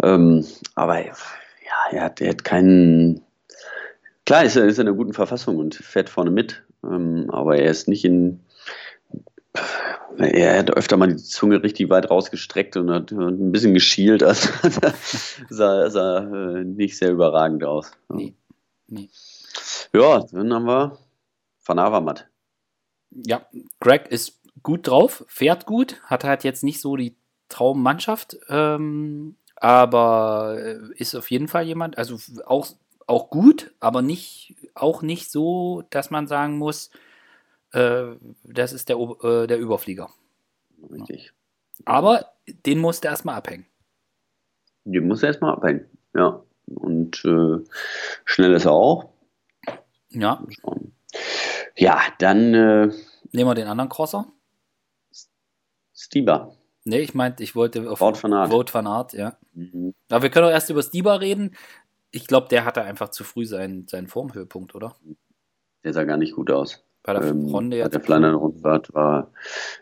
Ähm, 0.01 0.45
aber 0.75 1.05
ja, 1.05 1.13
er 1.91 2.03
hat, 2.03 2.21
er 2.21 2.29
hat 2.29 2.43
keinen 2.43 3.21
Klar 4.25 4.45
ist 4.45 4.55
er, 4.55 4.65
ist 4.65 4.79
in 4.79 4.87
einer 4.87 4.95
guten 4.95 5.13
Verfassung 5.13 5.57
und 5.57 5.75
fährt 5.75 6.09
vorne 6.09 6.31
mit, 6.31 6.63
ähm, 6.83 7.29
aber 7.29 7.57
er 7.57 7.69
ist 7.69 7.87
nicht 7.87 8.05
in. 8.05 8.39
Er 10.17 10.59
hat 10.59 10.71
öfter 10.71 10.97
mal 10.97 11.07
die 11.07 11.17
Zunge 11.17 11.63
richtig 11.63 11.89
weit 11.89 12.09
rausgestreckt 12.09 12.77
und 12.77 12.91
hat 12.91 13.11
ein 13.11 13.51
bisschen 13.51 13.73
geschielt. 13.73 14.23
Also 14.23 14.49
sah, 15.49 15.89
sah 15.89 16.19
äh, 16.19 16.63
nicht 16.63 16.97
sehr 16.97 17.11
überragend 17.11 17.63
aus. 17.63 17.91
Nee. 18.09 18.35
nee. 18.87 19.09
Ja, 19.93 20.23
dann 20.31 20.53
haben 20.53 20.65
wir 20.65 20.97
Van 21.65 21.79
Avermaet. 21.79 22.27
Ja, 23.11 23.45
Greg 23.79 24.07
ist 24.07 24.39
gut 24.63 24.87
drauf, 24.87 25.23
fährt 25.27 25.65
gut, 25.65 26.01
hat 26.05 26.23
halt 26.23 26.43
jetzt 26.43 26.63
nicht 26.63 26.81
so 26.81 26.95
die 26.95 27.15
Traummannschaft, 27.49 28.37
ähm, 28.49 29.35
aber 29.55 30.57
äh, 30.57 30.79
ist 30.95 31.15
auf 31.15 31.29
jeden 31.29 31.47
Fall 31.47 31.65
jemand, 31.65 31.97
also 31.97 32.17
auch 32.45 32.67
auch 33.07 33.29
gut, 33.29 33.73
aber 33.79 34.01
nicht, 34.01 34.55
auch 34.75 35.01
nicht 35.01 35.31
so, 35.31 35.83
dass 35.89 36.09
man 36.09 36.27
sagen 36.27 36.57
muss, 36.57 36.89
äh, 37.73 38.15
das 38.43 38.73
ist 38.73 38.89
der, 38.89 38.97
äh, 38.97 39.47
der 39.47 39.59
Überflieger. 39.59 40.09
Richtig. 40.91 41.33
Aber 41.85 42.25
den 42.65 42.79
musste 42.79 43.07
erstmal 43.07 43.35
abhängen. 43.35 43.65
Den 44.85 45.07
muss 45.07 45.23
er 45.23 45.29
erstmal 45.29 45.53
abhängen, 45.53 45.85
ja. 46.13 46.41
Und 46.67 47.23
äh, 47.25 47.59
schnell 48.25 48.53
ist 48.53 48.65
er 48.65 48.71
auch. 48.71 49.09
Ja. 50.09 50.43
Ja, 51.75 52.01
dann. 52.19 52.53
Äh, 52.53 52.91
Nehmen 53.31 53.49
wir 53.49 53.55
den 53.55 53.67
anderen 53.67 53.89
Crosser. 53.89 54.27
Stieber. 55.93 56.55
Nee, 56.85 56.99
ich 56.99 57.13
meinte, 57.13 57.43
ich 57.43 57.55
wollte 57.55 57.89
auf 57.89 57.99
Vote 57.99 58.21
van 58.21 58.33
Art. 58.33 58.51
Vote 58.51 58.73
van 58.73 58.87
Art, 58.87 59.13
ja. 59.13 59.37
Mhm. 59.53 59.93
Aber 60.09 60.23
wir 60.23 60.29
können 60.29 60.47
auch 60.47 60.51
erst 60.51 60.69
über 60.69 60.83
Stieber 60.83 61.21
reden 61.21 61.55
ich 62.13 62.27
glaube, 62.27 62.47
der 62.47 62.63
hatte 62.63 62.83
einfach 62.83 63.09
zu 63.09 63.23
früh 63.23 63.45
seinen, 63.45 63.87
seinen 63.87 64.07
Formhöhepunkt, 64.07 64.75
oder? 64.75 64.95
Der 65.83 65.93
sah 65.93 66.03
gar 66.03 66.17
nicht 66.17 66.35
gut 66.35 66.51
aus. 66.51 66.85
Bei 67.03 67.13
der 67.13 67.23
ähm, 67.23 67.45
Runde 67.45 67.77
jetzt. 67.77 67.85
Bei 67.85 67.97
der 67.97 68.01
Flandern-Rundfahrt 68.01 68.93
war, 68.93 69.31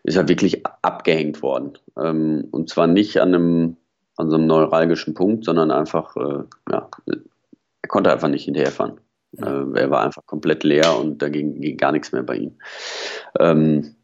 ist 0.04 0.18
er 0.18 0.28
wirklich 0.28 0.66
abgehängt 0.82 1.42
worden. 1.42 1.78
Ähm, 1.98 2.48
und 2.52 2.70
zwar 2.70 2.88
nicht 2.88 3.22
an 3.22 3.36
einem, 3.36 3.78
an 4.18 4.30
so 4.30 4.36
einem 4.36 4.48
neuralgischen 4.48 5.14
Punkt, 5.14 5.46
sondern 5.46 5.72
einfach, 5.72 6.16
äh, 6.16 6.44
ja, 6.72 6.90
er 7.06 7.88
konnte 7.88 8.12
einfach 8.12 8.28
nicht 8.28 8.46
hinterherfahren. 8.46 9.00
Ja. 9.34 9.48
Äh, 9.48 9.80
er 9.82 9.92
war 9.92 10.02
einfach 10.02 10.26
komplett 10.26 10.64
leer 10.64 10.98
und 10.98 11.22
da 11.22 11.30
ging, 11.30 11.62
ging 11.62 11.78
gar 11.78 11.92
nichts 11.92 12.12
mehr 12.12 12.24
bei 12.24 12.38
ihm. 12.38 12.58
Ähm, 13.40 13.96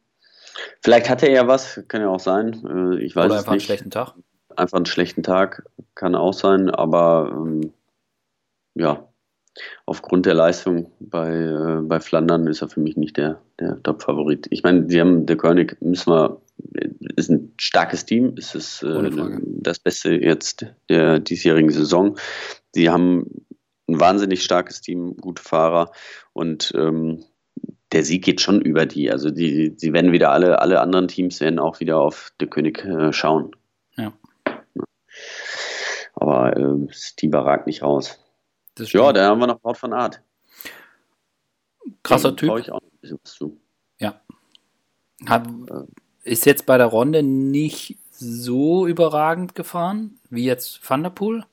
vielleicht 0.82 1.10
hatte 1.10 1.28
er 1.28 1.34
ja 1.34 1.48
was, 1.48 1.84
kann 1.88 2.02
ja 2.02 2.10
auch 2.10 2.20
sein. 2.20 2.54
Äh, 2.66 3.04
ich 3.04 3.16
weiß 3.16 3.26
Oder 3.26 3.40
einfach 3.40 3.54
nicht. 3.54 3.62
einen 3.64 3.78
schlechten 3.78 3.92
Tag. 3.92 4.14
Einfach 4.56 4.78
einen 4.78 4.86
schlechten 4.86 5.24
Tag 5.24 5.64
kann 5.96 6.16
auch 6.16 6.34
sein, 6.34 6.70
aber 6.70 7.32
ähm, 7.32 7.74
ja, 8.76 9.08
aufgrund 9.86 10.26
der 10.26 10.34
Leistung 10.34 10.92
bei, 11.00 11.30
äh, 11.30 11.82
bei 11.82 12.00
Flandern 12.00 12.48
ist 12.48 12.62
er 12.62 12.70
für 12.70 12.80
mich 12.80 12.98
nicht 12.98 13.18
der, 13.18 13.42
der 13.60 13.82
Top-Favorit. 13.84 14.48
Ich 14.50 14.64
meine, 14.64 14.90
sie 14.90 15.00
haben, 15.00 15.26
der 15.26 15.38
König 15.38 15.78
müssen 15.82 16.12
wir, 16.12 16.42
ist 17.16 17.30
ein 17.30 17.54
starkes 17.60 18.06
Team, 18.06 18.36
ist 18.36 18.56
es 18.56 18.84
äh, 18.84 19.10
das 19.44 19.80
Beste 19.80 20.14
jetzt 20.14 20.66
der 20.90 21.20
diesjährigen 21.20 21.72
Saison. 21.72 22.18
Sie 22.74 22.90
haben 22.90 23.46
ein 23.88 24.00
wahnsinnig 24.00 24.44
starkes 24.44 24.82
Team, 24.82 25.18
gute 25.18 25.42
Fahrer 25.42 25.92
und 26.34 26.74
ähm, 26.76 27.24
der 27.94 28.04
Sieg 28.04 28.26
geht 28.26 28.42
schon 28.42 28.62
über 28.62 28.86
die. 28.86 29.10
Also 29.12 29.30
die, 29.30 29.74
sie 29.78 29.94
werden 29.94 30.12
wieder 30.12 30.32
alle, 30.32 30.60
alle 30.60 30.82
anderen 30.82 31.08
Teams 31.08 31.40
werden 31.40 31.60
auch 31.60 31.80
wieder 31.80 32.00
auf 32.00 32.34
De 32.42 32.48
König 32.50 32.84
äh, 32.84 33.14
schauen. 33.14 33.52
Ja. 33.96 34.14
Aber 36.16 36.58
äh, 36.58 36.88
Stieber 36.92 37.46
ragt 37.46 37.68
nicht 37.68 37.84
raus 37.84 38.20
ja, 38.80 39.14
da 39.14 39.28
haben 39.28 39.40
wir 39.40 39.48
noch 39.48 39.64
Wort 39.64 39.78
von 39.78 39.94
Art. 39.94 40.22
Krasser 42.04 42.36
Typ. 42.36 42.58
Ich 42.60 42.72
auch 42.72 42.82
ein 42.82 42.98
bisschen 43.02 43.20
was 43.24 43.34
zu. 43.34 43.60
Ja. 44.00 44.22
Hat, 45.26 45.48
ist 46.24 46.46
jetzt 46.46 46.66
bei 46.66 46.78
der 46.78 46.88
Runde 46.88 47.24
nicht 47.24 47.98
so 48.12 48.88
überragend 48.88 49.56
gefahren 49.56 50.20
wie 50.30 50.44
jetzt 50.44 50.80
Van 50.88 51.04
der 51.04 51.10
Poel. 51.10 51.46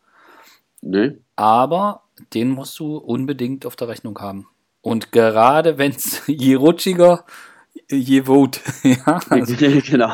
Nee. 0.81 1.19
Aber 1.37 2.03
den 2.33 2.51
musst 2.51 2.79
du 2.79 2.97
unbedingt 2.97 3.67
auf 3.67 3.77
der 3.77 3.89
Rechnung 3.89 4.19
haben. 4.21 4.49
Und 4.81 5.13
gerade 5.13 5.79
wenn 5.79 5.93
es 5.93 6.23
je 6.27 6.55
rutschiger, 6.55 7.25
je 7.91 8.23
vote. 8.27 8.61
ja, 8.83 9.21
also, 9.29 9.55
genau. 9.87 10.13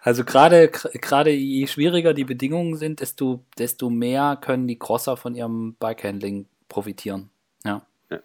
Also 0.00 0.24
gerade 0.24 0.68
gerade 0.68 1.30
je 1.30 1.66
schwieriger 1.66 2.14
die 2.14 2.24
Bedingungen 2.24 2.76
sind, 2.76 3.00
desto 3.00 3.44
desto 3.58 3.90
mehr 3.90 4.38
können 4.40 4.66
die 4.66 4.78
Crosser 4.78 5.16
von 5.16 5.34
ihrem 5.34 5.74
Bikehandling 5.74 6.46
profitieren. 6.68 7.30
Ja. 7.64 7.82
ja. 8.10 8.18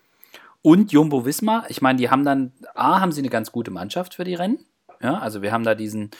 Und 0.62 0.92
Jumbo 0.92 1.26
Visma, 1.26 1.66
ich 1.70 1.82
meine, 1.82 1.98
die 1.98 2.10
haben 2.10 2.26
dann 2.26 2.52
A 2.76 3.00
haben 3.00 3.12
sie 3.12 3.22
eine 3.22 3.30
ganz 3.30 3.52
gute 3.52 3.72
Mannschaft 3.72 4.16
für 4.16 4.24
die 4.24 4.36
Rennen. 4.36 4.66
Ja, 5.02 5.18
also 5.18 5.42
wir 5.42 5.52
haben 5.52 5.64
da 5.64 5.76
diesen 5.76 6.12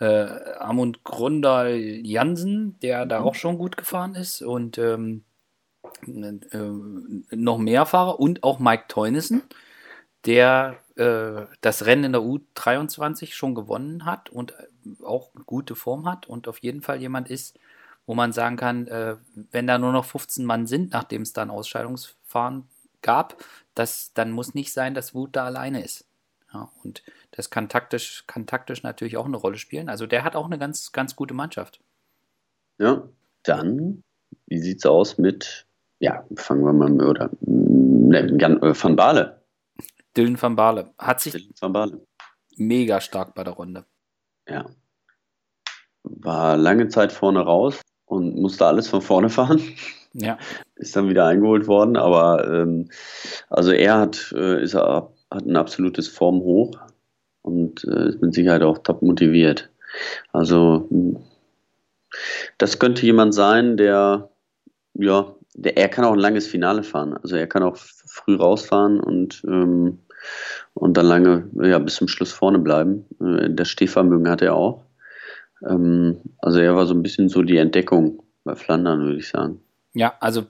äh, 0.00 0.26
Amund 0.58 1.04
Grundal 1.04 1.76
Jansen, 1.78 2.78
der 2.80 3.06
da 3.06 3.20
mhm. 3.20 3.26
auch 3.26 3.34
schon 3.34 3.58
gut 3.58 3.76
gefahren 3.76 4.14
ist 4.14 4.42
und 4.42 4.78
ähm, 4.78 5.24
äh, 6.06 7.36
noch 7.36 7.58
mehr 7.58 7.86
Fahrer 7.86 8.18
und 8.20 8.42
auch 8.42 8.58
Mike 8.58 8.84
Teunissen, 8.88 9.42
der 10.24 10.76
äh, 10.96 11.46
das 11.60 11.86
Rennen 11.86 12.04
in 12.04 12.12
der 12.12 12.22
U23 12.22 13.32
schon 13.32 13.54
gewonnen 13.54 14.04
hat 14.04 14.30
und 14.30 14.52
äh, 14.52 15.04
auch 15.04 15.30
gute 15.44 15.74
Form 15.74 16.08
hat 16.08 16.26
und 16.26 16.48
auf 16.48 16.58
jeden 16.58 16.82
Fall 16.82 17.00
jemand 17.00 17.30
ist, 17.30 17.58
wo 18.06 18.14
man 18.14 18.32
sagen 18.32 18.56
kann, 18.56 18.86
äh, 18.86 19.16
wenn 19.50 19.66
da 19.66 19.78
nur 19.78 19.92
noch 19.92 20.04
15 20.04 20.44
Mann 20.44 20.66
sind, 20.66 20.92
nachdem 20.92 21.22
es 21.22 21.32
dann 21.32 21.50
Ausscheidungsfahren 21.50 22.64
gab, 23.02 23.36
das, 23.74 24.12
dann 24.14 24.30
muss 24.30 24.54
nicht 24.54 24.72
sein, 24.72 24.94
dass 24.94 25.14
Wut 25.14 25.36
da 25.36 25.44
alleine 25.44 25.84
ist. 25.84 26.06
Ja, 26.54 26.70
und 26.82 27.02
das 27.32 27.50
kann 27.50 27.68
taktisch, 27.68 28.24
kann 28.26 28.46
taktisch 28.46 28.82
natürlich 28.82 29.16
auch 29.16 29.26
eine 29.26 29.36
Rolle 29.36 29.58
spielen. 29.58 29.88
Also 29.88 30.06
der 30.06 30.24
hat 30.24 30.36
auch 30.36 30.46
eine 30.46 30.58
ganz, 30.58 30.92
ganz 30.92 31.16
gute 31.16 31.34
Mannschaft. 31.34 31.80
Ja, 32.78 33.08
dann, 33.42 34.02
wie 34.46 34.60
sieht 34.60 34.78
es 34.78 34.86
aus 34.86 35.18
mit, 35.18 35.66
ja, 35.98 36.24
fangen 36.36 36.64
wir 36.64 36.72
mal 36.72 36.88
mit, 36.88 37.06
oder 37.06 37.30
ne, 37.40 38.30
Van 38.30 38.96
Baale. 38.96 39.42
Dylan 40.16 40.40
van 40.40 40.56
Baale 40.56 40.90
hat 40.98 41.20
sich 41.20 41.50
van 41.60 41.72
Baale. 41.72 42.00
mega 42.56 43.00
stark 43.00 43.34
bei 43.34 43.44
der 43.44 43.54
Runde. 43.54 43.84
Ja. 44.48 44.66
War 46.02 46.56
lange 46.56 46.88
Zeit 46.88 47.12
vorne 47.12 47.40
raus 47.40 47.80
und 48.06 48.36
musste 48.36 48.66
alles 48.66 48.88
von 48.88 49.02
vorne 49.02 49.28
fahren. 49.38 49.60
Ja. 50.12 50.38
Ist 50.76 50.96
dann 50.96 51.08
wieder 51.08 51.26
eingeholt 51.26 51.66
worden, 51.66 51.96
aber 51.96 52.48
ähm, 52.48 52.88
also 53.50 53.72
er 53.72 53.98
hat, 53.98 54.32
äh, 54.34 54.62
ist 54.62 54.74
er, 54.74 55.12
hat 55.30 55.46
ein 55.46 55.56
absolutes 55.56 56.08
Formhoch 56.08 56.72
und 57.42 57.84
äh, 57.84 58.08
ist 58.08 58.22
mit 58.22 58.34
Sicherheit 58.34 58.62
auch 58.62 58.78
top 58.78 59.02
motiviert. 59.02 59.70
Also 60.32 60.88
das 62.58 62.78
könnte 62.78 63.04
jemand 63.04 63.34
sein, 63.34 63.76
der 63.76 64.30
ja, 64.94 65.34
der, 65.54 65.76
er 65.76 65.88
kann 65.88 66.04
auch 66.04 66.12
ein 66.12 66.18
langes 66.18 66.46
Finale 66.46 66.82
fahren. 66.82 67.14
Also 67.22 67.36
er 67.36 67.46
kann 67.46 67.62
auch 67.62 67.76
früh 67.76 68.36
rausfahren 68.36 69.00
und 69.00 69.42
ähm, 69.46 69.98
und 70.74 70.96
dann 70.96 71.06
lange 71.06 71.48
ja, 71.62 71.78
bis 71.78 71.96
zum 71.96 72.08
Schluss 72.08 72.32
vorne 72.32 72.58
bleiben. 72.58 73.06
Äh, 73.20 73.50
das 73.50 73.68
Stehvermögen 73.68 74.28
hat 74.28 74.42
er 74.42 74.54
auch. 74.54 74.84
Ähm, 75.66 76.20
also 76.38 76.58
er 76.58 76.76
war 76.76 76.86
so 76.86 76.94
ein 76.94 77.02
bisschen 77.02 77.28
so 77.28 77.42
die 77.42 77.56
Entdeckung 77.56 78.22
bei 78.44 78.54
Flandern, 78.54 79.00
würde 79.00 79.18
ich 79.18 79.28
sagen. 79.28 79.60
Ja, 79.94 80.14
also 80.20 80.44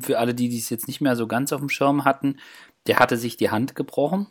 für 0.00 0.18
alle, 0.18 0.34
die 0.34 0.56
es 0.56 0.70
jetzt 0.70 0.88
nicht 0.88 1.00
mehr 1.00 1.16
so 1.16 1.26
ganz 1.26 1.52
auf 1.52 1.60
dem 1.60 1.68
Schirm 1.68 2.04
hatten, 2.04 2.38
der 2.86 2.98
hatte 2.98 3.16
sich 3.16 3.36
die 3.36 3.50
Hand 3.50 3.74
gebrochen 3.74 4.26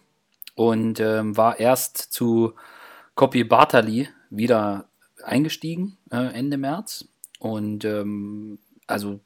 und 0.55 0.99
ähm, 0.99 1.37
war 1.37 1.59
erst 1.59 1.97
zu 1.97 2.53
Copy 3.13 3.43
Bartali 3.43 4.09
wieder 4.29 4.85
eingestiegen 5.23 5.97
äh, 6.11 6.33
Ende 6.33 6.57
März. 6.57 7.07
Und 7.39 7.85
ähm, 7.85 8.59
also 8.87 9.19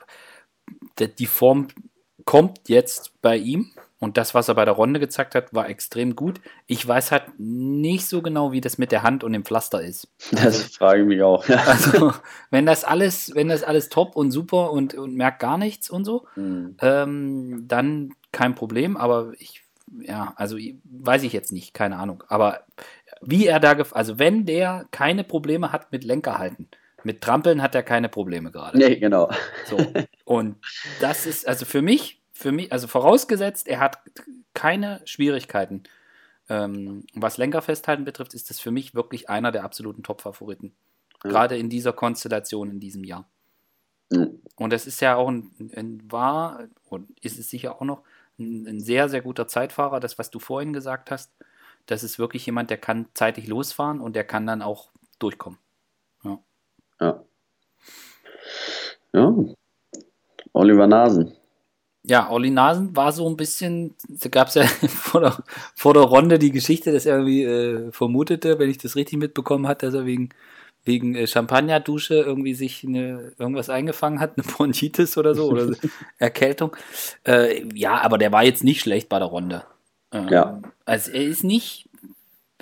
die 0.99 1.25
Form 1.25 1.67
kommt 2.25 2.67
jetzt 2.67 3.21
bei 3.21 3.37
ihm. 3.37 3.71
Und 3.99 4.15
das, 4.17 4.33
was 4.33 4.47
er 4.47 4.55
bei 4.55 4.63
der 4.63 4.75
Runde 4.75 4.99
gezeigt 4.99 5.35
hat, 5.35 5.53
war 5.53 5.67
extrem 5.67 6.15
gut. 6.15 6.39
Ich 6.67 6.87
weiß 6.87 7.11
halt 7.11 7.23
nicht 7.37 8.07
so 8.07 8.21
genau, 8.21 8.53
wie 8.53 8.61
das 8.61 8.77
mit 8.77 8.93
der 8.93 9.03
Hand 9.03 9.25
und 9.25 9.33
dem 9.33 9.43
Pflaster 9.43 9.81
ist. 9.81 10.07
Das 10.31 10.45
also, 10.45 10.67
frage 10.69 11.01
ich 11.01 11.07
mich 11.07 11.21
auch. 11.21 11.47
also, 11.67 12.13
wenn 12.49 12.65
das 12.65 12.85
alles, 12.85 13.35
wenn 13.35 13.49
das 13.49 13.63
alles 13.63 13.89
top 13.89 14.15
und 14.15 14.31
super 14.31 14.71
und, 14.71 14.93
und 14.93 15.15
merkt 15.15 15.39
gar 15.39 15.57
nichts 15.57 15.89
und 15.89 16.05
so, 16.05 16.25
mhm. 16.35 16.77
ähm, 16.81 17.65
dann 17.67 18.13
kein 18.31 18.55
Problem. 18.55 18.95
Aber 18.95 19.33
ich, 19.37 19.63
ja, 19.99 20.33
also 20.37 20.57
weiß 20.85 21.23
ich 21.23 21.33
jetzt 21.33 21.51
nicht, 21.51 21.73
keine 21.73 21.97
Ahnung. 21.97 22.23
Aber 22.29 22.61
wie 23.21 23.47
er 23.47 23.59
da, 23.59 23.71
also 23.91 24.17
wenn 24.17 24.45
der 24.45 24.85
keine 24.91 25.25
Probleme 25.25 25.73
hat 25.73 25.91
mit 25.91 26.05
Lenkerhalten, 26.05 26.69
mit 27.03 27.21
Trampeln 27.21 27.61
hat 27.61 27.75
er 27.75 27.83
keine 27.83 28.09
Probleme 28.09 28.51
gerade. 28.51 28.77
Nee, 28.77 28.97
genau. 28.97 29.29
So. 29.65 29.77
Und 30.25 30.57
das 31.01 31.25
ist, 31.25 31.47
also 31.47 31.65
für 31.65 31.81
mich, 31.81 32.18
für 32.39 32.53
mich, 32.53 32.71
also 32.71 32.87
vorausgesetzt, 32.87 33.67
er 33.67 33.81
hat 33.81 33.99
keine 34.53 35.01
Schwierigkeiten. 35.03 35.83
Ähm, 36.47 37.05
was 37.13 37.37
Lenkerfesthalten 37.37 38.05
betrifft, 38.05 38.33
ist 38.33 38.49
das 38.49 38.61
für 38.61 38.71
mich 38.71 38.95
wirklich 38.95 39.29
einer 39.29 39.51
der 39.51 39.65
absoluten 39.65 40.03
Top-Favoriten. 40.03 40.73
Ja. 41.21 41.31
Gerade 41.31 41.57
in 41.57 41.69
dieser 41.69 41.91
Konstellation 41.91 42.71
in 42.71 42.79
diesem 42.79 43.03
Jahr. 43.03 43.29
Ja. 44.09 44.27
Und 44.55 44.71
das 44.71 44.87
ist 44.87 45.01
ja 45.01 45.17
auch 45.17 45.27
ein, 45.27 45.51
ein, 45.75 46.01
war 46.09 46.69
und 46.85 47.09
ist 47.19 47.39
es 47.39 47.49
sicher 47.49 47.75
auch 47.75 47.81
noch 47.81 48.03
ein, 48.39 48.65
ein, 48.65 48.79
sehr, 48.79 49.09
sehr 49.09 49.21
guter 49.21 49.49
Zeitfahrer. 49.49 49.99
Das, 49.99 50.17
was 50.17 50.31
du 50.31 50.39
vorhin 50.39 50.71
gesagt 50.71 51.11
hast, 51.11 51.33
das 51.87 52.03
ist 52.03 52.19
wirklich 52.19 52.45
jemand, 52.45 52.69
der 52.69 52.77
kann 52.77 53.09
zeitig 53.15 53.47
losfahren 53.47 53.99
und 53.99 54.15
der 54.15 54.23
kann 54.23 54.47
dann 54.47 54.61
auch 54.61 54.91
durchkommen. 55.19 55.59
Ja. 56.23 56.39
Ja. 57.01 57.23
ja. 59.11 59.35
Oliver 60.53 60.87
Nasen. 60.87 61.35
Ja, 62.03 62.29
Olli 62.29 62.49
Nasen 62.49 62.95
war 62.95 63.11
so 63.11 63.27
ein 63.27 63.35
bisschen, 63.35 63.95
da 64.07 64.29
gab 64.29 64.47
es 64.47 64.53
ja 64.55 64.63
vor 64.87 65.21
der, 65.21 65.37
vor 65.75 65.93
der 65.93 66.03
Runde 66.03 66.39
die 66.39 66.51
Geschichte, 66.51 66.91
dass 66.91 67.05
er 67.05 67.17
irgendwie 67.17 67.43
äh, 67.43 67.91
vermutete, 67.91 68.57
wenn 68.57 68.69
ich 68.69 68.77
das 68.77 68.95
richtig 68.95 69.19
mitbekommen 69.19 69.67
hat, 69.67 69.83
dass 69.83 69.93
er 69.93 70.05
wegen, 70.05 70.29
wegen 70.85 71.15
äh, 71.15 71.27
Champagnerdusche 71.27 72.15
irgendwie 72.15 72.53
sich 72.53 72.85
eine, 72.85 73.33
irgendwas 73.37 73.69
eingefangen 73.69 74.19
hat, 74.19 74.33
eine 74.37 74.47
Bronchitis 74.47 75.17
oder 75.17 75.35
so, 75.35 75.49
oder 75.49 75.75
Erkältung. 76.17 76.75
Äh, 77.25 77.65
ja, 77.75 77.99
aber 78.01 78.17
der 78.17 78.31
war 78.31 78.43
jetzt 78.43 78.63
nicht 78.63 78.79
schlecht 78.79 79.09
bei 79.09 79.19
der 79.19 79.27
Runde. 79.27 79.63
Ähm, 80.11 80.29
ja. 80.29 80.61
Also 80.85 81.11
er 81.11 81.23
ist 81.23 81.43
nicht, 81.43 81.89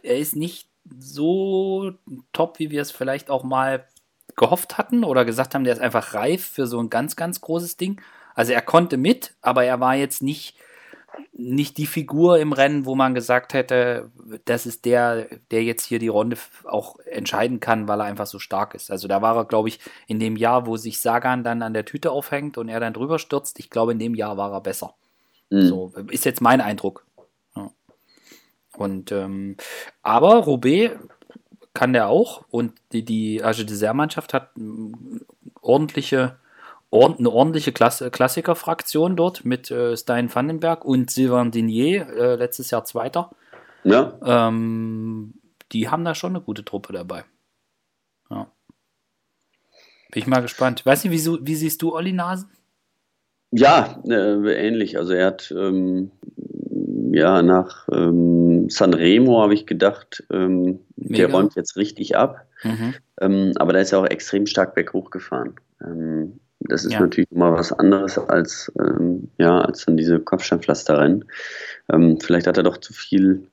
er 0.01 0.17
ist 0.17 0.35
nicht 0.35 0.67
so 0.99 1.91
top, 2.33 2.59
wie 2.59 2.71
wir 2.71 2.81
es 2.81 2.91
vielleicht 2.91 3.29
auch 3.29 3.43
mal 3.43 3.85
gehofft 4.35 4.77
hatten 4.77 5.03
oder 5.03 5.25
gesagt 5.25 5.53
haben, 5.53 5.63
der 5.63 5.73
ist 5.73 5.81
einfach 5.81 6.13
reif 6.13 6.45
für 6.45 6.67
so 6.67 6.79
ein 6.79 6.89
ganz, 6.89 7.15
ganz 7.15 7.41
großes 7.41 7.77
Ding. 7.77 8.01
Also 8.37 8.53
er 8.53 8.61
konnte 8.61 8.97
mit, 8.97 9.33
aber 9.41 9.63
er 9.63 9.79
war 9.79 9.95
jetzt 9.95 10.21
nicht, 10.21 10.55
nicht 11.33 11.75
die 11.79 11.87
Figur 11.87 12.37
im 12.37 12.53
Rennen, 12.53 12.85
wo 12.85 12.93
man 12.93 13.15
gesagt 13.15 13.55
hätte, 13.55 14.11
das 14.45 14.67
ist 14.67 14.85
der, 14.85 15.25
der 15.49 15.63
jetzt 15.63 15.83
hier 15.83 15.97
die 15.97 16.07
Runde 16.07 16.37
auch 16.63 16.99
entscheiden 16.99 17.59
kann, 17.59 17.87
weil 17.87 17.99
er 17.99 18.05
einfach 18.05 18.27
so 18.27 18.37
stark 18.37 18.75
ist. 18.75 18.91
Also 18.91 19.07
da 19.07 19.23
war 19.23 19.35
er, 19.35 19.45
glaube 19.45 19.69
ich, 19.69 19.79
in 20.05 20.19
dem 20.19 20.35
Jahr, 20.35 20.67
wo 20.67 20.77
sich 20.77 21.01
Sagan 21.01 21.43
dann 21.43 21.63
an 21.63 21.73
der 21.73 21.85
Tüte 21.85 22.11
aufhängt 22.11 22.59
und 22.59 22.69
er 22.69 22.79
dann 22.79 22.93
drüber 22.93 23.17
stürzt, 23.17 23.57
ich 23.57 23.71
glaube, 23.71 23.93
in 23.93 23.97
dem 23.97 24.13
Jahr 24.13 24.37
war 24.37 24.53
er 24.53 24.61
besser. 24.61 24.93
Mhm. 25.49 25.67
So 25.67 25.93
ist 26.11 26.25
jetzt 26.25 26.41
mein 26.41 26.61
Eindruck. 26.61 27.07
Ja. 27.55 27.71
Und 28.77 29.11
ähm, 29.11 29.57
aber 30.03 30.35
Roubaix 30.43 30.95
kann 31.73 31.91
der 31.91 32.07
auch 32.07 32.45
und 32.51 32.73
die, 32.91 33.03
die 33.03 33.43
Age 33.43 33.65
Dessert-Mannschaft 33.65 34.35
hat 34.35 34.51
ordentliche 35.59 36.37
eine 36.91 37.29
ordentliche 37.29 37.71
Klasse, 37.71 38.09
Klassiker-Fraktion 38.11 39.15
dort 39.15 39.43
mit 39.43 39.69
äh, 39.71 39.97
Stein 39.97 40.33
Vandenberg 40.33 40.85
und 40.85 41.11
Sylvain 41.11 41.51
Dinier, 41.51 42.07
äh, 42.09 42.35
letztes 42.35 42.71
Jahr 42.71 42.85
Zweiter. 42.85 43.31
Ja. 43.83 44.17
Ähm, 44.23 45.33
die 45.71 45.89
haben 45.89 46.05
da 46.05 46.15
schon 46.15 46.31
eine 46.35 46.41
gute 46.41 46.63
Truppe 46.63 46.93
dabei. 46.93 47.25
Ja. 48.29 48.51
Bin 50.11 50.21
ich 50.21 50.27
mal 50.27 50.41
gespannt. 50.41 50.85
Weiß 50.85 51.03
nicht, 51.03 51.13
wie, 51.13 51.39
wie 51.45 51.55
siehst 51.55 51.81
du 51.81 51.93
Olli 51.93 52.13
Nasen? 52.13 52.49
Ja, 53.51 54.01
äh, 54.07 54.67
ähnlich. 54.67 54.97
Also 54.97 55.13
er 55.13 55.27
hat 55.27 55.51
ähm, 55.51 56.11
ja 57.11 57.41
nach 57.41 57.87
ähm, 57.91 58.69
Sanremo 58.69 59.41
habe 59.41 59.53
ich 59.53 59.65
gedacht, 59.65 60.23
ähm, 60.31 60.79
der 60.95 61.31
räumt 61.31 61.55
jetzt 61.55 61.75
richtig 61.75 62.17
ab. 62.17 62.45
Mhm. 62.63 62.93
Ähm, 63.19 63.53
aber 63.57 63.73
da 63.73 63.79
ist 63.79 63.91
er 63.91 63.99
auch 63.99 64.05
extrem 64.05 64.45
stark 64.47 64.75
berghoch 64.75 65.09
gefahren. 65.09 65.55
Ähm, 65.81 66.39
das 66.69 66.85
ist 66.85 66.93
ja. 66.93 66.99
natürlich 66.99 67.31
immer 67.31 67.53
was 67.53 67.71
anderes 67.71 68.17
als, 68.17 68.71
ähm, 68.79 69.29
ja, 69.37 69.61
als 69.61 69.85
dann 69.85 69.97
diese 69.97 70.19
Kopfsteinpflasterrennen. 70.19 71.25
Ähm, 71.91 72.19
vielleicht 72.19 72.47
hat 72.47 72.57
er 72.57 72.63
doch 72.63 72.77
zu 72.77 72.93
viel, 72.93 73.47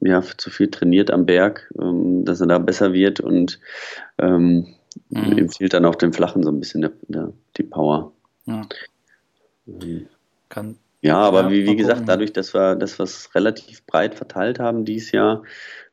ja, 0.00 0.22
zu 0.22 0.50
viel 0.50 0.70
trainiert 0.70 1.10
am 1.10 1.26
Berg, 1.26 1.70
ähm, 1.80 2.24
dass 2.24 2.40
er 2.40 2.46
da 2.46 2.58
besser 2.58 2.92
wird 2.92 3.20
und 3.20 3.60
ähm, 4.18 4.74
mhm. 5.10 5.38
ihm 5.38 5.48
fehlt 5.48 5.74
dann 5.74 5.84
auf 5.84 5.98
dem 5.98 6.12
Flachen 6.12 6.42
so 6.42 6.50
ein 6.50 6.60
bisschen 6.60 6.82
der, 6.82 6.92
der, 7.08 7.32
die 7.56 7.64
Power. 7.64 8.12
Ja. 8.46 8.66
Kann, 10.48 10.76
ja, 11.02 11.18
aber 11.18 11.42
ja, 11.42 11.50
wie, 11.50 11.66
wie 11.66 11.76
gesagt, 11.76 12.02
dadurch, 12.06 12.32
dass 12.32 12.54
wir, 12.54 12.76
dass 12.76 12.98
wir 13.00 13.04
es 13.04 13.34
relativ 13.34 13.84
breit 13.86 14.14
verteilt 14.14 14.60
haben 14.60 14.84
dieses 14.84 15.10
Jahr 15.10 15.42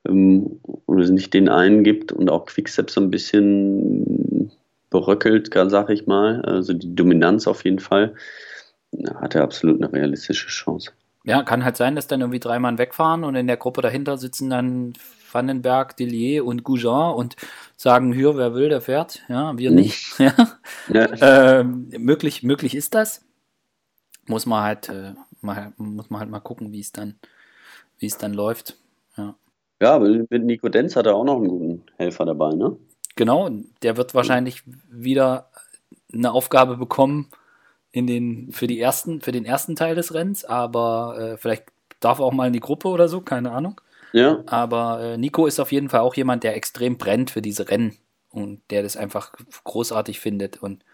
ähm, 0.07 0.59
und 0.85 0.99
es 0.99 1.09
nicht 1.09 1.33
den 1.33 1.49
einen 1.49 1.83
gibt 1.83 2.11
und 2.11 2.29
auch 2.29 2.45
Quickstep 2.45 2.91
so 2.91 3.01
ein 3.01 3.09
bisschen 3.09 4.18
beröckelt, 4.89 5.51
sag 5.53 5.89
ich 5.89 6.07
mal. 6.07 6.41
Also 6.41 6.73
die 6.73 6.95
Dominanz 6.95 7.47
auf 7.47 7.63
jeden 7.63 7.79
Fall. 7.79 8.15
Hat 9.15 9.35
er 9.35 9.43
absolut 9.43 9.81
eine 9.81 9.91
realistische 9.93 10.47
Chance. 10.47 10.91
Ja, 11.23 11.43
kann 11.43 11.63
halt 11.63 11.77
sein, 11.77 11.95
dass 11.95 12.07
dann 12.07 12.21
irgendwie 12.21 12.39
drei 12.39 12.59
Mann 12.59 12.77
wegfahren 12.77 13.23
und 13.23 13.35
in 13.35 13.47
der 13.47 13.57
Gruppe 13.57 13.81
dahinter 13.81 14.17
sitzen 14.17 14.49
dann 14.49 14.93
Vandenberg, 15.31 15.95
Delier 15.95 16.45
und 16.45 16.63
Goujon 16.63 17.13
und 17.13 17.35
sagen, 17.75 18.13
hier, 18.13 18.35
wer 18.35 18.53
will, 18.53 18.69
der 18.69 18.81
fährt. 18.81 19.21
Ja, 19.27 19.57
wir 19.57 19.71
nicht. 19.71 20.17
ja. 20.19 20.33
ja. 20.87 21.59
Ähm, 21.59 21.89
möglich, 21.97 22.41
möglich 22.41 22.73
ist 22.73 22.95
das. 22.95 23.25
Muss 24.27 24.45
man 24.45 24.63
halt, 24.63 24.89
äh, 24.89 25.13
mal, 25.41 25.73
muss 25.77 26.09
man 26.09 26.21
halt 26.21 26.29
mal 26.29 26.39
gucken, 26.39 26.71
wie 26.71 26.79
es 26.79 26.91
dann, 26.91 27.15
wie 27.97 28.07
es 28.07 28.17
dann 28.17 28.33
läuft. 28.33 28.77
Ja. 29.17 29.35
Ja, 29.81 29.95
aber 29.95 30.07
mit 30.07 30.43
Nico 30.43 30.67
Denz 30.69 30.95
hat 30.95 31.05
er 31.05 31.15
auch 31.15 31.23
noch 31.23 31.37
einen 31.37 31.47
guten 31.47 31.83
Helfer 31.97 32.25
dabei, 32.25 32.53
ne? 32.53 32.75
Genau, 33.19 33.49
der 33.83 33.97
wird 33.97 34.15
wahrscheinlich 34.15 34.63
wieder 34.89 35.49
eine 36.13 36.31
Aufgabe 36.31 36.77
bekommen 36.77 37.27
in 37.91 38.07
den, 38.07 38.53
für, 38.53 38.65
die 38.65 38.79
ersten, 38.79 39.19
für 39.19 39.33
den 39.33 39.43
ersten 39.43 39.75
Teil 39.75 39.93
des 39.93 40.13
Rennens, 40.13 40.45
aber 40.45 41.17
äh, 41.19 41.37
vielleicht 41.37 41.65
darf 41.99 42.19
er 42.19 42.25
auch 42.25 42.31
mal 42.31 42.47
in 42.47 42.53
die 42.53 42.61
Gruppe 42.61 42.87
oder 42.87 43.09
so, 43.09 43.19
keine 43.19 43.51
Ahnung. 43.51 43.81
Ja. 44.13 44.41
Aber 44.45 45.01
äh, 45.01 45.17
Nico 45.17 45.47
ist 45.47 45.59
auf 45.59 45.73
jeden 45.73 45.89
Fall 45.89 45.99
auch 45.99 46.15
jemand, 46.15 46.45
der 46.45 46.55
extrem 46.55 46.97
brennt 46.97 47.29
für 47.29 47.41
diese 47.41 47.67
Rennen 47.67 47.97
und 48.31 48.61
der 48.69 48.83
das 48.83 48.95
einfach 48.95 49.33
großartig 49.65 50.21
findet 50.21 50.55
und, 50.63 50.85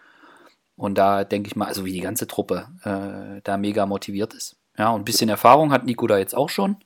und 0.77 0.97
da 0.97 1.25
denke 1.25 1.45
ich 1.45 1.55
mal, 1.55 1.67
also 1.67 1.85
wie 1.85 1.93
die 1.93 2.01
ganze 2.01 2.25
Truppe 2.25 2.69
äh, 2.85 3.41
da 3.43 3.57
mega 3.57 3.85
motiviert 3.85 4.33
ist. 4.33 4.55
Ja, 4.79 4.89
und 4.89 5.01
ein 5.01 5.05
bisschen 5.05 5.29
Erfahrung 5.29 5.71
hat 5.71 5.85
Nico 5.85 6.07
da 6.07 6.17
jetzt 6.17 6.35
auch 6.35 6.49
schon. 6.49 6.77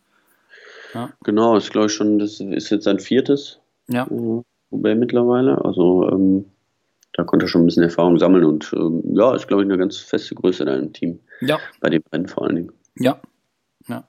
Ja. 0.93 1.13
Genau, 1.23 1.55
ist 1.55 1.71
glaube 1.71 1.87
ich 1.87 1.93
schon, 1.93 2.19
das 2.19 2.41
ist 2.41 2.71
jetzt 2.71 2.83
sein 2.83 2.99
viertes. 2.99 3.61
Ja. 3.87 4.05
Äh, 4.05 4.43
Roubaix 4.71 4.97
mittlerweile. 4.97 5.63
Also 5.63 6.09
ähm, 6.09 6.45
da 7.13 7.23
konnte 7.23 7.45
er 7.45 7.49
schon 7.49 7.63
ein 7.63 7.65
bisschen 7.65 7.83
Erfahrung 7.83 8.17
sammeln 8.17 8.45
und 8.45 8.71
ähm, 8.73 9.03
ja, 9.15 9.35
ist 9.35 9.47
glaube 9.47 9.63
ich 9.63 9.69
eine 9.69 9.77
ganz 9.77 9.97
feste 9.97 10.35
Größe 10.35 10.65
da 10.65 10.75
im 10.75 10.93
Team. 10.93 11.19
Ja. 11.41 11.59
Bei 11.79 11.89
dem 11.89 12.03
Rennen 12.11 12.27
vor 12.27 12.43
allen 12.43 12.55
Dingen. 12.55 12.71
Ja. 12.97 13.19
Ja. 13.87 14.05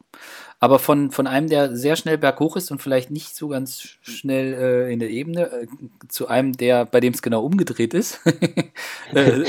Aber 0.58 0.78
von, 0.78 1.11
von 1.11 1.26
einem, 1.26 1.48
der 1.48 1.74
sehr 1.74 1.96
schnell 1.96 2.18
berghoch 2.18 2.56
ist 2.56 2.70
und 2.70 2.82
vielleicht 2.82 3.11
nicht 3.11 3.34
so 3.34 3.48
ganz 3.48 3.80
schnell 4.02 4.52
äh, 4.52 4.92
in 4.92 4.98
der 4.98 5.08
Ebene, 5.08 5.50
äh, 5.50 5.66
zu 6.08 6.28
einem, 6.28 6.52
der, 6.52 6.84
bei 6.84 7.00
dem 7.00 7.14
es 7.14 7.22
genau 7.22 7.42
umgedreht 7.42 7.94
ist, 7.94 8.20
äh, 9.14 9.44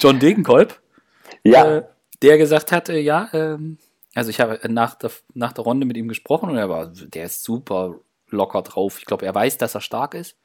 John 0.00 0.18
Degenkolb, 0.18 0.80
ja. 1.44 1.76
Äh, 1.76 1.82
der 2.22 2.38
gesagt 2.38 2.72
hat, 2.72 2.88
äh, 2.88 2.98
ja, 2.98 3.28
ähm, 3.32 3.78
also 4.14 4.30
ich 4.30 4.40
habe 4.40 4.58
nach 4.68 4.96
der, 4.96 5.10
nach 5.34 5.52
der 5.52 5.62
Runde 5.62 5.86
mit 5.86 5.96
ihm 5.96 6.08
gesprochen 6.08 6.50
und 6.50 6.56
er 6.56 6.68
war, 6.68 6.88
der 6.88 7.24
ist 7.24 7.44
super 7.44 7.94
locker 8.28 8.62
drauf. 8.62 8.98
Ich 8.98 9.04
glaube, 9.04 9.26
er 9.26 9.34
weiß, 9.34 9.58
dass 9.58 9.76
er 9.76 9.80
stark 9.80 10.14
ist. 10.14 10.36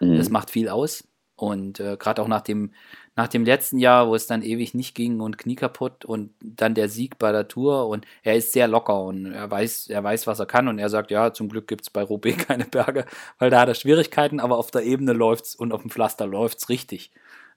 Mhm. 0.00 0.16
Das 0.16 0.30
macht 0.30 0.50
viel 0.50 0.68
aus. 0.68 1.04
Und 1.36 1.78
äh, 1.78 1.96
gerade 1.96 2.20
auch 2.20 2.26
nach 2.26 2.40
dem, 2.40 2.72
nach 3.14 3.28
dem 3.28 3.44
letzten 3.44 3.78
Jahr, 3.78 4.08
wo 4.08 4.16
es 4.16 4.26
dann 4.26 4.42
ewig 4.42 4.74
nicht 4.74 4.96
ging 4.96 5.20
und 5.20 5.38
Knie 5.38 5.54
kaputt 5.54 6.04
und 6.04 6.32
dann 6.40 6.74
der 6.74 6.88
Sieg 6.88 7.16
bei 7.16 7.30
der 7.30 7.46
Tour 7.46 7.86
und 7.86 8.04
er 8.24 8.34
ist 8.34 8.52
sehr 8.52 8.66
locker 8.66 9.02
und 9.02 9.26
er 9.26 9.48
weiß, 9.48 9.86
er 9.86 10.02
weiß, 10.02 10.26
was 10.26 10.40
er 10.40 10.46
kann 10.46 10.66
und 10.66 10.80
er 10.80 10.88
sagt, 10.88 11.12
ja, 11.12 11.32
zum 11.32 11.48
Glück 11.48 11.68
gibt 11.68 11.82
es 11.82 11.90
bei 11.90 12.02
Roubaix 12.02 12.44
keine 12.48 12.64
Berge, 12.64 13.06
weil 13.38 13.50
da 13.50 13.60
hat 13.60 13.68
er 13.68 13.76
Schwierigkeiten, 13.76 14.40
aber 14.40 14.58
auf 14.58 14.72
der 14.72 14.82
Ebene 14.82 15.12
läuft's 15.12 15.54
und 15.54 15.72
auf 15.72 15.82
dem 15.82 15.90
Pflaster 15.90 16.26
läuft's 16.26 16.68
richtig. 16.68 17.12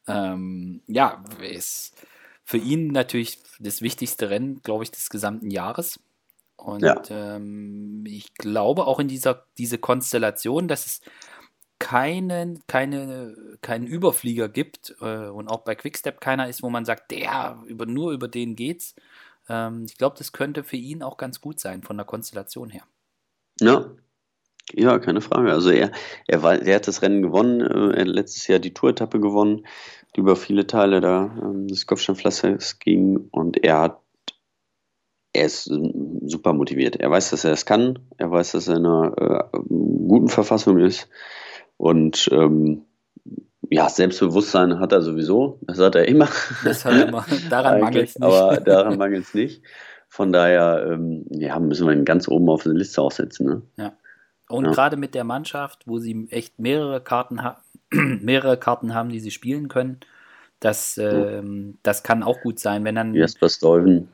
Ähm, 0.08 0.82
ja, 0.86 1.24
ist 1.42 1.96
für 2.44 2.58
ihn 2.58 2.90
natürlich 2.90 3.40
das 3.60 3.82
wichtigste 3.82 4.30
Rennen, 4.30 4.62
glaube 4.62 4.84
ich, 4.84 4.92
des 4.92 5.10
gesamten 5.10 5.50
Jahres. 5.50 6.00
Und 6.56 6.84
ja. 6.84 7.02
ähm, 7.10 8.04
ich 8.06 8.36
glaube 8.36 8.86
auch 8.86 9.00
in 9.00 9.08
dieser 9.08 9.46
diese 9.58 9.80
Konstellation, 9.80 10.68
dass 10.68 10.86
es 10.86 11.02
keinen, 11.82 12.62
keine, 12.68 13.36
keinen 13.62 13.88
Überflieger 13.88 14.48
gibt 14.48 14.96
äh, 15.02 15.28
und 15.28 15.48
auch 15.48 15.62
bei 15.62 15.74
Quickstep 15.74 16.22
keiner 16.22 16.48
ist, 16.48 16.62
wo 16.62 16.70
man 16.70 16.86
sagt, 16.86 17.10
der, 17.10 17.58
über, 17.66 17.88
nur 17.88 18.12
über 18.12 18.28
den 18.28 18.56
geht's. 18.56 18.96
Ähm, 19.50 19.86
ich 19.90 19.98
glaube, 19.98 20.16
das 20.16 20.32
könnte 20.32 20.64
für 20.64 20.78
ihn 20.78 21.02
auch 21.02 21.18
ganz 21.18 21.42
gut 21.42 21.60
sein, 21.60 21.82
von 21.82 21.98
der 21.98 22.06
Konstellation 22.06 22.70
her. 22.70 22.84
Ja, 23.60 23.90
ja, 24.74 25.00
keine 25.00 25.22
Frage. 25.22 25.52
Also 25.52 25.72
er, 25.72 25.92
er, 26.28 26.44
war, 26.44 26.62
er 26.62 26.76
hat 26.76 26.88
das 26.88 27.02
Rennen 27.02 27.24
gewonnen, 27.24 27.62
äh, 27.62 27.96
er 27.96 28.02
hat 28.02 28.08
letztes 28.08 28.46
Jahr 28.46 28.60
die 28.60 28.76
Tour-Etappe 28.76 29.20
gewonnen, 29.20 29.66
die 30.16 30.20
über 30.20 30.36
viele 30.36 30.68
Teile 30.68 31.02
da 31.02 31.36
ähm, 31.42 31.68
des 31.68 31.88
Kopfsteinpflasters 31.88 32.78
ging 32.78 33.28
und 33.32 33.64
er 33.64 33.82
hat 33.82 34.02
er 35.34 35.46
ist 35.46 35.72
super 36.26 36.52
motiviert. 36.52 36.98
Er 36.98 37.10
weiß, 37.10 37.30
dass 37.30 37.46
er 37.46 37.54
es 37.54 37.66
kann. 37.66 38.00
Er 38.18 38.30
weiß, 38.30 38.52
dass 38.52 38.68
er 38.68 38.76
in 38.76 38.86
einer 38.86 39.50
äh, 39.54 39.60
guten 39.60 40.28
Verfassung 40.28 40.78
ist. 40.78 41.08
Und 41.82 42.30
ähm, 42.32 42.84
ja, 43.72 43.90
Selbstbewusstsein 43.90 44.80
hat 44.80 44.92
er 44.92 45.02
sowieso. 45.02 45.58
Das 45.64 45.80
hat 45.80 45.96
er 45.96 46.08
immer. 46.08 46.30
Das 46.64 46.86
hat 46.86 46.94
er 46.94 47.08
immer. 47.08 47.26
Daran 47.50 47.82
mangelt 47.82 48.10
es 48.10 48.20
nicht. 48.20 48.24
Aber 48.24 48.58
daran 48.66 49.00
mangelt 49.00 49.24
es 49.24 49.34
nicht. 49.34 49.64
Von 50.08 50.32
daher 50.32 50.86
ähm, 50.92 51.26
ja, 51.32 51.58
müssen 51.58 51.88
wir 51.88 51.94
ihn 51.96 52.06
ganz 52.06 52.28
oben 52.28 52.50
auf 52.50 52.62
der 52.62 52.74
Liste 52.74 53.02
aufsetzen. 53.02 53.48
Ne? 53.48 53.62
Ja. 53.78 53.94
Und 54.48 54.66
ja. 54.66 54.72
gerade 54.72 54.96
mit 54.96 55.16
der 55.16 55.24
Mannschaft, 55.24 55.88
wo 55.88 55.98
sie 55.98 56.28
echt 56.30 56.60
mehrere 56.60 57.02
Karten, 57.02 57.42
ha 57.42 57.64
mehrere 57.90 58.58
Karten 58.58 58.94
haben, 58.94 59.10
die 59.10 59.20
sie 59.20 59.32
spielen 59.32 59.68
können, 59.68 60.02
das, 60.60 61.00
ähm, 61.00 61.80
das 61.82 62.04
kann 62.04 62.22
auch 62.22 62.42
gut 62.42 62.60
sein, 62.60 62.84
wenn 62.84 62.94
dann. 62.94 63.16
Jesper 63.16 63.50
Stuyven. 63.50 64.08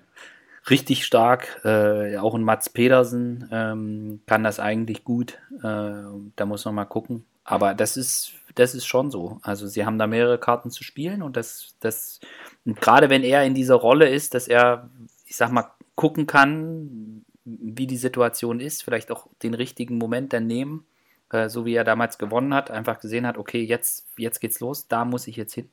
Richtig 0.70 1.06
stark, 1.06 1.60
äh, 1.66 2.16
auch 2.16 2.34
ein 2.34 2.44
Mats 2.44 2.70
Pedersen 2.70 3.50
ähm, 3.52 4.22
kann 4.26 4.46
das 4.46 4.62
eigentlich 4.62 5.04
gut. 5.04 5.38
Äh, 5.64 6.04
da 6.36 6.46
muss 6.46 6.64
man 6.64 6.76
mal 6.76 6.86
gucken. 6.86 7.26
Aber 7.48 7.74
das 7.74 7.96
ist, 7.96 8.34
das 8.56 8.76
ist 8.76 8.86
schon 8.86 9.10
so. 9.10 9.40
Also 9.42 9.68
sie 9.68 9.86
haben 9.86 9.98
da 9.98 10.06
mehrere 10.06 10.38
Karten 10.38 10.70
zu 10.70 10.84
spielen 10.84 11.24
und 11.24 11.38
das, 11.38 11.76
das, 11.80 12.20
und 12.66 12.80
gerade 12.80 13.10
wenn 13.10 13.24
er 13.24 13.46
in 13.46 13.56
dieser 13.56 13.76
Rolle 13.76 14.10
ist, 14.10 14.34
dass 14.34 14.50
er, 14.50 14.90
ich 15.26 15.38
sag 15.38 15.52
mal, 15.52 15.72
gucken 15.96 16.28
kann, 16.28 17.26
wie 17.46 17.88
die 17.88 17.98
Situation 17.98 18.60
ist, 18.60 18.84
vielleicht 18.84 19.12
auch 19.12 19.28
den 19.42 19.54
richtigen 19.54 19.98
Moment 19.98 20.34
dann 20.34 20.46
nehmen, 20.46 20.86
äh, 21.32 21.48
so 21.48 21.66
wie 21.66 21.74
er 21.74 21.86
damals 21.86 22.18
gewonnen 22.18 22.54
hat, 22.54 22.70
einfach 22.70 23.00
gesehen 23.00 23.26
hat, 23.26 23.38
okay, 23.38 23.64
jetzt, 23.64 24.06
jetzt 24.18 24.42
geht's 24.42 24.60
los, 24.60 24.90
da 24.90 25.06
muss 25.06 25.26
ich 25.28 25.38
jetzt 25.38 25.54
hin. 25.54 25.70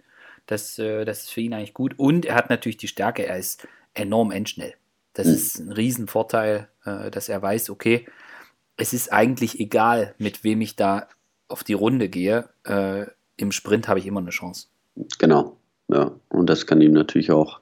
Das, 0.46 0.78
äh, 0.78 1.04
das 1.04 1.24
ist 1.24 1.32
für 1.32 1.40
ihn 1.40 1.54
eigentlich 1.54 1.74
gut. 1.74 1.98
Und 1.98 2.24
er 2.24 2.36
hat 2.36 2.50
natürlich 2.50 2.76
die 2.76 2.88
Stärke, 2.88 3.26
er 3.26 3.36
ist 3.36 3.66
enorm 3.94 4.30
endschnell. 4.30 4.74
Das 5.12 5.26
mhm. 5.26 5.32
ist 5.34 5.58
ein 5.58 5.72
Riesenvorteil, 5.72 6.68
äh, 6.84 7.10
dass 7.10 7.28
er 7.28 7.42
weiß, 7.42 7.70
okay, 7.70 8.06
es 8.76 8.92
ist 8.92 9.12
eigentlich 9.12 9.58
egal, 9.58 10.14
mit 10.18 10.44
wem 10.44 10.60
ich 10.60 10.76
da 10.76 11.08
auf 11.48 11.64
die 11.64 11.72
Runde 11.72 12.08
gehe, 12.08 12.48
äh, 12.64 13.06
im 13.36 13.52
Sprint 13.52 13.88
habe 13.88 13.98
ich 13.98 14.06
immer 14.06 14.20
eine 14.20 14.30
Chance. 14.30 14.68
Genau, 15.18 15.56
ja. 15.88 16.12
Und 16.28 16.48
das 16.48 16.66
kann 16.66 16.80
ihm 16.80 16.92
natürlich 16.92 17.30
auch, 17.30 17.60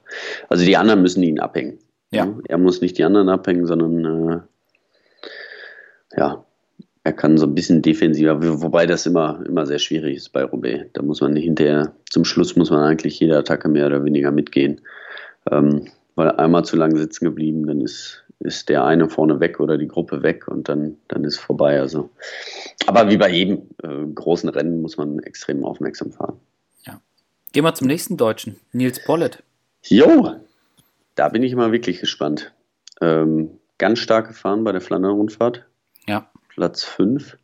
also 0.49 0.63
die 0.63 0.77
anderen 0.77 1.01
müssen 1.01 1.23
ihn 1.23 1.39
abhängen. 1.39 1.79
Ja. 2.11 2.31
Er 2.47 2.57
muss 2.59 2.81
nicht 2.81 2.97
die 2.97 3.03
anderen 3.03 3.29
abhängen, 3.29 3.65
sondern 3.65 4.45
äh, 6.13 6.19
ja, 6.19 6.45
er 7.03 7.13
kann 7.13 7.37
so 7.37 7.45
ein 7.45 7.55
bisschen 7.55 7.81
defensiver, 7.81 8.61
wobei 8.61 8.85
das 8.85 9.05
immer, 9.05 9.43
immer 9.45 9.65
sehr 9.65 9.79
schwierig 9.79 10.17
ist 10.17 10.29
bei 10.31 10.43
Roubaix. 10.43 10.85
Da 10.93 11.01
muss 11.01 11.21
man 11.21 11.35
hinterher, 11.35 11.93
zum 12.09 12.23
Schluss 12.23 12.55
muss 12.55 12.69
man 12.69 12.81
eigentlich 12.83 13.19
jede 13.19 13.37
Attacke 13.37 13.67
mehr 13.67 13.87
oder 13.87 14.05
weniger 14.05 14.31
mitgehen. 14.31 14.79
Ähm, 15.51 15.87
weil 16.15 16.31
einmal 16.31 16.63
zu 16.63 16.77
lang 16.77 16.95
sitzen 16.95 17.25
geblieben, 17.25 17.65
dann 17.65 17.81
ist 17.81 18.22
ist 18.43 18.69
der 18.69 18.83
eine 18.83 19.09
vorne 19.09 19.39
weg 19.39 19.59
oder 19.59 19.77
die 19.77 19.87
Gruppe 19.87 20.23
weg 20.23 20.47
und 20.47 20.69
dann, 20.69 20.97
dann 21.07 21.23
ist 21.23 21.37
vorbei. 21.37 21.79
Also. 21.79 22.09
Aber 22.85 23.09
wie 23.09 23.17
bei 23.17 23.29
jedem 23.29 23.69
äh, 23.81 24.05
großen 24.13 24.49
Rennen 24.49 24.81
muss 24.81 24.97
man 24.97 25.19
extrem 25.19 25.63
aufmerksam 25.65 26.11
fahren. 26.11 26.39
Ja. 26.85 27.01
Gehen 27.51 27.63
wir 27.63 27.73
zum 27.73 27.87
nächsten 27.87 28.17
Deutschen, 28.17 28.59
Nils 28.71 29.03
Pollitt. 29.03 29.43
Jo, 29.83 30.35
da 31.15 31.29
bin 31.29 31.43
ich 31.43 31.55
mal 31.55 31.71
wirklich 31.71 31.99
gespannt. 31.99 32.53
Ähm, 33.01 33.59
ganz 33.77 33.99
stark 33.99 34.27
gefahren 34.29 34.63
bei 34.63 34.71
der 34.71 34.81
Flandern-Rundfahrt. 34.81 35.65
Ja. 36.07 36.29
Platz 36.49 36.83
5. 36.83 37.37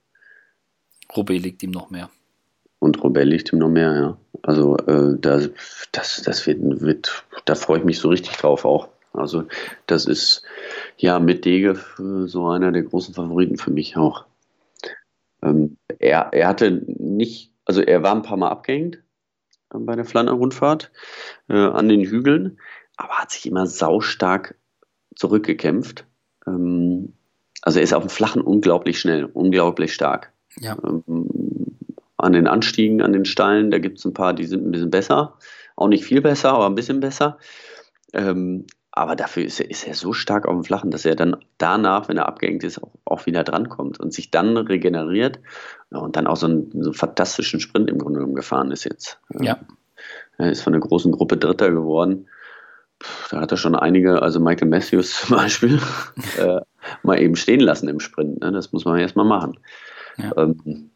Roubaix 1.15 1.43
liegt 1.43 1.63
ihm 1.63 1.71
noch 1.71 1.89
mehr. 1.89 2.09
Und 2.79 3.03
Roubaix 3.03 3.25
liegt 3.25 3.51
ihm 3.51 3.59
noch 3.59 3.69
mehr, 3.69 3.93
ja. 3.93 4.17
Also 4.41 4.77
äh, 4.77 5.17
das, 5.19 5.49
das, 5.91 6.21
das 6.21 6.47
wird, 6.47 6.81
wird, 6.81 7.25
da 7.45 7.55
freue 7.55 7.79
ich 7.79 7.85
mich 7.85 7.99
so 7.99 8.09
richtig 8.09 8.37
drauf 8.37 8.63
auch. 8.63 8.87
Also 9.13 9.45
das 9.87 10.05
ist 10.05 10.43
ja 10.97 11.19
mit 11.19 11.45
Dege 11.45 11.79
so 12.25 12.47
einer 12.47 12.71
der 12.71 12.83
großen 12.83 13.13
Favoriten 13.13 13.57
für 13.57 13.71
mich 13.71 13.97
auch. 13.97 14.25
Ähm, 15.41 15.77
er, 15.99 16.29
er 16.31 16.47
hatte 16.47 16.71
nicht, 16.87 17.51
also 17.65 17.81
er 17.81 18.03
war 18.03 18.13
ein 18.13 18.21
paar 18.21 18.37
Mal 18.37 18.49
abgehängt 18.49 18.99
äh, 19.73 19.79
bei 19.79 19.95
der 19.95 20.05
Flandern-Rundfahrt 20.05 20.91
äh, 21.47 21.53
an 21.53 21.89
den 21.89 22.01
Hügeln, 22.01 22.59
aber 22.97 23.13
hat 23.13 23.31
sich 23.31 23.45
immer 23.45 23.65
saustark 23.65 24.55
zurückgekämpft. 25.15 26.05
Ähm, 26.45 27.13
also 27.61 27.79
er 27.79 27.83
ist 27.83 27.93
auf 27.93 28.03
dem 28.03 28.09
Flachen 28.09 28.41
unglaublich 28.41 28.99
schnell, 28.99 29.25
unglaublich 29.25 29.93
stark. 29.93 30.31
Ja. 30.59 30.77
Ähm, 30.83 31.29
an 32.17 32.33
den 32.33 32.47
Anstiegen, 32.47 33.01
an 33.01 33.13
den 33.13 33.25
Steilen, 33.25 33.71
da 33.71 33.79
gibt 33.79 33.97
es 33.99 34.05
ein 34.05 34.13
paar, 34.13 34.33
die 34.33 34.45
sind 34.45 34.65
ein 34.65 34.71
bisschen 34.71 34.91
besser. 34.91 35.37
Auch 35.77 35.87
nicht 35.87 36.03
viel 36.03 36.21
besser, 36.21 36.51
aber 36.51 36.65
ein 36.65 36.75
bisschen 36.75 36.99
besser. 36.99 37.37
Ähm, 38.11 38.65
aber 38.99 39.15
dafür 39.15 39.45
ist 39.45 39.61
er, 39.61 39.69
ist 39.69 39.87
er 39.87 39.93
so 39.93 40.11
stark 40.11 40.45
auf 40.45 40.53
dem 40.53 40.65
Flachen, 40.65 40.91
dass 40.91 41.05
er 41.05 41.15
dann 41.15 41.37
danach, 41.57 42.09
wenn 42.09 42.17
er 42.17 42.27
abgehängt 42.27 42.65
ist, 42.65 42.83
auch, 42.83 42.91
auch 43.05 43.25
wieder 43.25 43.45
drankommt 43.45 43.97
und 43.97 44.13
sich 44.13 44.29
dann 44.29 44.57
regeneriert 44.57 45.39
und 45.89 46.17
dann 46.17 46.27
auch 46.27 46.35
so 46.35 46.47
einen, 46.47 46.69
so 46.71 46.89
einen 46.89 46.93
fantastischen 46.93 47.61
Sprint 47.61 47.89
im 47.89 47.97
Grunde 47.97 48.19
genommen 48.19 48.35
gefahren 48.35 48.71
ist 48.71 48.83
jetzt. 48.83 49.21
Ja. 49.39 49.57
Er 50.37 50.51
ist 50.51 50.63
von 50.63 50.73
der 50.73 50.81
großen 50.81 51.13
Gruppe 51.13 51.37
Dritter 51.37 51.71
geworden. 51.71 52.27
da 53.31 53.39
hat 53.39 53.51
er 53.51 53.57
schon 53.57 53.73
einige, 53.73 54.21
also 54.21 54.41
Michael 54.41 54.67
Matthews 54.67 55.21
zum 55.21 55.37
Beispiel, 55.37 55.79
äh, 56.37 56.59
mal 57.01 57.21
eben 57.21 57.37
stehen 57.37 57.61
lassen 57.61 57.87
im 57.87 58.01
Sprint. 58.01 58.41
Ne? 58.41 58.51
Das 58.51 58.73
muss 58.73 58.83
man 58.83 58.99
erstmal 58.99 59.25
machen. 59.25 59.59
Ja. 60.17 60.33
Ähm, 60.35 60.91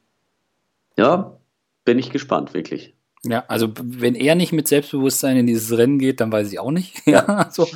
ja, 0.98 1.38
bin 1.86 2.00
ich 2.00 2.12
gespannt, 2.12 2.54
wirklich. 2.54 2.98
Ja, 3.26 3.46
also 3.48 3.72
wenn 3.82 4.16
er 4.16 4.36
nicht 4.36 4.52
mit 4.52 4.68
Selbstbewusstsein 4.68 5.38
in 5.38 5.48
dieses 5.48 5.78
Rennen 5.78 5.98
geht, 5.98 6.20
dann 6.20 6.32
weiß 6.32 6.52
ich 6.52 6.60
auch 6.60 6.72
nicht. 6.72 7.02
ja, 7.08 7.50
so. 7.52 7.68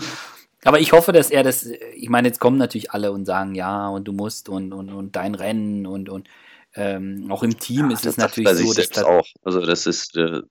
Aber 0.66 0.80
ich 0.80 0.92
hoffe, 0.92 1.14
dass 1.14 1.32
er 1.32 1.44
das, 1.44 1.66
ich 1.96 2.10
meine, 2.10 2.28
jetzt 2.28 2.40
kommen 2.40 2.58
natürlich 2.58 2.92
alle 2.92 3.12
und 3.12 3.26
sagen, 3.26 3.56
ja, 3.56 3.88
und 3.88 4.06
du 4.08 4.12
musst 4.12 4.50
und, 4.50 4.74
und, 4.74 4.92
und 4.92 5.16
dein 5.16 5.36
Rennen 5.36 5.86
und, 5.86 6.10
und 6.10 6.28
ähm, 6.76 7.32
auch 7.32 7.44
im 7.44 7.58
Team 7.58 7.90
ja, 7.90 7.96
ist 7.96 8.06
es 8.06 8.18
natürlich 8.18 8.50
so, 8.50 8.74
dass 8.74 8.90
das 8.90 9.04
auch. 9.04 9.26
Also 9.44 9.66
das 9.66 9.88
ist 9.88 10.18
äh, 10.18 10.42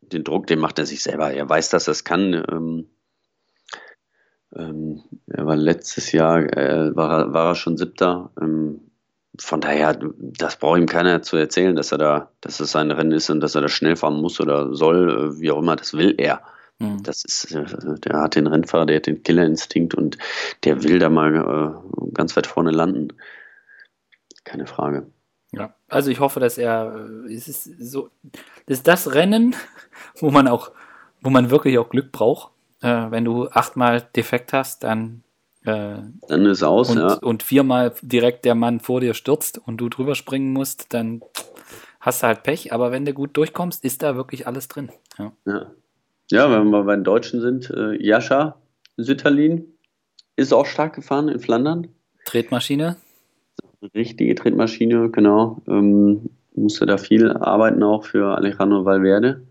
den 0.00 0.24
Druck, 0.24 0.46
den 0.46 0.58
macht 0.58 0.78
er 0.78 0.86
sich 0.86 1.02
selber. 1.02 1.32
Er 1.32 1.48
weiß, 1.48 1.68
dass 1.68 1.88
er 1.88 1.92
es 1.92 2.04
kann. 2.04 2.32
Ähm, 2.50 2.86
ähm, 4.56 5.02
er 5.26 5.46
war 5.46 5.56
letztes 5.56 6.12
Jahr 6.12 6.40
äh, 6.56 6.96
war, 6.96 7.26
er, 7.26 7.32
war 7.34 7.50
er 7.50 7.54
schon 7.54 7.76
Siebter. 7.76 8.30
Ähm, 8.40 8.87
von 9.40 9.60
daher, 9.60 9.98
das 10.18 10.56
braucht 10.56 10.78
ihm 10.78 10.86
keiner 10.86 11.22
zu 11.22 11.36
erzählen, 11.36 11.76
dass 11.76 11.92
er 11.92 11.98
da, 11.98 12.30
dass 12.40 12.60
es 12.60 12.72
sein 12.72 12.90
Rennen 12.90 13.12
ist 13.12 13.30
und 13.30 13.40
dass 13.40 13.54
er 13.54 13.62
da 13.62 13.68
schnell 13.68 13.96
fahren 13.96 14.20
muss 14.20 14.40
oder 14.40 14.74
soll, 14.74 15.10
äh, 15.10 15.40
wie 15.40 15.50
auch 15.50 15.58
immer. 15.58 15.76
Das 15.76 15.94
will 15.94 16.14
er. 16.18 16.42
Mhm. 16.78 17.02
Das 17.02 17.24
ist, 17.24 17.52
äh, 17.52 17.64
der 18.00 18.20
hat 18.20 18.34
den 18.34 18.46
Rennfahrer, 18.46 18.86
der 18.86 18.96
hat 18.96 19.06
den 19.06 19.22
Killerinstinkt 19.22 19.94
und 19.94 20.18
der 20.64 20.82
will 20.82 20.98
da 20.98 21.08
mal 21.08 21.34
äh, 21.34 22.12
ganz 22.14 22.36
weit 22.36 22.46
vorne 22.46 22.70
landen. 22.70 23.08
Keine 24.44 24.66
Frage. 24.66 25.06
Ja, 25.52 25.74
also 25.88 26.10
ich 26.10 26.20
hoffe, 26.20 26.40
dass 26.40 26.58
er, 26.58 27.08
es 27.30 27.48
ist 27.48 27.64
so, 27.64 28.10
das 28.66 28.78
ist 28.78 28.86
das 28.86 29.14
Rennen, 29.14 29.54
wo 30.20 30.30
man 30.30 30.46
auch, 30.48 30.72
wo 31.22 31.30
man 31.30 31.50
wirklich 31.50 31.78
auch 31.78 31.88
Glück 31.88 32.12
braucht. 32.12 32.52
Wenn 32.80 33.24
du 33.24 33.48
achtmal 33.48 34.02
defekt 34.14 34.52
hast, 34.52 34.84
dann 34.84 35.24
äh, 35.68 36.02
dann 36.28 36.46
ist 36.46 36.62
aus, 36.62 36.90
und, 36.90 36.98
ja. 36.98 37.14
Und 37.14 37.42
viermal 37.42 37.94
direkt 38.02 38.44
der 38.44 38.54
Mann 38.54 38.80
vor 38.80 39.00
dir 39.00 39.14
stürzt 39.14 39.60
und 39.64 39.76
du 39.76 39.88
drüber 39.88 40.14
springen 40.14 40.52
musst, 40.52 40.92
dann 40.94 41.22
hast 42.00 42.22
du 42.22 42.26
halt 42.26 42.42
Pech. 42.42 42.72
Aber 42.72 42.90
wenn 42.90 43.04
du 43.04 43.12
gut 43.12 43.36
durchkommst, 43.36 43.84
ist 43.84 44.02
da 44.02 44.16
wirklich 44.16 44.46
alles 44.46 44.68
drin. 44.68 44.90
Ja, 45.18 45.32
ja. 45.46 45.66
ja 46.30 46.50
wenn 46.50 46.70
wir 46.70 46.84
bei 46.84 46.94
den 46.94 47.04
Deutschen 47.04 47.40
sind, 47.40 47.70
äh, 47.70 48.02
Jascha 48.02 48.56
Sütterlin 48.96 49.64
ist 50.36 50.52
auch 50.52 50.66
stark 50.66 50.94
gefahren 50.94 51.28
in 51.28 51.40
Flandern. 51.40 51.88
Tretmaschine? 52.24 52.96
Richtige 53.94 54.34
Tretmaschine, 54.34 55.10
genau. 55.10 55.62
Ähm, 55.68 56.30
musste 56.54 56.86
da 56.86 56.98
viel 56.98 57.30
arbeiten 57.32 57.82
auch 57.82 58.04
für 58.04 58.36
Alejandro 58.36 58.84
Valverde. 58.84 59.46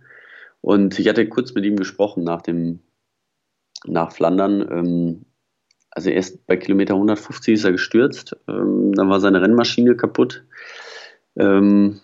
Und 0.61 0.99
ich 0.99 1.07
hatte 1.07 1.27
kurz 1.29 1.53
mit 1.53 1.63
ihm 1.65 1.77
gesprochen 1.77 2.23
nach 2.23 2.41
dem 2.41 2.79
nach 3.85 4.11
Flandern. 4.11 4.67
Ähm, 4.69 5.25
also 5.91 6.09
erst 6.09 6.45
bei 6.45 6.57
Kilometer 6.57 6.93
150 6.93 7.55
ist 7.55 7.65
er 7.65 7.71
gestürzt, 7.71 8.35
ähm, 8.47 8.93
dann 8.93 9.09
war 9.09 9.19
seine 9.19 9.41
Rennmaschine 9.41 9.95
kaputt. 9.95 10.43
Ähm, 11.35 12.01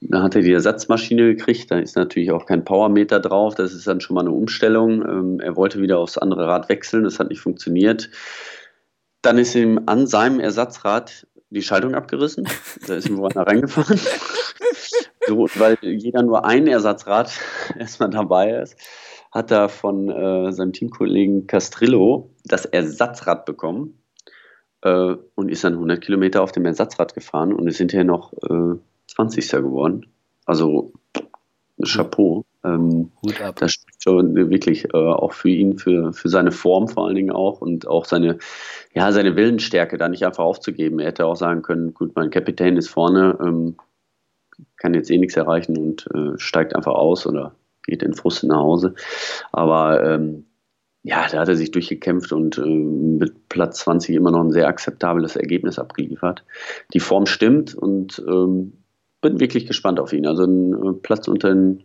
dann 0.00 0.22
hat 0.22 0.34
er 0.34 0.42
die 0.42 0.52
Ersatzmaschine 0.52 1.34
gekriegt, 1.34 1.70
da 1.70 1.78
ist 1.78 1.96
natürlich 1.96 2.30
auch 2.30 2.46
kein 2.46 2.64
Powermeter 2.64 3.20
drauf, 3.20 3.54
das 3.54 3.72
ist 3.72 3.86
dann 3.86 4.00
schon 4.00 4.14
mal 4.14 4.20
eine 4.20 4.32
Umstellung. 4.32 5.02
Ähm, 5.02 5.40
er 5.40 5.56
wollte 5.56 5.80
wieder 5.80 5.98
aufs 5.98 6.18
andere 6.18 6.46
Rad 6.46 6.68
wechseln, 6.68 7.04
das 7.04 7.18
hat 7.18 7.30
nicht 7.30 7.40
funktioniert. 7.40 8.10
Dann 9.22 9.38
ist 9.38 9.54
ihm 9.54 9.82
an 9.86 10.06
seinem 10.06 10.40
Ersatzrad 10.40 11.26
die 11.50 11.62
Schaltung 11.62 11.94
abgerissen. 11.94 12.46
Da 12.86 12.96
ist 12.96 13.08
ihm 13.08 13.22
einer 13.24 13.34
reingefahren. 13.46 13.98
so, 15.26 15.48
weil 15.54 15.78
jeder 15.80 16.22
nur 16.22 16.44
ein 16.44 16.66
Ersatzrad 16.66 17.32
erstmal 17.78 18.10
dabei 18.10 18.60
ist, 18.60 18.76
hat 19.34 19.50
er 19.50 19.68
von 19.68 20.08
äh, 20.08 20.52
seinem 20.52 20.72
Teamkollegen 20.72 21.48
Castrillo 21.48 22.30
das 22.44 22.64
Ersatzrad 22.66 23.44
bekommen 23.44 23.98
äh, 24.82 25.16
und 25.34 25.48
ist 25.50 25.64
dann 25.64 25.74
100 25.74 26.00
Kilometer 26.00 26.40
auf 26.42 26.52
dem 26.52 26.64
Ersatzrad 26.64 27.14
gefahren 27.14 27.52
und 27.52 27.66
ist 27.66 27.78
hinterher 27.78 28.04
noch 28.04 28.32
äh, 28.44 28.78
20. 29.08 29.50
geworden. 29.50 30.06
Also 30.46 30.92
Chapeau. 31.82 32.44
Ähm, 32.62 33.10
Hut 33.22 33.40
ab. 33.42 33.56
Das 33.56 33.72
spricht 33.72 34.02
schon 34.02 34.36
wirklich 34.36 34.84
äh, 34.94 34.96
auch 34.96 35.32
für 35.32 35.48
ihn, 35.48 35.78
für, 35.78 36.12
für 36.12 36.28
seine 36.28 36.52
Form 36.52 36.86
vor 36.86 37.06
allen 37.06 37.16
Dingen 37.16 37.32
auch 37.32 37.60
und 37.60 37.88
auch 37.88 38.04
seine, 38.04 38.38
ja, 38.94 39.10
seine 39.10 39.34
Willensstärke, 39.34 39.98
da 39.98 40.08
nicht 40.08 40.24
einfach 40.24 40.44
aufzugeben. 40.44 41.00
Er 41.00 41.08
hätte 41.08 41.26
auch 41.26 41.36
sagen 41.36 41.62
können, 41.62 41.92
gut, 41.92 42.14
mein 42.14 42.30
Kapitän 42.30 42.76
ist 42.76 42.88
vorne, 42.88 43.36
ähm, 43.44 43.76
kann 44.76 44.94
jetzt 44.94 45.10
eh 45.10 45.18
nichts 45.18 45.36
erreichen 45.36 45.76
und 45.76 46.06
äh, 46.14 46.38
steigt 46.38 46.76
einfach 46.76 46.94
aus 46.94 47.26
oder 47.26 47.56
geht 47.86 48.02
in 48.02 48.14
Frust 48.14 48.44
nach 48.44 48.58
Hause. 48.58 48.94
Aber 49.52 50.04
ähm, 50.04 50.46
ja, 51.02 51.26
da 51.28 51.40
hat 51.40 51.48
er 51.48 51.56
sich 51.56 51.70
durchgekämpft 51.70 52.32
und 52.32 52.58
äh, 52.58 52.64
mit 52.64 53.48
Platz 53.48 53.80
20 53.80 54.16
immer 54.16 54.30
noch 54.30 54.40
ein 54.40 54.52
sehr 54.52 54.66
akzeptables 54.66 55.36
Ergebnis 55.36 55.78
abgeliefert. 55.78 56.44
Die 56.94 57.00
Form 57.00 57.26
stimmt 57.26 57.74
und 57.74 58.22
ähm, 58.26 58.72
bin 59.20 59.38
wirklich 59.38 59.66
gespannt 59.66 60.00
auf 60.00 60.12
ihn. 60.12 60.26
Also 60.26 60.44
ein 60.44 60.72
äh, 60.72 60.92
Platz 60.94 61.28
unter 61.28 61.50
den 61.50 61.84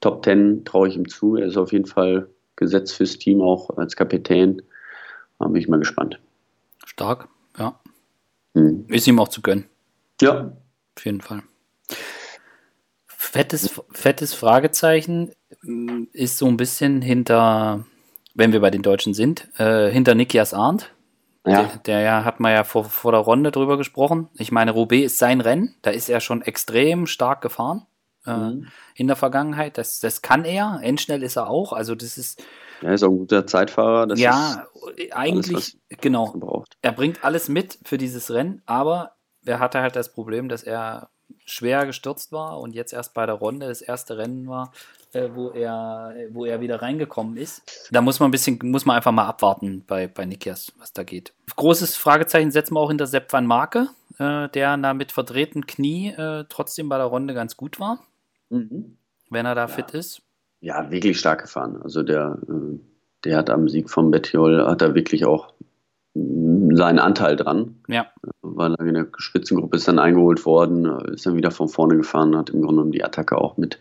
Top 0.00 0.24
10 0.24 0.64
traue 0.64 0.88
ich 0.88 0.96
ihm 0.96 1.08
zu. 1.08 1.36
Er 1.36 1.46
ist 1.46 1.56
auf 1.56 1.72
jeden 1.72 1.86
Fall 1.86 2.28
gesetzt 2.56 2.94
fürs 2.94 3.18
Team, 3.18 3.40
auch 3.40 3.70
als 3.76 3.96
Kapitän. 3.96 4.62
Da 5.38 5.46
bin 5.46 5.56
ich 5.56 5.68
mal 5.68 5.78
gespannt. 5.78 6.18
Stark, 6.84 7.28
ja. 7.58 7.78
Hm. 8.54 8.86
Ist 8.88 9.06
ihm 9.06 9.18
auch 9.20 9.28
zu 9.28 9.42
gönnen. 9.42 9.66
Ja. 10.20 10.56
Auf 10.96 11.04
jeden 11.04 11.20
Fall. 11.20 11.42
Fettes, 13.26 13.80
fettes 13.90 14.34
Fragezeichen 14.34 15.32
mm, 15.62 16.04
ist 16.12 16.38
so 16.38 16.46
ein 16.46 16.56
bisschen 16.56 17.02
hinter, 17.02 17.84
wenn 18.34 18.52
wir 18.52 18.60
bei 18.60 18.70
den 18.70 18.82
Deutschen 18.82 19.14
sind, 19.14 19.48
äh, 19.58 19.90
hinter 19.90 20.14
Nikias 20.14 20.54
Arndt. 20.54 20.92
Ja. 21.46 21.62
Der, 21.62 22.00
der 22.02 22.24
hat 22.24 22.40
man 22.40 22.52
ja 22.52 22.64
vor, 22.64 22.84
vor 22.84 23.12
der 23.12 23.20
Runde 23.20 23.52
drüber 23.52 23.76
gesprochen. 23.76 24.28
Ich 24.34 24.50
meine, 24.50 24.72
Roubaix 24.72 25.12
ist 25.12 25.18
sein 25.18 25.40
Rennen. 25.40 25.76
Da 25.82 25.90
ist 25.90 26.08
er 26.08 26.20
schon 26.20 26.42
extrem 26.42 27.06
stark 27.06 27.40
gefahren 27.40 27.86
äh, 28.26 28.36
mhm. 28.36 28.66
in 28.94 29.06
der 29.06 29.16
Vergangenheit. 29.16 29.78
Das, 29.78 30.00
das 30.00 30.22
kann 30.22 30.44
er. 30.44 30.80
Endschnell 30.82 31.22
ist 31.22 31.36
er 31.36 31.48
auch. 31.48 31.72
Also 31.72 31.94
das 31.94 32.18
ist. 32.18 32.42
Er 32.82 32.94
ist 32.94 33.04
auch 33.04 33.10
ein 33.10 33.18
guter 33.18 33.46
Zeitfahrer. 33.46 34.06
Das 34.08 34.18
ja, 34.18 34.66
eigentlich, 35.12 35.54
alles, 35.54 36.00
genau. 36.00 36.64
Er 36.82 36.92
bringt 36.92 37.24
alles 37.24 37.48
mit 37.48 37.78
für 37.84 37.96
dieses 37.96 38.30
Rennen, 38.30 38.62
aber 38.66 39.12
er 39.44 39.60
hatte 39.60 39.80
halt 39.80 39.96
das 39.96 40.12
Problem, 40.12 40.48
dass 40.48 40.62
er 40.62 41.10
schwer 41.44 41.86
gestürzt 41.86 42.32
war 42.32 42.60
und 42.60 42.74
jetzt 42.74 42.92
erst 42.92 43.14
bei 43.14 43.26
der 43.26 43.36
Runde 43.36 43.68
das 43.68 43.80
erste 43.80 44.18
Rennen 44.18 44.48
war, 44.48 44.72
äh, 45.12 45.28
wo, 45.32 45.50
er, 45.50 46.14
wo 46.30 46.44
er 46.44 46.60
wieder 46.60 46.82
reingekommen 46.82 47.36
ist. 47.36 47.88
Da 47.90 48.00
muss 48.00 48.20
man 48.20 48.28
ein 48.28 48.32
bisschen, 48.32 48.58
muss 48.62 48.84
man 48.84 48.96
einfach 48.96 49.12
mal 49.12 49.26
abwarten 49.26 49.84
bei, 49.86 50.08
bei 50.08 50.24
Nikias, 50.24 50.72
was 50.78 50.92
da 50.92 51.04
geht. 51.04 51.32
Großes 51.54 51.96
Fragezeichen 51.96 52.50
setzen 52.50 52.74
wir 52.74 52.80
auch 52.80 52.88
hinter 52.88 53.06
Sepp 53.06 53.32
van 53.32 53.46
Marke, 53.46 53.88
äh, 54.18 54.48
der 54.48 54.76
da 54.76 54.94
mit 54.94 55.12
verdrehten 55.12 55.66
Knie 55.66 56.08
äh, 56.10 56.44
trotzdem 56.48 56.88
bei 56.88 56.98
der 56.98 57.06
Runde 57.06 57.34
ganz 57.34 57.56
gut 57.56 57.80
war. 57.80 58.00
Mhm. 58.50 58.96
Wenn 59.30 59.46
er 59.46 59.54
da 59.54 59.62
ja. 59.62 59.68
fit 59.68 59.90
ist. 59.92 60.22
Ja, 60.60 60.90
wirklich 60.90 61.18
stark 61.18 61.42
gefahren. 61.42 61.80
Also 61.82 62.02
der, 62.02 62.38
äh, 62.48 62.78
der 63.24 63.36
hat 63.36 63.50
am 63.50 63.68
Sieg 63.68 63.90
von 63.90 64.10
Bettiol, 64.10 64.66
hat 64.66 64.82
er 64.82 64.94
wirklich 64.94 65.26
auch 65.26 65.52
seinen 66.72 66.98
Anteil 66.98 67.36
dran. 67.36 67.76
Ja. 67.88 68.06
War 68.42 68.70
lange 68.70 68.88
in 68.88 68.94
der 68.94 69.08
Spitzengruppe, 69.16 69.76
ist 69.76 69.88
dann 69.88 69.98
eingeholt 69.98 70.44
worden, 70.46 70.86
ist 71.12 71.26
dann 71.26 71.36
wieder 71.36 71.50
von 71.50 71.68
vorne 71.68 71.96
gefahren, 71.96 72.36
hat 72.36 72.50
im 72.50 72.60
Grunde 72.60 72.76
genommen 72.76 72.92
die 72.92 73.04
Attacke 73.04 73.38
auch 73.38 73.56
mit, 73.56 73.78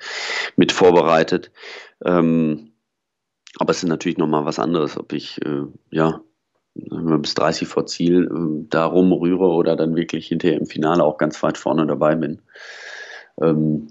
mit 0.56 0.72
vorbereitet. 0.72 1.52
Ähm, 2.04 2.72
aber 3.60 3.72
es 3.72 3.84
ist 3.84 3.90
natürlich 3.90 4.18
nochmal 4.18 4.46
was 4.46 4.60
anderes, 4.60 4.98
ob 4.98 5.14
ich, 5.14 5.44
äh, 5.46 5.64
ja, 5.92 6.22
bis 6.74 7.36
30 7.36 7.68
vor 7.68 7.86
Ziel 7.86 8.26
äh, 8.26 8.66
da 8.70 8.86
rumrühre 8.86 9.48
oder 9.48 9.76
dann 9.76 9.96
wirklich 9.96 10.28
hinterher 10.28 10.60
im 10.60 10.66
Finale 10.66 11.04
auch 11.04 11.18
ganz 11.18 11.42
weit 11.42 11.58
vorne 11.58 11.88
dabei 11.88 12.16
bin. 12.16 12.42
Ähm, 13.42 13.88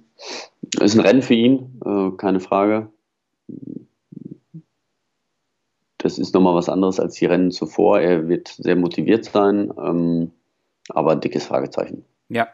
ist 0.81 0.95
ein 0.95 1.01
Rennen 1.01 1.23
für 1.23 1.35
ihn, 1.35 1.81
äh, 1.85 2.11
keine 2.17 2.41
Frage 2.41 2.91
das 6.05 6.19
ist 6.19 6.35
nochmal 6.35 6.55
was 6.55 6.69
anderes 6.69 7.01
als 7.01 7.15
die 7.15 7.25
Rennen 7.25 7.51
zuvor. 7.51 7.99
Er 7.99 8.29
wird 8.29 8.49
sehr 8.49 8.77
motiviert 8.77 9.25
sein, 9.25 9.73
ähm, 9.79 10.33
aber 10.91 11.13
ein 11.13 11.21
dickes 11.23 11.47
Fragezeichen. 11.47 12.05
Ja. 12.29 12.49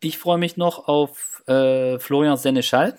Ich 0.00 0.18
freue 0.18 0.38
mich 0.38 0.56
noch 0.56 0.88
auf 0.88 1.44
äh, 1.46 1.96
Florian 2.00 2.36
Seneschal, 2.36 2.98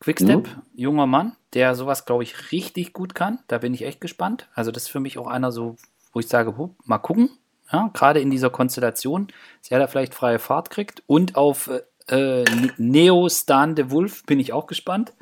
Quickstep, 0.00 0.46
mhm. 0.46 0.62
junger 0.74 1.06
Mann, 1.06 1.34
der 1.54 1.74
sowas, 1.74 2.04
glaube 2.04 2.24
ich, 2.24 2.52
richtig 2.52 2.92
gut 2.92 3.14
kann. 3.14 3.38
Da 3.48 3.56
bin 3.56 3.72
ich 3.72 3.86
echt 3.86 4.02
gespannt. 4.02 4.48
Also, 4.54 4.70
das 4.70 4.82
ist 4.82 4.90
für 4.90 5.00
mich 5.00 5.16
auch 5.16 5.28
einer 5.28 5.50
so, 5.50 5.76
wo 6.12 6.20
ich 6.20 6.28
sage, 6.28 6.58
huh, 6.58 6.68
mal 6.84 6.98
gucken. 6.98 7.30
Ja, 7.72 7.90
gerade 7.94 8.20
in 8.20 8.30
dieser 8.30 8.50
Konstellation, 8.50 9.28
dass 9.62 9.70
er 9.70 9.78
da 9.78 9.86
vielleicht 9.86 10.14
freie 10.14 10.38
Fahrt 10.38 10.68
kriegt. 10.68 11.02
Und 11.06 11.36
auf 11.36 11.70
äh, 12.08 12.44
Neo 12.76 13.30
Stan 13.30 13.74
de 13.74 13.90
Wolf 13.90 14.24
bin 14.24 14.38
ich 14.38 14.52
auch 14.52 14.66
gespannt, 14.66 15.14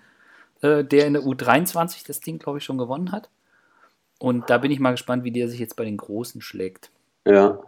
äh, 0.62 0.82
der 0.84 1.06
in 1.06 1.12
der 1.12 1.22
U23 1.22 2.04
das 2.08 2.18
Ding, 2.18 2.40
glaube 2.40 2.58
ich, 2.58 2.64
schon 2.64 2.78
gewonnen 2.78 3.12
hat. 3.12 3.30
Und 4.18 4.48
da 4.48 4.58
bin 4.58 4.70
ich 4.70 4.80
mal 4.80 4.92
gespannt, 4.92 5.24
wie 5.24 5.32
der 5.32 5.48
sich 5.48 5.60
jetzt 5.60 5.76
bei 5.76 5.84
den 5.84 5.96
Großen 5.96 6.40
schlägt. 6.40 6.90
Ja. 7.26 7.60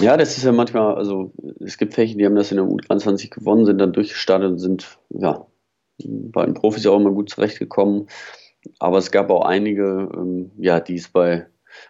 Ja, 0.00 0.16
das 0.16 0.36
ist 0.36 0.44
ja 0.44 0.52
manchmal, 0.52 0.94
also 0.94 1.32
es 1.60 1.76
gibt 1.76 1.94
Fächen, 1.94 2.18
die 2.18 2.26
haben 2.26 2.36
das 2.36 2.52
in 2.52 2.56
der 2.56 2.66
U23 2.66 3.30
gewonnen, 3.30 3.66
sind 3.66 3.78
dann 3.78 3.92
durchgestartet 3.92 4.52
und 4.52 4.58
sind, 4.58 4.98
ja, 5.10 5.46
bei 5.98 6.44
den 6.44 6.54
Profis 6.54 6.86
auch 6.86 6.96
immer 6.96 7.10
gut 7.10 7.30
zurechtgekommen. 7.30 8.06
aber 8.78 8.98
es 8.98 9.10
gab 9.10 9.30
auch 9.30 9.44
einige, 9.44 10.08
ähm, 10.14 10.52
ja, 10.58 10.80
die 10.80 10.96
es 10.96 11.08
bei, 11.08 11.46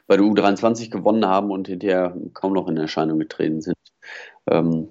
bei 0.07 0.17
der 0.17 0.25
U23 0.25 0.91
gewonnen 0.91 1.27
haben 1.27 1.51
und 1.51 1.69
hinterher 1.69 2.17
kaum 2.35 2.55
noch 2.55 2.69
in 2.69 2.77
Erscheinung 2.79 3.19
getreten 3.19 3.61
sind. 3.61 3.77
Ähm, 4.51 4.89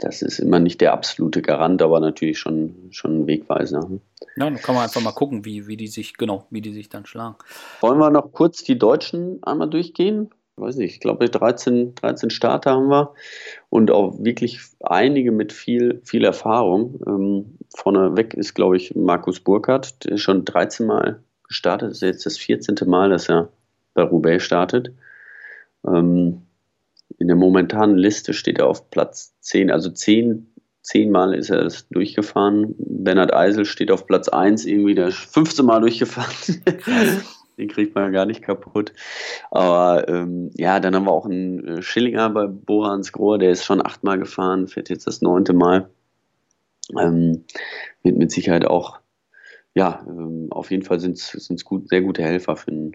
das 0.00 0.22
ist 0.22 0.38
immer 0.38 0.60
nicht 0.60 0.80
der 0.80 0.92
absolute 0.92 1.42
Garant, 1.42 1.82
aber 1.82 2.00
natürlich 2.00 2.38
schon, 2.38 2.88
schon 2.90 3.20
ein 3.20 3.26
Wegweiser. 3.26 3.88
Ja, 4.36 4.44
dann 4.44 4.56
kann 4.56 4.74
man 4.74 4.84
einfach 4.84 5.02
mal 5.02 5.12
gucken, 5.12 5.44
wie, 5.44 5.66
wie 5.66 5.76
die 5.76 5.88
sich, 5.88 6.16
genau, 6.16 6.46
wie 6.50 6.60
die 6.60 6.72
sich 6.72 6.88
dann 6.88 7.06
schlagen. 7.06 7.36
Wollen 7.80 7.98
wir 7.98 8.10
noch 8.10 8.32
kurz 8.32 8.64
die 8.64 8.78
Deutschen 8.78 9.42
einmal 9.42 9.68
durchgehen? 9.68 10.30
weiß 10.60 10.76
nicht, 10.76 10.94
ich 10.94 11.00
glaube 11.00 11.28
13, 11.28 11.94
13 11.94 12.30
Starter 12.30 12.72
haben 12.72 12.88
wir 12.88 13.14
und 13.68 13.90
auch 13.90 14.18
wirklich 14.18 14.60
einige 14.80 15.32
mit 15.32 15.52
viel, 15.52 16.00
viel 16.04 16.24
Erfahrung. 16.24 17.00
Ähm, 17.06 17.58
vorneweg 17.74 18.34
ist, 18.34 18.54
glaube 18.54 18.76
ich, 18.76 18.94
Markus 18.94 19.40
Burkhardt, 19.40 20.04
der 20.04 20.12
ist 20.12 20.22
schon 20.22 20.44
13 20.44 20.86
Mal 20.86 21.22
gestartet, 21.48 21.90
das 21.90 21.98
ist 21.98 22.02
jetzt 22.02 22.26
das 22.26 22.38
14. 22.38 22.76
Mal, 22.86 23.10
dass 23.10 23.28
er 23.28 23.48
bei 23.94 24.02
Roubaix 24.02 24.44
startet. 24.44 24.92
Ähm, 25.86 26.42
in 27.18 27.26
der 27.26 27.36
momentanen 27.36 27.96
Liste 27.96 28.32
steht 28.32 28.58
er 28.58 28.66
auf 28.66 28.90
Platz 28.90 29.34
10, 29.40 29.70
also 29.70 29.90
10, 29.90 30.54
10 30.82 31.10
Mal 31.10 31.34
ist 31.34 31.50
er 31.50 31.62
das 31.62 31.88
durchgefahren. 31.88 32.74
Bernhard 32.78 33.34
Eisel 33.34 33.64
steht 33.64 33.90
auf 33.90 34.06
Platz 34.06 34.28
1, 34.28 34.64
irgendwie 34.64 34.94
der 34.94 35.10
15 35.10 35.64
Mal 35.64 35.80
durchgefahren. 35.80 36.62
den 37.58 37.68
kriegt 37.68 37.94
man 37.94 38.12
gar 38.12 38.26
nicht 38.26 38.42
kaputt. 38.42 38.92
Aber 39.50 40.08
ähm, 40.08 40.50
ja, 40.54 40.80
dann 40.80 40.94
haben 40.94 41.04
wir 41.04 41.12
auch 41.12 41.26
einen 41.26 41.66
äh, 41.66 41.82
Schillinger 41.82 42.30
bei 42.30 42.46
Borans 42.46 43.12
Grohr, 43.12 43.38
der 43.38 43.50
ist 43.50 43.64
schon 43.64 43.84
achtmal 43.84 44.18
gefahren, 44.18 44.66
fährt 44.66 44.88
jetzt 44.88 45.06
das 45.06 45.20
neunte 45.20 45.52
Mal. 45.52 45.90
Ähm, 46.98 47.44
wird 48.02 48.16
mit 48.16 48.32
Sicherheit 48.32 48.64
auch, 48.66 48.98
ja, 49.74 50.04
ähm, 50.08 50.48
auf 50.50 50.70
jeden 50.70 50.82
Fall 50.82 50.98
sind 50.98 51.18
es 51.18 51.64
gut, 51.64 51.88
sehr 51.88 52.00
gute 52.00 52.22
Helfer 52.22 52.56
für, 52.56 52.90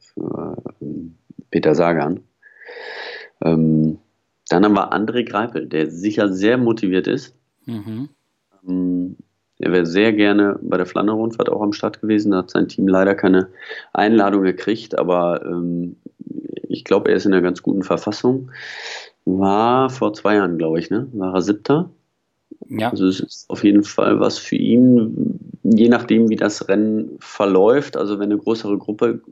für 0.00 0.62
ähm, 0.80 1.16
Peter 1.50 1.74
Sagan. 1.74 2.27
Ähm, 3.42 3.98
dann 4.48 4.64
haben 4.64 4.74
wir 4.74 4.92
André 4.92 5.24
Greipel, 5.24 5.66
der 5.66 5.90
sicher 5.90 6.32
sehr 6.32 6.58
motiviert 6.58 7.06
ist. 7.06 7.36
Mhm. 7.66 8.08
Ähm, 8.66 9.16
er 9.58 9.72
wäre 9.72 9.86
sehr 9.86 10.12
gerne 10.12 10.58
bei 10.62 10.76
der 10.76 10.86
Flandern-Rundfahrt 10.86 11.50
auch 11.50 11.62
am 11.62 11.72
Start 11.72 12.00
gewesen, 12.00 12.30
da 12.30 12.38
hat 12.38 12.50
sein 12.50 12.68
Team 12.68 12.86
leider 12.86 13.14
keine 13.14 13.48
Einladung 13.92 14.42
gekriegt, 14.42 14.96
aber 14.96 15.44
ähm, 15.44 15.96
ich 16.68 16.84
glaube, 16.84 17.10
er 17.10 17.16
ist 17.16 17.26
in 17.26 17.32
einer 17.32 17.42
ganz 17.42 17.62
guten 17.62 17.82
Verfassung. 17.82 18.50
War 19.24 19.90
vor 19.90 20.12
zwei 20.12 20.36
Jahren, 20.36 20.58
glaube 20.58 20.78
ich, 20.78 20.90
ne? 20.90 21.08
War 21.12 21.34
er 21.34 21.42
siebter? 21.42 21.90
Ja. 22.68 22.90
Also 22.90 23.06
es 23.06 23.20
ist 23.20 23.50
auf 23.50 23.64
jeden 23.64 23.82
Fall 23.82 24.20
was 24.20 24.38
für 24.38 24.56
ihn, 24.56 25.40
je 25.62 25.88
nachdem, 25.88 26.28
wie 26.28 26.36
das 26.36 26.68
Rennen 26.68 27.16
verläuft. 27.18 27.96
Also 27.96 28.18
wenn 28.18 28.30
eine 28.30 28.38
größere 28.38 28.78
Gruppe 28.78 29.22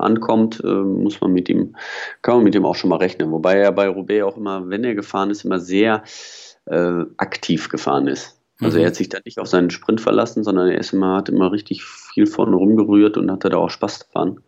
ankommt, 0.00 0.60
äh, 0.64 0.66
muss 0.66 1.20
man 1.20 1.32
mit 1.32 1.48
ihm, 1.48 1.76
kann 2.22 2.36
man 2.36 2.44
mit 2.44 2.54
ihm 2.54 2.64
auch 2.64 2.74
schon 2.74 2.90
mal 2.90 2.96
rechnen. 2.96 3.30
Wobei 3.30 3.56
er 3.56 3.72
bei 3.72 3.88
Roubaix 3.88 4.24
auch 4.24 4.36
immer, 4.36 4.68
wenn 4.68 4.84
er 4.84 4.94
gefahren 4.94 5.30
ist, 5.30 5.44
immer 5.44 5.60
sehr 5.60 6.02
äh, 6.66 7.04
aktiv 7.16 7.68
gefahren 7.68 8.06
ist. 8.06 8.40
Also 8.60 8.76
mhm. 8.76 8.82
er 8.82 8.86
hat 8.88 8.96
sich 8.96 9.08
da 9.08 9.18
nicht 9.24 9.38
auf 9.38 9.48
seinen 9.48 9.70
Sprint 9.70 10.00
verlassen, 10.00 10.44
sondern 10.44 10.68
er 10.68 10.78
ist 10.78 10.92
immer, 10.92 11.16
hat 11.16 11.28
immer 11.28 11.52
richtig 11.52 11.84
viel 11.84 12.26
vorne 12.26 12.56
rumgerührt 12.56 13.16
und 13.16 13.30
hatte 13.30 13.48
da 13.48 13.56
auch 13.56 13.70
Spaß 13.70 14.10
dran. 14.10 14.40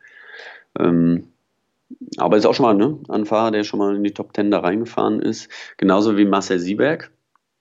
Ähm, 0.78 1.28
aber 2.18 2.36
ist 2.36 2.46
auch 2.46 2.54
schon 2.54 2.66
mal 2.66 2.74
ne, 2.74 2.98
ein 3.08 3.26
Fahrer, 3.26 3.50
der 3.50 3.64
schon 3.64 3.78
mal 3.78 3.96
in 3.96 4.04
die 4.04 4.14
Top 4.14 4.32
Ten 4.32 4.50
da 4.50 4.60
reingefahren 4.60 5.20
ist. 5.20 5.48
Genauso 5.76 6.16
wie 6.16 6.24
Marcel 6.24 6.58
Sieberg. 6.58 7.10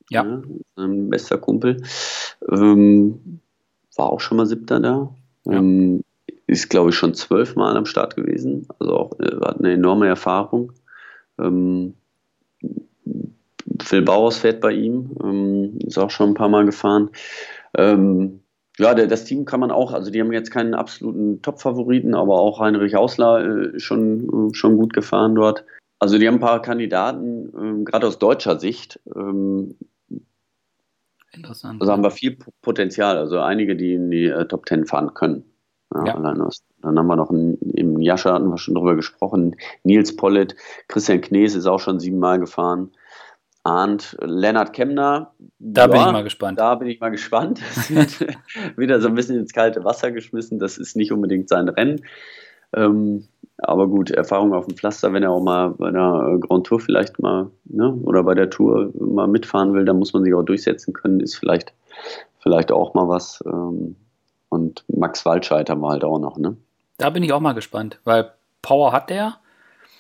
Ja. 0.10 0.26
ja 0.26 0.42
sein 0.76 1.10
bester 1.10 1.38
Kumpel. 1.38 1.84
Ähm, 2.50 3.40
war 3.96 4.10
auch 4.10 4.20
schon 4.20 4.38
mal 4.38 4.46
siebter 4.46 4.80
da. 4.80 5.14
Ja. 5.46 5.54
Ähm, 5.54 6.04
ist, 6.52 6.70
glaube 6.70 6.90
ich, 6.90 6.96
schon 6.98 7.14
zwölfmal 7.14 7.78
am 7.78 7.86
Start 7.86 8.18
gewesen. 8.18 8.68
Also 8.78 8.98
auch 8.98 9.20
äh, 9.22 9.38
hat 9.42 9.60
eine 9.60 9.72
enorme 9.72 10.08
Erfahrung. 10.08 10.74
Ähm, 11.40 11.94
Phil 13.82 14.02
Bauers 14.02 14.38
fährt 14.38 14.60
bei 14.60 14.74
ihm, 14.74 15.16
ähm, 15.24 15.80
ist 15.80 15.98
auch 15.98 16.12
schon 16.12 16.32
ein 16.32 16.34
paar 16.36 16.50
Mal 16.50 16.66
gefahren. 16.66 17.10
Ähm, 17.78 18.42
ja, 18.78 18.94
der, 18.94 19.08
das 19.08 19.24
Team 19.24 19.46
kann 19.46 19.62
man 19.62 19.72
auch, 19.72 19.94
also 19.94 20.12
die 20.12 20.20
haben 20.20 20.34
jetzt 20.34 20.52
keinen 20.52 20.74
absoluten 20.74 21.42
Top-Favoriten, 21.42 22.16
aber 22.16 22.38
auch 22.38 22.60
Heinrich 22.60 22.96
Hausler 22.96 23.74
äh, 23.74 23.80
schon, 23.80 24.50
äh, 24.50 24.54
schon 24.54 24.76
gut 24.76 24.92
gefahren 24.92 25.36
dort. 25.36 25.64
Also 26.00 26.18
die 26.18 26.28
haben 26.28 26.36
ein 26.36 26.42
paar 26.42 26.62
Kandidaten, 26.62 27.54
ähm, 27.58 27.86
gerade 27.86 28.08
aus 28.08 28.20
deutscher 28.20 28.60
Sicht. 28.60 29.00
Ähm, 29.16 29.76
Interessant. 31.32 31.80
Also 31.80 31.94
haben 31.94 32.04
wir 32.04 32.12
viel 32.12 32.38
Potenzial, 32.62 33.18
also 33.18 33.40
einige, 33.40 33.78
die 33.78 33.94
in 33.94 34.12
die 34.12 34.26
äh, 34.26 34.46
Top 34.48 34.66
Ten 34.66 34.86
fahren 34.86 35.14
können. 35.14 35.46
Ja, 35.94 36.06
ja. 36.06 36.50
Dann 36.82 36.98
haben 36.98 37.08
wir 37.08 37.16
noch 37.16 37.30
einen, 37.30 37.58
im 37.74 38.00
Jascha 38.00 38.34
hatten 38.34 38.50
wir 38.50 38.58
schon 38.58 38.76
drüber 38.76 38.96
gesprochen, 38.96 39.56
Nils 39.84 40.16
Pollitt, 40.16 40.56
Christian 40.88 41.22
Knees 41.22 41.56
ist 41.56 41.66
auch 41.66 41.80
schon 41.80 42.00
siebenmal 42.00 42.40
gefahren. 42.40 42.92
Arndt 43.64 44.18
Lennart 44.22 44.74
Kemner. 44.74 45.34
Da 45.60 45.82
ja, 45.82 45.88
bin 45.88 46.02
ich 46.02 46.12
mal 46.12 46.24
gespannt. 46.24 46.60
Da 46.60 46.76
bin 46.76 46.88
ich 46.88 47.00
mal 47.00 47.10
gespannt. 47.10 47.62
wieder 48.76 49.00
so 49.02 49.08
ein 49.08 49.14
bisschen 49.14 49.38
ins 49.38 49.54
kalte 49.54 49.84
Wasser 49.84 50.12
geschmissen. 50.12 50.58
Das 50.58 50.80
ist 50.80 50.96
nicht 50.96 51.12
unbedingt 51.12 51.48
sein 51.48 51.70
Rennen. 51.70 52.02
Ähm, 52.74 53.28
aber 53.60 53.88
gut, 53.88 54.10
Erfahrung 54.10 54.54
auf 54.54 54.66
dem 54.66 54.76
Pflaster, 54.76 55.14
wenn 55.14 55.22
er 55.22 55.32
auch 55.32 55.44
mal 55.44 55.70
bei 55.72 55.92
der 55.92 56.38
Grand 56.40 56.66
Tour 56.66 56.80
vielleicht 56.80 57.20
mal, 57.20 57.52
ne, 57.66 57.94
oder 58.04 58.24
bei 58.24 58.34
der 58.34 58.50
Tour 58.50 58.92
mal 58.96 59.28
mitfahren 59.28 59.74
will, 59.74 59.86
dann 59.86 60.00
muss 60.00 60.14
man 60.14 60.24
sich 60.24 60.34
auch 60.34 60.44
durchsetzen 60.44 60.94
können, 60.94 61.20
ist 61.20 61.36
vielleicht, 61.36 61.74
vielleicht 62.40 62.72
auch 62.72 62.96
mal 62.96 63.08
was. 63.08 63.44
Ähm, 63.46 63.96
und 64.52 64.84
Max 64.90 65.26
Waldscheid 65.26 65.70
haben 65.70 65.82
wir 65.82 65.90
halt 65.90 66.04
auch 66.04 66.20
noch, 66.20 66.38
ne? 66.38 66.58
Da 66.98 67.10
bin 67.10 67.24
ich 67.24 67.32
auch 67.32 67.40
mal 67.40 67.54
gespannt, 67.54 68.00
weil 68.04 68.32
Power 68.62 68.92
hat 68.92 69.10
der. 69.10 69.38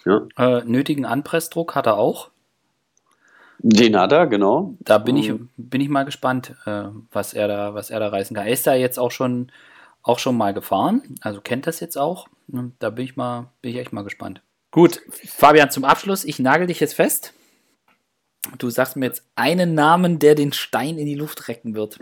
Ja. 0.05 0.27
Äh, 0.37 0.63
nötigen 0.65 1.05
Anpressdruck 1.05 1.73
hat 1.73 1.87
er 1.87 1.97
auch. 1.97 2.29
Den 3.59 3.97
hat 3.97 4.11
er, 4.11 4.27
genau. 4.27 4.75
Da 4.79 4.97
bin 4.97 5.15
ich, 5.15 5.29
ähm. 5.29 5.49
bin 5.55 5.81
ich 5.81 5.89
mal 5.89 6.03
gespannt, 6.03 6.55
äh, 6.65 6.83
was 7.11 7.33
er 7.33 7.47
da, 7.47 7.73
was 7.73 7.89
er 7.89 7.99
da 7.99 8.09
reißen 8.09 8.35
kann. 8.35 8.45
Er 8.45 8.51
ist 8.51 8.67
da 8.67 8.73
jetzt 8.73 8.99
auch 8.99 9.11
schon, 9.11 9.51
auch 10.03 10.19
schon 10.19 10.35
mal 10.35 10.53
gefahren, 10.53 11.01
also 11.21 11.39
kennt 11.41 11.65
das 11.65 11.79
jetzt 11.79 11.97
auch. 11.97 12.27
Da 12.79 12.89
bin 12.89 13.05
ich 13.05 13.15
mal, 13.15 13.47
bin 13.61 13.71
ich 13.71 13.77
echt 13.77 13.93
mal 13.93 14.03
gespannt. 14.03 14.41
Gut, 14.71 15.01
Fabian, 15.09 15.71
zum 15.71 15.85
Abschluss, 15.85 16.25
ich 16.25 16.39
nagel 16.39 16.67
dich 16.67 16.79
jetzt 16.81 16.95
fest. 16.95 17.33
Du 18.57 18.69
sagst 18.69 18.97
mir 18.97 19.05
jetzt 19.05 19.23
einen 19.35 19.75
Namen, 19.75 20.19
der 20.19 20.35
den 20.35 20.51
Stein 20.51 20.97
in 20.97 21.05
die 21.05 21.15
Luft 21.15 21.47
recken 21.47 21.73
wird. 21.73 21.99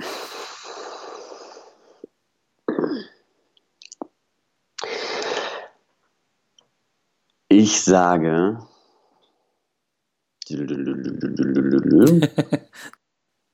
Ich 7.59 7.81
sage 7.81 8.57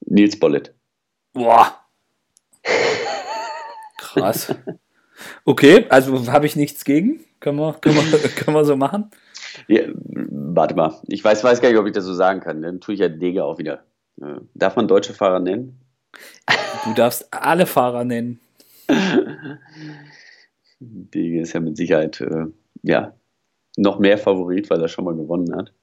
Nils 0.05 0.39
Bollet. 0.39 0.75
Boah. 1.33 1.75
Krass. 3.97 4.53
Okay, 5.43 5.87
also 5.89 6.31
habe 6.31 6.45
ich 6.45 6.55
nichts 6.55 6.85
gegen. 6.85 7.25
Können 7.39 7.57
wir, 7.57 7.73
können 7.81 7.95
wir, 7.95 8.19
können 8.35 8.55
wir 8.55 8.63
so 8.63 8.75
machen? 8.75 9.09
Ja, 9.67 9.85
warte 9.95 10.75
mal. 10.75 11.01
Ich 11.07 11.23
weiß, 11.23 11.43
weiß 11.43 11.59
gar 11.59 11.69
nicht, 11.69 11.79
ob 11.79 11.87
ich 11.87 11.93
das 11.93 12.05
so 12.05 12.13
sagen 12.13 12.41
kann. 12.41 12.61
Dann 12.61 12.81
tue 12.81 12.93
ich 12.93 12.99
ja 12.99 13.09
Dege 13.09 13.43
auch 13.43 13.57
wieder. 13.57 13.85
Darf 14.53 14.75
man 14.75 14.87
deutsche 14.87 15.15
Fahrer 15.15 15.39
nennen? 15.39 15.79
Du 16.83 16.93
darfst 16.93 17.33
alle 17.33 17.65
Fahrer 17.65 18.03
nennen. 18.03 18.39
Dege 20.79 21.41
ist 21.41 21.53
ja 21.53 21.59
mit 21.59 21.75
Sicherheit 21.75 22.21
äh, 22.21 22.45
ja, 22.83 23.15
noch 23.77 23.99
mehr 23.99 24.17
Favorit, 24.17 24.69
weil 24.69 24.81
er 24.81 24.87
schon 24.87 25.05
mal 25.05 25.15
gewonnen 25.15 25.55
hat. 25.55 25.73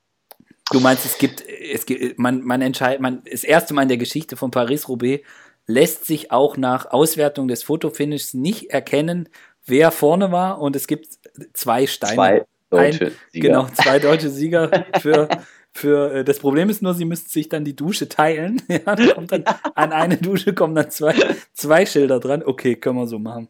Du 0.71 0.81
meinst, 0.81 1.05
es 1.05 1.19
gibt, 1.19 1.45
es 1.47 1.85
gibt, 1.87 2.19
man, 2.19 2.43
man 2.43 2.63
entscheidet, 2.63 3.01
man, 3.01 3.23
das 3.31 3.45
erste 3.45 3.75
Mal 3.75 3.83
in 3.83 3.89
der 3.89 3.99
Geschichte 3.99 4.37
von 4.37 4.51
Paris-Roubaix 4.51 5.23
lässt 5.67 6.07
sich 6.07 6.31
auch 6.33 6.57
nach 6.57 6.87
Auswertung 6.87 7.49
des 7.49 7.63
Fotofinishes 7.63 8.35
nicht 8.35 8.71
erkennen, 8.71 9.29
wer 9.67 9.91
vorne 9.91 10.33
war 10.33 10.61
und 10.61 10.77
es 10.77 10.87
gibt 10.87 11.19
zwei 11.53 11.87
Steine. 11.87 12.15
Zwei 12.15 12.45
deutsche 12.71 13.07
Ein, 13.07 13.13
Sieger. 13.31 13.49
Genau, 13.49 13.67
zwei 13.75 13.99
deutsche 13.99 14.31
Sieger 14.31 14.87
für, 15.01 15.29
für 15.73 16.13
äh, 16.15 16.25
das 16.25 16.39
Problem 16.39 16.69
ist 16.69 16.83
nur, 16.83 16.95
sie 16.95 17.05
müssten 17.05 17.31
sich 17.31 17.49
dann 17.49 17.65
die 17.65 17.77
Dusche 17.77 18.09
teilen. 18.09 18.63
Ja, 18.69 18.97
da 18.97 19.15
kommt 19.15 19.33
dann, 19.33 19.45
an 19.75 19.93
eine 19.93 20.17
Dusche 20.17 20.55
kommen 20.55 20.75
dann 20.75 20.91
zwei, 20.91 21.15
zwei 21.53 21.87
Schilder 21.87 22.19
dran. 22.19 22.43
Okay, 22.43 22.77
können 22.77 22.97
wir 22.97 23.07
so 23.07 23.19
machen. 23.19 23.49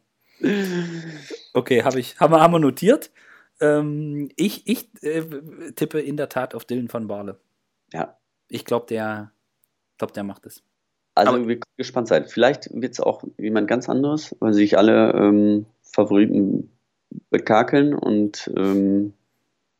Okay, 1.54 1.82
hab 1.84 1.94
ich, 1.94 2.18
haben, 2.18 2.32
wir, 2.32 2.40
haben 2.40 2.52
wir 2.52 2.58
notiert. 2.58 3.10
Ähm, 3.62 4.28
ich 4.36 4.66
ich 4.66 4.90
äh, 5.02 5.22
tippe 5.74 6.00
in 6.00 6.16
der 6.16 6.28
Tat 6.28 6.54
auf 6.54 6.64
Dylan 6.64 6.88
von 6.88 7.06
Barle. 7.06 7.38
Ja. 7.92 8.18
Ich 8.48 8.64
glaube, 8.64 8.86
der, 8.86 9.32
glaub, 9.98 10.12
der 10.12 10.24
macht 10.24 10.44
es. 10.46 10.62
Also 11.14 11.32
Aber 11.32 11.46
wir 11.46 11.56
können 11.56 11.76
gespannt 11.76 12.08
sein. 12.08 12.26
Vielleicht 12.26 12.68
wird 12.72 12.92
es 12.92 13.00
auch 13.00 13.22
jemand 13.38 13.68
ganz 13.68 13.88
anderes, 13.88 14.34
weil 14.40 14.52
sich 14.52 14.76
alle 14.76 15.12
ähm, 15.12 15.66
Favoriten 15.82 16.70
bekakeln 17.30 17.94
und 17.94 18.50
ähm, 18.56 19.12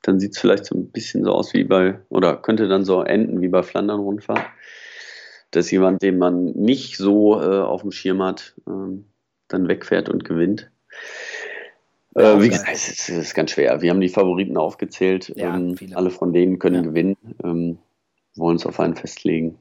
dann 0.02 0.20
sieht 0.20 0.32
es 0.32 0.38
vielleicht 0.38 0.66
so 0.66 0.74
ein 0.74 0.90
bisschen 0.90 1.24
so 1.24 1.32
aus 1.32 1.54
wie 1.54 1.64
bei, 1.64 2.00
oder 2.08 2.36
könnte 2.36 2.68
dann 2.68 2.84
so 2.84 3.02
enden 3.02 3.40
wie 3.40 3.48
bei 3.48 3.62
Flandern-Rundfahrt. 3.62 4.44
Dass 5.52 5.70
jemand, 5.70 6.02
den 6.02 6.18
man 6.18 6.44
nicht 6.44 6.96
so 6.96 7.40
äh, 7.40 7.60
auf 7.60 7.82
dem 7.82 7.92
Schirm 7.92 8.22
hat, 8.22 8.54
ähm, 8.66 9.04
dann 9.48 9.68
wegfährt 9.68 10.08
und 10.08 10.24
gewinnt. 10.24 10.71
Äh, 12.14 12.40
wie 12.40 12.48
gesagt, 12.48 12.68
es 12.72 13.08
ist, 13.08 13.34
ganz 13.34 13.52
schwer. 13.52 13.80
Wir 13.80 13.90
haben 13.90 14.00
die 14.00 14.08
Favoriten 14.08 14.56
aufgezählt. 14.56 15.32
Ja, 15.36 15.56
ähm, 15.56 15.76
alle 15.94 16.10
von 16.10 16.32
denen 16.32 16.58
können 16.58 16.76
ja. 16.76 16.82
gewinnen. 16.82 17.16
Ähm, 17.42 17.78
wollen 18.36 18.56
es 18.56 18.66
auf 18.66 18.80
einen 18.80 18.96
festlegen. 18.96 19.58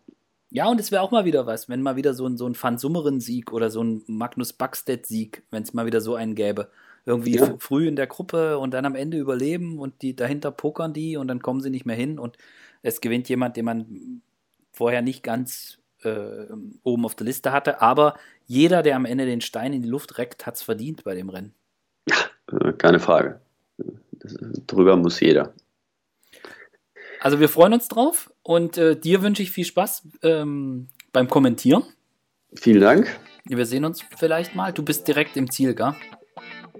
Ja, 0.49 0.67
und 0.67 0.79
es 0.79 0.91
wäre 0.91 1.01
auch 1.01 1.11
mal 1.11 1.23
wieder 1.23 1.45
was, 1.45 1.69
wenn 1.69 1.81
mal 1.81 1.95
wieder 1.95 2.13
so 2.13 2.25
ein, 2.27 2.35
so 2.35 2.45
ein 2.45 2.55
Van 2.61 2.77
Summeren-Sieg 2.77 3.53
oder 3.53 3.69
so 3.69 3.81
ein 3.83 4.03
Magnus 4.07 4.51
Backstedt-Sieg, 4.51 5.43
wenn 5.49 5.63
es 5.63 5.73
mal 5.73 5.85
wieder 5.85 6.01
so 6.01 6.15
einen 6.15 6.35
gäbe. 6.35 6.69
Irgendwie 7.05 7.35
ja. 7.35 7.55
früh 7.57 7.87
in 7.87 7.95
der 7.95 8.07
Gruppe 8.07 8.59
und 8.59 8.71
dann 8.73 8.85
am 8.85 8.95
Ende 8.95 9.17
überleben 9.17 9.79
und 9.79 10.01
die 10.01 10.15
dahinter 10.15 10.51
pokern 10.51 10.93
die 10.93 11.15
und 11.15 11.29
dann 11.29 11.41
kommen 11.41 11.61
sie 11.61 11.69
nicht 11.69 11.85
mehr 11.85 11.95
hin 11.95 12.19
und 12.19 12.37
es 12.83 13.01
gewinnt 13.01 13.29
jemand, 13.29 13.55
den 13.57 13.65
man 13.65 14.21
vorher 14.73 15.01
nicht 15.01 15.23
ganz 15.23 15.79
äh, 16.03 16.45
oben 16.83 17.05
auf 17.05 17.15
der 17.15 17.25
Liste 17.25 17.51
hatte. 17.53 17.81
Aber 17.81 18.15
jeder, 18.45 18.83
der 18.83 18.97
am 18.97 19.05
Ende 19.05 19.25
den 19.25 19.41
Stein 19.41 19.73
in 19.73 19.81
die 19.81 19.89
Luft 19.89 20.17
reckt, 20.17 20.45
hat 20.45 20.55
es 20.55 20.61
verdient 20.61 21.03
bei 21.03 21.15
dem 21.15 21.29
Rennen. 21.29 21.53
Äh, 22.59 22.73
keine 22.73 22.99
Frage. 22.99 23.39
Das, 24.13 24.35
drüber 24.67 24.95
muss 24.95 25.19
jeder. 25.19 25.53
Also 27.19 27.39
wir 27.39 27.49
freuen 27.49 27.73
uns 27.73 27.87
drauf 27.87 28.33
und 28.43 28.77
äh, 28.77 28.95
dir 28.95 29.21
wünsche 29.21 29.43
ich 29.43 29.51
viel 29.51 29.65
Spaß 29.65 30.07
ähm, 30.23 30.87
beim 31.13 31.27
Kommentieren. 31.27 31.83
Vielen 32.55 32.81
Dank. 32.81 33.19
Wir 33.45 33.65
sehen 33.65 33.85
uns 33.85 34.03
vielleicht 34.17 34.55
mal. 34.55 34.73
Du 34.73 34.83
bist 34.83 35.07
direkt 35.07 35.37
im 35.37 35.49
Ziel, 35.49 35.75
gell? 35.75 35.93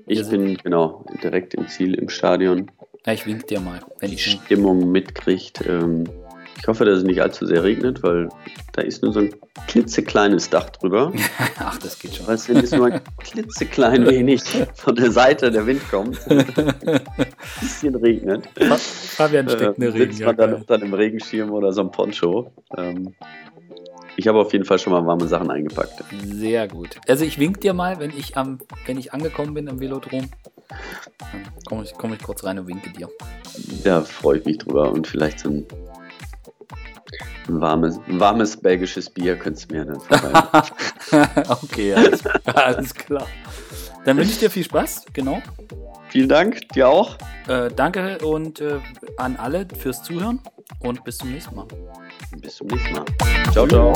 Ich 0.07 0.28
bin 0.30 0.57
genau 0.57 1.05
direkt 1.24 1.53
im 1.53 1.67
Ziel 1.67 1.93
im 1.93 2.09
Stadion. 2.09 2.72
Ja, 3.05 3.13
ich 3.13 3.26
wink 3.26 3.47
dir 3.47 3.59
mal. 3.59 3.82
Wenn 3.99 4.11
die 4.11 4.17
Stimmung 4.17 4.91
mitkriegt. 4.91 5.65
Ähm, 5.65 6.09
ich 6.62 6.68
hoffe, 6.68 6.86
dass 6.86 6.99
es 6.99 7.03
nicht 7.03 7.20
allzu 7.20 7.47
sehr 7.47 7.64
regnet, 7.64 8.03
weil 8.03 8.30
da 8.74 8.84
ist 8.84 9.01
nur 9.01 9.12
so 9.12 9.22
ein 9.22 9.34
klitzekleines 9.68 10.51
Dach 10.51 10.70
drüber. 10.70 11.12
Ach, 11.59 11.80
das 11.80 11.97
geht 11.97 12.14
schon. 12.14 12.28
Weißt 12.28 12.49
du, 12.49 12.53
wenn 12.53 12.64
es 12.64 12.72
nur 12.72 12.86
ein 12.86 13.01
klitzeklein 13.18 14.05
wenig 14.05 14.43
von 14.76 14.95
der 14.95 15.12
Seite 15.12 15.49
der 15.49 15.66
Wind 15.66 15.82
kommt, 15.89 16.20
ein 16.30 16.45
bisschen 17.59 17.95
regnet. 17.95 18.47
Fabian 18.57 19.49
steckt 19.49 19.78
eine 19.78 19.86
äh, 19.86 19.89
Regen. 19.89 20.12
Sitzt 20.12 20.24
man 20.24 20.38
dann 20.38 20.53
unter 20.53 20.76
einem 20.76 20.93
Regenschirm 20.93 21.49
oder 21.49 21.74
so 21.74 21.82
einem 21.82 21.91
Poncho. 21.91 22.53
Ähm, 22.78 23.16
ich 24.16 24.28
habe 24.28 24.39
auf 24.39 24.53
jeden 24.53 24.66
Fall 24.66 24.78
schon 24.78 24.93
mal 24.93 25.03
warme 25.03 25.28
Sachen 25.28 25.49
eingepackt. 25.49 26.03
Sehr 26.26 26.68
gut. 26.68 26.97
Also 27.07 27.26
ich 27.26 27.39
wink 27.39 27.62
dir 27.62 27.74
mal, 27.74 27.99
wenn 27.99 28.12
ich 28.12 28.38
am, 28.38 28.59
wenn 28.86 28.99
ich 28.99 29.14
angekommen 29.14 29.55
bin 29.55 29.68
am 29.68 29.80
Velodrom. 29.80 30.30
Komme 31.66 31.84
ich, 31.86 31.93
komm 31.93 32.14
ich 32.14 32.22
kurz 32.22 32.43
rein 32.43 32.59
und 32.59 32.68
winke 32.68 32.91
dir. 32.91 33.09
Da 33.84 34.01
freue 34.01 34.38
ich 34.38 34.45
mich 34.45 34.59
drüber 34.59 34.91
und 34.91 35.07
vielleicht 35.07 35.39
so 35.39 35.49
ein 35.49 35.66
ein 37.47 37.62
warmes, 37.62 37.99
warmes 38.07 38.57
belgisches 38.57 39.09
Bier 39.09 39.38
könntest 39.38 39.72
du 39.72 39.76
mir 39.76 39.86
dann 39.86 39.99
vorbei. 39.99 41.30
okay, 41.64 41.93
alles, 41.93 42.26
alles, 42.45 42.93
klar. 42.93 43.28
Dann 44.05 44.18
wünsche 44.18 44.32
ich 44.32 44.39
dir 44.39 44.49
viel 44.49 44.64
Spaß, 44.64 45.05
genau. 45.14 45.41
Vielen 46.09 46.30
Dank, 46.30 46.68
dir 46.70 46.89
auch. 46.89 47.18
Äh, 47.47 47.70
danke 47.76 48.18
und 48.20 48.59
äh, 48.59 48.80
an 49.18 49.36
alle 49.38 49.68
fürs 49.78 50.03
Zuhören 50.03 50.39
und 50.80 51.03
bis 51.03 51.18
zum 51.18 51.32
nächsten 51.32 51.55
Mal. 51.55 51.68
Bis 52.38 52.55
zum 52.57 52.68
nächsten 52.68 52.93
Mal. 52.93 53.05
Ciao, 53.51 53.68
ciao. 53.68 53.93